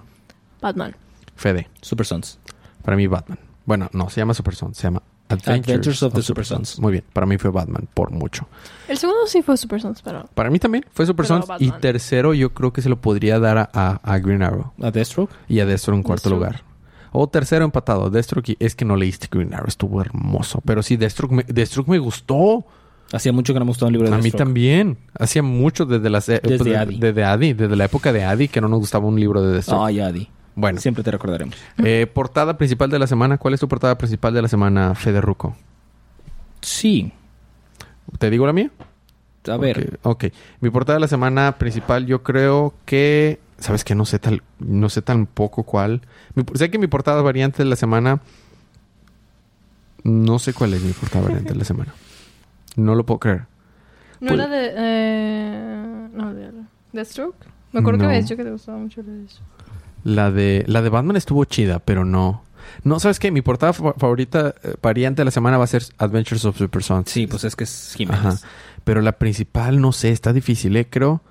Batman. 0.62 0.96
Fede. 1.36 1.70
Super 1.82 2.06
Sons. 2.06 2.40
Para 2.84 2.98
mí, 2.98 3.08
Batman. 3.08 3.40
Bueno, 3.66 3.90
no, 3.94 4.10
se 4.10 4.20
llama 4.20 4.34
Super 4.34 4.56
Sons. 4.56 4.76
Se 4.78 4.84
llama 4.84 5.02
Adventures, 5.30 5.60
Adventures 5.70 6.04
of 6.04 6.14
the 6.14 6.22
Super 6.24 6.46
Sons. 6.46 6.80
Muy 6.80 6.92
bien. 6.92 7.04
Para 7.14 7.26
mí 7.26 7.38
fue 7.38 7.52
Batman, 7.52 7.88
por 7.94 8.12
mucho. 8.12 8.48
El 8.88 8.98
segundo 8.98 9.28
sí 9.28 9.42
fue 9.44 9.56
Super 9.58 9.80
Sons, 9.80 10.02
pero... 10.02 10.28
Para 10.34 10.50
mí 10.50 10.60
también 10.60 10.84
fue 10.92 11.06
Super 11.06 11.26
Pero 11.28 11.42
Sons. 11.44 11.62
Y 11.62 11.72
tercero, 11.72 12.34
yo 12.34 12.52
creo 12.54 12.74
que 12.74 12.82
se 12.82 12.90
lo 12.90 13.00
podría 13.00 13.40
dar 13.40 13.58
a, 13.60 13.70
a- 13.74 14.00
a 14.04 14.18
Green 14.18 14.42
Arrow. 14.42 14.74
A 14.82 14.92
Deathstroke. 14.92 15.32
Y 15.48 15.60
a 15.62 15.66
Destro 15.66 15.94
en 15.96 16.04
cuarto 16.04 16.30
Deathstroke. 16.30 16.54
lugar. 16.58 16.69
O 17.12 17.28
tercero 17.28 17.66
empatado. 17.66 18.10
Deathstroke, 18.10 18.56
es 18.60 18.76
que 18.76 18.86
no 18.86 18.96
leíste 18.96 19.28
Green 19.32 19.54
Arrow. 19.54 19.68
Estuvo 19.68 20.02
hermoso. 20.02 20.62
Pero 20.66 20.84
sí, 20.84 20.98
Deathstroke 20.98 21.32
me, 21.32 21.44
Deathstroke 21.44 21.90
me 21.90 21.98
gustó. 22.00 22.66
Hacía 23.12 23.32
mucho 23.34 23.54
que 23.54 23.60
no 23.60 23.66
me 23.66 23.70
gustaba 23.72 23.88
un 23.88 23.94
libro 23.94 24.10
de 24.10 24.16
A 24.16 24.20
mí 24.20 24.30
también. 24.32 24.98
Hacía 25.18 25.42
mucho 25.42 25.86
desde 25.88 26.10
las 26.12 26.30
eh, 26.30 26.40
Desde 26.44 26.58
pues, 26.60 26.70
de- 26.70 26.78
Adi. 26.78 27.00
Desde 27.00 27.24
Adi, 27.24 27.54
desde 27.54 27.76
la 27.76 27.86
época 27.86 28.14
de 28.14 28.24
Adi, 28.24 28.48
que 28.48 28.62
no 28.62 28.68
nos 28.68 28.80
gustaba 28.80 29.08
un 29.08 29.20
libro 29.20 29.42
de 29.42 29.54
Deathstroke. 29.54 29.82
Ay, 29.88 30.00
Adi. 30.00 30.30
bueno, 30.54 30.80
Siempre 30.80 31.04
te 31.04 31.10
recordaremos. 31.10 31.56
eh, 31.84 32.06
portada 32.14 32.58
principal 32.58 32.92
de 32.92 33.00
la 33.00 33.08
semana. 33.08 33.38
¿Cuál 33.40 33.56
es 33.56 33.60
tu 33.60 33.68
portada 33.68 33.98
principal 33.98 34.34
de 34.36 34.42
la 34.44 34.48
semana, 34.48 34.94
Federuco? 34.94 35.56
Sí. 36.62 37.12
¿Te 38.20 38.30
digo 38.30 38.46
la 38.46 38.54
mía? 38.54 38.70
A 39.48 39.58
ver. 39.58 40.00
Ok. 40.04 40.26
ok. 40.26 40.34
Mi 40.62 40.70
portada 40.70 40.96
de 40.98 41.02
la 41.02 41.08
semana 41.08 41.58
principal, 41.58 42.06
yo 42.06 42.24
creo 42.24 42.74
que. 42.86 43.40
¿Sabes 43.58 43.84
qué? 43.84 43.94
No 43.96 44.06
sé 44.06 44.20
tal, 44.20 44.42
no 44.60 44.90
sé 44.90 45.02
tan 45.02 45.26
poco 45.26 45.64
cuál. 45.64 46.02
Mi- 46.36 46.44
sé 46.56 46.70
que 46.72 46.78
mi 46.80 46.88
portada 46.88 47.22
variante 47.22 47.64
de 47.64 47.70
la 47.70 47.76
semana. 47.76 48.22
No 50.04 50.40
sé 50.40 50.54
cuál 50.54 50.74
es 50.74 50.82
mi 50.82 50.94
portada 50.94 51.26
variante 51.26 51.52
de 51.54 51.60
la 51.60 51.66
semana. 51.66 51.94
No 52.76 52.96
lo 52.96 53.06
puedo 53.06 53.20
creer. 53.20 53.46
¿No 54.22 54.30
Pues- 54.30 54.40
era 54.40 54.48
de... 54.48 54.72
Eh... 54.76 56.08
No, 56.14 56.34
de... 56.34 56.52
¿Deathstroke? 56.94 57.36
Me 57.72 57.82
acuerdo 57.82 57.98
No. 57.98 58.04
que 58.04 58.08
habías 58.08 58.26
dicho 58.26 58.38
que 58.38 58.44
te 58.44 58.52
gustaba 58.52 58.78
mucho 58.78 59.02
la 59.04 59.12
de 59.14 59.26
eso. 59.26 59.42
La 60.04 60.32
de, 60.32 60.64
la 60.68 60.82
de 60.82 60.90
Batman 60.90 61.18
estuvo 61.18 61.44
chida, 61.46 61.80
pero 61.80 62.06
no. 62.06 62.44
No, 62.84 63.00
¿sabes 63.00 63.20
qué? 63.20 63.32
Mi 63.32 63.42
portada 63.42 63.74
fa- 63.74 63.94
favorita 63.98 64.56
eh, 64.64 64.76
variante 64.82 65.22
de 65.22 65.26
la 65.26 65.32
semana 65.32 65.58
va 65.58 65.66
a 65.66 65.68
ser 65.68 65.84
Adventures 65.98 66.46
of 66.46 66.58
Super 66.58 66.82
Sons. 66.84 67.10
Sí, 67.10 67.28
pues 67.28 67.44
es 67.44 67.56
que 67.56 67.66
es 67.66 67.94
Jiménez. 67.98 68.26
Ajá. 68.26 68.38
Pero 68.90 69.02
la 69.04 69.12
principal, 69.20 69.80
no 69.82 69.92
sé, 69.92 70.10
está 70.10 70.34
difícil, 70.34 70.76
¿eh? 70.76 70.88
Creo, 70.90 71.22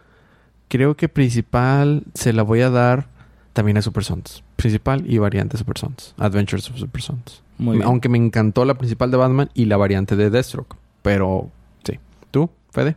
creo 0.69 0.97
que 0.97 1.09
principal 1.09 2.05
se 2.15 2.33
la 2.33 2.45
voy 2.45 2.61
a 2.61 2.71
dar 2.71 3.09
también 3.53 3.77
a 3.79 3.83
Super 3.83 4.05
Sons. 4.05 4.45
Principal 4.55 5.03
y 5.11 5.19
variante 5.19 5.57
Super 5.59 5.77
Sons. 5.77 6.15
Adventures 6.19 6.71
of 6.71 6.77
Super 6.79 7.03
Sons. 7.03 7.43
Muy 7.59 7.79
bien. 7.79 7.89
Aunque 7.89 8.09
me 8.09 8.17
encantó 8.17 8.65
la 8.65 8.75
principal 8.75 9.11
de 9.11 9.17
Batman 9.17 9.51
y 9.55 9.65
la 9.65 9.77
variante 9.77 10.15
de 10.15 10.31
Deathstroke. 10.31 10.77
Pero, 11.03 11.51
sí. 11.83 11.99
¿Tú, 12.31 12.49
Fede? 12.71 12.95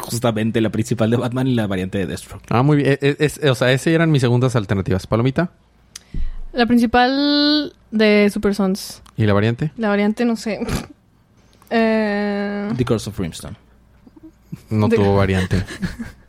Justamente 0.00 0.62
la 0.62 0.70
principal 0.70 1.10
de 1.10 1.18
Batman 1.18 1.48
y 1.48 1.54
la 1.54 1.66
variante 1.66 1.98
de 1.98 2.06
Deathstroke. 2.06 2.44
Ah, 2.48 2.62
muy 2.62 2.78
bien. 2.78 2.96
Es- 3.02 3.16
es- 3.38 3.50
o 3.50 3.54
sea, 3.54 3.72
esas 3.72 3.88
eran 3.88 4.10
mis 4.10 4.22
segundas 4.22 4.56
alternativas. 4.56 5.06
Palomita 5.06 5.50
La 6.54 6.64
principal 6.64 7.74
de 7.90 8.30
Super 8.32 8.54
Sons. 8.54 9.02
y 9.18 9.26
la 9.26 9.34
variante. 9.34 9.70
La 9.76 9.88
variante, 9.90 10.24
no 10.24 10.36
sé. 10.36 10.60
eh... 11.70 12.70
The 12.76 12.84
Curse 12.84 13.10
of 13.10 13.16
Brimstone. 13.18 13.56
No 14.70 14.88
tuvo 14.88 15.16
variante. 15.16 15.64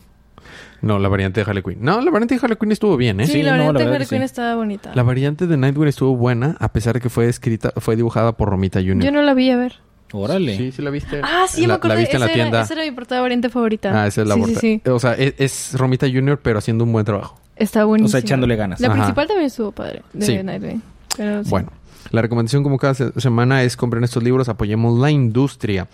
No, 0.82 0.98
la 0.98 1.10
variante 1.10 1.44
de 1.44 1.48
Harley 1.50 1.62
Quinn. 1.62 1.78
No, 1.82 2.02
la 2.02 2.10
variante 2.10 2.34
de 2.36 2.42
Harley 2.42 2.58
Quinn 2.58 2.72
estuvo 2.72 2.98
bien, 2.98 3.20
¿eh? 3.20 3.28
Sí, 3.28 3.34
Sí, 3.34 3.44
la 3.44 3.52
no, 3.52 3.58
la 3.58 3.64
variante 3.74 3.84
de 3.90 3.96
Harley 3.98 4.08
Quinn 4.08 4.20
sí. 4.20 4.26
estaba 4.26 4.56
bonita. 4.56 4.92
La 4.96 5.04
variante 5.04 5.46
de 5.46 5.56
Nightwing 5.56 5.88
estuvo 5.88 6.16
buena, 6.16 6.58
a 6.60 6.74
pesar 6.74 6.96
de 6.96 7.02
que 7.02 7.10
fue 7.10 7.30
escrita, 7.30 7.72
fue 7.78 7.96
dibujada 7.96 8.32
por 8.32 8.50
Romita 8.50 8.80
Jr. 8.80 9.00
Yo 9.04 9.12
no 9.12 9.22
la 9.22 9.36
vi 9.36 9.52
a 9.52 9.58
ver. 9.58 9.76
Órale. 10.12 10.58
Sí, 10.58 10.72
sí 10.72 10.82
la 10.82 10.90
viste. 10.90 11.22
Ah, 11.24 11.46
sí, 11.48 11.62
la, 11.62 11.68
me 11.68 11.74
acuerdo. 11.76 11.94
La 11.96 12.00
viste 12.00 12.16
en 12.16 12.22
la 12.22 12.28
tienda. 12.30 12.58
Era, 12.58 12.62
esa 12.64 12.74
era 12.74 12.84
mi 12.84 12.92
portada 12.92 13.22
variante 13.22 13.50
favorita. 13.50 13.92
Ah, 14.04 14.08
esa 14.08 14.24
es 14.24 14.28
la 14.28 14.34
sí, 14.34 14.40
portada. 14.42 14.60
sí, 14.60 14.82
sí. 14.84 14.90
O 14.90 15.00
sea, 15.00 15.14
es, 15.14 15.36
es 15.38 15.74
Romita 15.78 16.08
Jr., 16.12 16.40
pero 16.42 16.58
haciendo 16.58 16.84
un 16.84 16.92
buen 16.92 17.06
trabajo. 17.06 17.40
Está 17.56 17.86
buenísima. 17.86 18.08
O 18.08 18.12
sea, 18.12 18.20
echándole 18.22 18.56
ganas. 18.56 18.80
La 18.80 18.88
Ajá. 18.88 18.96
principal 18.96 19.28
también 19.28 19.46
estuvo 19.46 19.72
padre. 19.72 20.02
De 20.14 20.26
Sí. 20.26 20.42
Nightwing. 20.42 20.82
Pero 21.16 21.44
sí. 21.44 21.50
Bueno, 21.52 21.72
La 22.12 22.22
recomendación 22.22 22.64
como 22.64 22.78
cada 22.78 22.94
se- 22.94 23.20
semana 23.20 23.64
es 23.64 23.76
compren 23.78 24.04
estos 24.04 24.22
libros, 24.24 24.50
apoyemos 24.50 24.98
la 25.00 25.12
industria. 25.12 25.88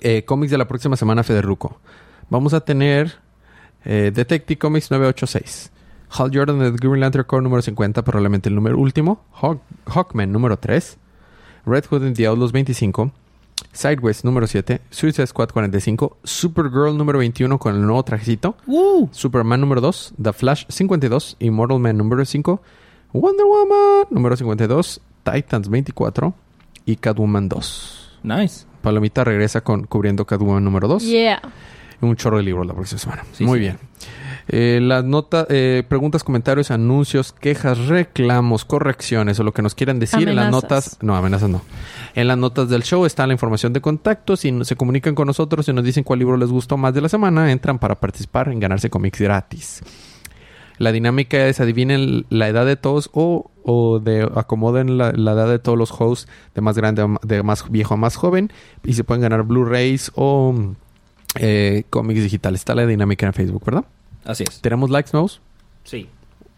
Eh, 0.00 0.24
cómics 0.24 0.50
de 0.50 0.58
la 0.58 0.68
próxima 0.68 0.96
semana, 0.96 1.22
Federuco. 1.24 1.78
Vamos 2.28 2.54
a 2.54 2.60
tener 2.60 3.14
eh, 3.84 4.12
Detective 4.14 4.58
Comics 4.58 4.90
986. 4.90 5.72
Hal 6.12 6.30
Jordan 6.34 6.58
de 6.58 6.72
The 6.72 6.76
Green 6.78 7.00
Lantern 7.00 7.24
Corps 7.24 7.42
número 7.42 7.62
50, 7.62 8.02
probablemente 8.04 8.48
el 8.48 8.54
número 8.54 8.78
último. 8.78 9.24
Hawk- 9.40 9.60
Hawkman 9.86 10.30
número 10.32 10.58
3. 10.58 10.96
Red 11.66 11.84
Hood 11.90 12.04
and 12.04 12.16
the 12.16 12.26
Outlaws 12.26 12.52
25. 12.52 13.12
Sideways 13.72 14.24
número 14.24 14.46
7. 14.46 14.80
Suicide 14.90 15.26
Squad 15.26 15.50
45. 15.50 16.16
Supergirl 16.24 16.96
número 16.96 17.18
21 17.18 17.58
con 17.58 17.74
el 17.76 17.82
nuevo 17.82 18.02
trajecito. 18.04 18.56
Superman 19.12 19.60
número 19.60 19.80
2, 19.80 20.14
The 20.20 20.32
Flash 20.32 20.64
52, 20.68 21.36
Immortal 21.40 21.78
Man 21.78 21.96
número 21.96 22.24
5, 22.24 22.62
Wonder 23.12 23.46
Woman 23.46 24.06
número 24.10 24.36
52, 24.36 25.00
Titans 25.22 25.68
24 25.68 26.34
y 26.86 26.96
Catwoman 26.96 27.48
2. 27.48 28.18
Nice. 28.22 28.66
Palomita 28.82 29.24
regresa 29.24 29.60
con 29.60 29.84
cubriendo 29.84 30.24
Catwoman 30.24 30.64
número 30.64 30.88
2. 30.88 31.02
Yeah. 31.04 31.40
Un 32.00 32.16
chorro 32.16 32.38
de 32.38 32.44
libros 32.44 32.66
la 32.66 32.74
próxima 32.74 32.98
semana. 32.98 33.24
Sí, 33.32 33.44
Muy 33.44 33.58
sí. 33.58 33.60
bien. 33.60 33.78
Eh, 34.48 34.80
las 34.82 35.04
notas, 35.04 35.46
eh, 35.48 35.84
preguntas, 35.86 36.24
comentarios, 36.24 36.70
anuncios, 36.70 37.32
quejas, 37.32 37.86
reclamos, 37.86 38.64
correcciones 38.64 39.38
o 39.38 39.44
lo 39.44 39.52
que 39.52 39.62
nos 39.62 39.74
quieran 39.74 40.00
decir 40.00 40.28
en 40.28 40.34
las 40.34 40.50
notas. 40.50 40.98
No, 41.02 41.14
amenazas 41.14 41.50
no. 41.50 41.62
En 42.14 42.26
las 42.26 42.36
notas 42.36 42.68
del 42.68 42.82
show 42.82 43.04
está 43.04 43.26
la 43.26 43.34
información 43.34 43.72
de 43.72 43.80
contacto. 43.80 44.36
Si 44.36 44.52
se 44.64 44.76
comunican 44.76 45.14
con 45.14 45.26
nosotros 45.26 45.68
y 45.68 45.72
nos 45.72 45.84
dicen 45.84 46.02
cuál 46.02 46.18
libro 46.18 46.36
les 46.36 46.48
gustó 46.48 46.76
más 46.76 46.94
de 46.94 47.00
la 47.02 47.08
semana, 47.08 47.52
entran 47.52 47.78
para 47.78 47.94
participar 48.00 48.48
en 48.48 48.58
ganarse 48.58 48.90
cómics 48.90 49.20
gratis. 49.20 49.82
La 50.80 50.92
dinámica 50.92 51.46
es 51.46 51.60
adivinen 51.60 52.24
la 52.30 52.48
edad 52.48 52.64
de 52.64 52.74
todos 52.76 53.10
o, 53.12 53.50
o 53.62 53.98
de 54.00 54.22
acomoden 54.34 54.96
la, 54.96 55.12
la 55.12 55.32
edad 55.32 55.48
de 55.48 55.58
todos 55.58 55.76
los 55.76 55.92
hosts 55.92 56.26
de 56.54 56.62
más 56.62 56.74
grande 56.76 57.02
a 57.02 57.08
de 57.22 57.42
más 57.42 57.70
viejo 57.70 57.94
a 57.94 57.96
más 57.98 58.16
joven 58.16 58.50
y 58.82 58.94
se 58.94 59.04
pueden 59.04 59.20
ganar 59.20 59.42
Blu-rays 59.44 60.10
o 60.14 60.54
eh, 61.36 61.84
cómics 61.90 62.22
digitales. 62.22 62.62
Está 62.62 62.74
la 62.74 62.86
dinámica 62.86 63.26
en 63.26 63.34
Facebook, 63.34 63.62
¿verdad? 63.64 63.84
Así 64.24 64.44
es. 64.48 64.60
Tenemos 64.62 64.88
likes 64.90 65.10
nuevos 65.12 65.40
Sí. 65.84 66.08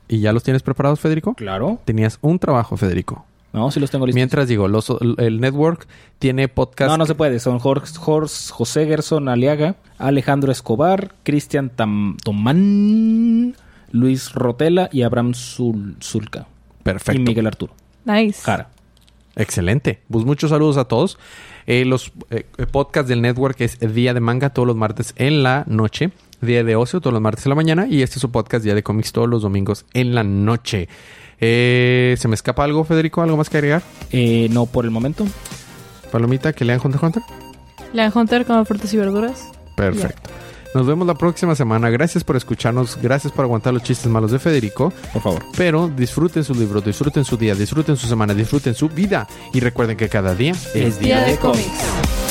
y 0.09 0.21
ya 0.21 0.33
los 0.33 0.43
tienes 0.45 0.63
preparados, 0.63 1.01
Federico. 1.01 1.35
Claro. 1.35 1.81
Tenías 1.85 2.19
un 2.23 2.39
trabajo, 2.39 2.77
Federico. 2.77 3.25
No, 3.53 3.71
sí 3.71 3.81
los 3.81 3.91
tengo 3.91 4.07
listos. 4.07 4.17
Mientras 4.17 4.49
digo, 4.49 4.67
los, 4.69 4.87
el 5.19 5.41
network 5.41 5.87
tiene 6.19 6.49
podcast. 6.49 6.91
No, 6.91 6.97
no 6.97 7.05
se 7.07 7.15
puede. 7.15 7.39
Son 7.41 7.59
Jorge, 7.59 7.87
Jorge- 7.99 8.51
José 8.51 8.87
Gerson 8.87 9.29
Aliaga, 9.29 9.75
Alejandro 9.99 10.51
Escobar, 10.53 11.13
Cristian 11.23 11.69
Tomán, 11.71 13.55
Luis 13.93 14.33
Rotela 14.33 14.89
y 14.93 15.03
Abraham 15.03 15.33
Zul- 15.33 15.97
Zulca. 16.03 16.47
Perfecto. 16.83 17.21
Y 17.21 17.25
Miguel 17.25 17.47
Arturo. 17.47 17.75
Nice. 18.05 18.43
Jara. 18.43 18.69
Excelente. 19.37 20.01
Pues 20.11 20.25
muchos 20.25 20.51
saludos 20.51 20.77
a 20.77 20.85
todos. 20.85 21.19
Eh, 21.67 21.85
los 21.85 22.13
eh, 22.31 22.45
podcasts 22.71 23.09
del 23.09 23.23
network 23.23 23.61
es 23.61 23.79
Día 23.95 24.13
de 24.15 24.21
Manga 24.21 24.51
todos 24.51 24.67
los 24.67 24.77
martes 24.77 25.15
en 25.17 25.43
la 25.43 25.65
noche. 25.69 26.11
Día 26.41 26.65
de 26.65 26.75
Ocio 26.75 27.01
todos 27.01 27.13
los 27.15 27.23
martes 27.23 27.47
en 27.47 27.51
la 27.51 27.55
mañana. 27.57 27.87
Y 27.89 28.03
este 28.03 28.17
es 28.17 28.21
su 28.21 28.31
podcast 28.33 28.65
Día 28.65 28.75
de 28.75 28.83
Cómics 28.83 29.13
todos 29.13 29.29
los 29.29 29.43
domingos 29.43 29.85
en 29.95 30.15
la 30.15 30.25
noche. 30.25 30.89
Eh, 31.41 32.17
¿Se 32.19 32.29
me 32.29 32.35
escapa 32.35 32.65
algo, 32.65 32.85
Federico? 32.85 33.23
¿Algo 33.23 33.37
más 33.37 33.49
que 33.49 33.59
agregar? 33.59 33.83
Eh, 34.11 34.49
no 34.51 34.67
por 34.67 34.85
el 34.85 34.91
momento. 34.91 35.25
Palomita, 36.11 36.53
que 36.53 36.65
lean 36.65 36.81
Hunter 36.83 37.03
Hunter. 37.03 37.23
La 37.93 38.13
Hunter 38.15 38.45
con 38.45 38.67
frutas 38.67 38.93
y 38.93 38.97
verduras. 38.97 39.49
Perfecto. 39.77 40.31
Nos 40.75 40.87
vemos 40.87 41.07
la 41.07 41.15
próxima 41.15 41.55
semana. 41.55 41.91
Gracias 41.91 42.25
por 42.25 42.37
escucharnos. 42.37 42.99
Gracias 43.01 43.33
por 43.33 43.45
aguantar 43.45 43.75
los 43.75 43.83
chistes 43.83 44.07
malos 44.07 44.31
de 44.31 44.39
Federico. 44.39 44.93
Por 45.13 45.23
favor. 45.23 45.45
Pero 45.57 45.89
disfruten 45.89 46.45
sus 46.45 46.57
libros, 46.57 46.85
disfruten 46.85 47.25
su 47.25 47.37
día, 47.37 47.55
disfruten 47.55 47.97
su 47.97 48.07
semana, 48.07 48.35
disfruten 48.35 48.75
su 48.75 48.89
vida. 48.89 49.27
Y 49.53 49.61
recuerden 49.61 49.97
que 49.97 50.09
cada 50.09 50.35
día 50.35 50.55
es 50.75 50.99
Día 50.99 51.25
de 51.25 51.37
cómics. 51.37 52.22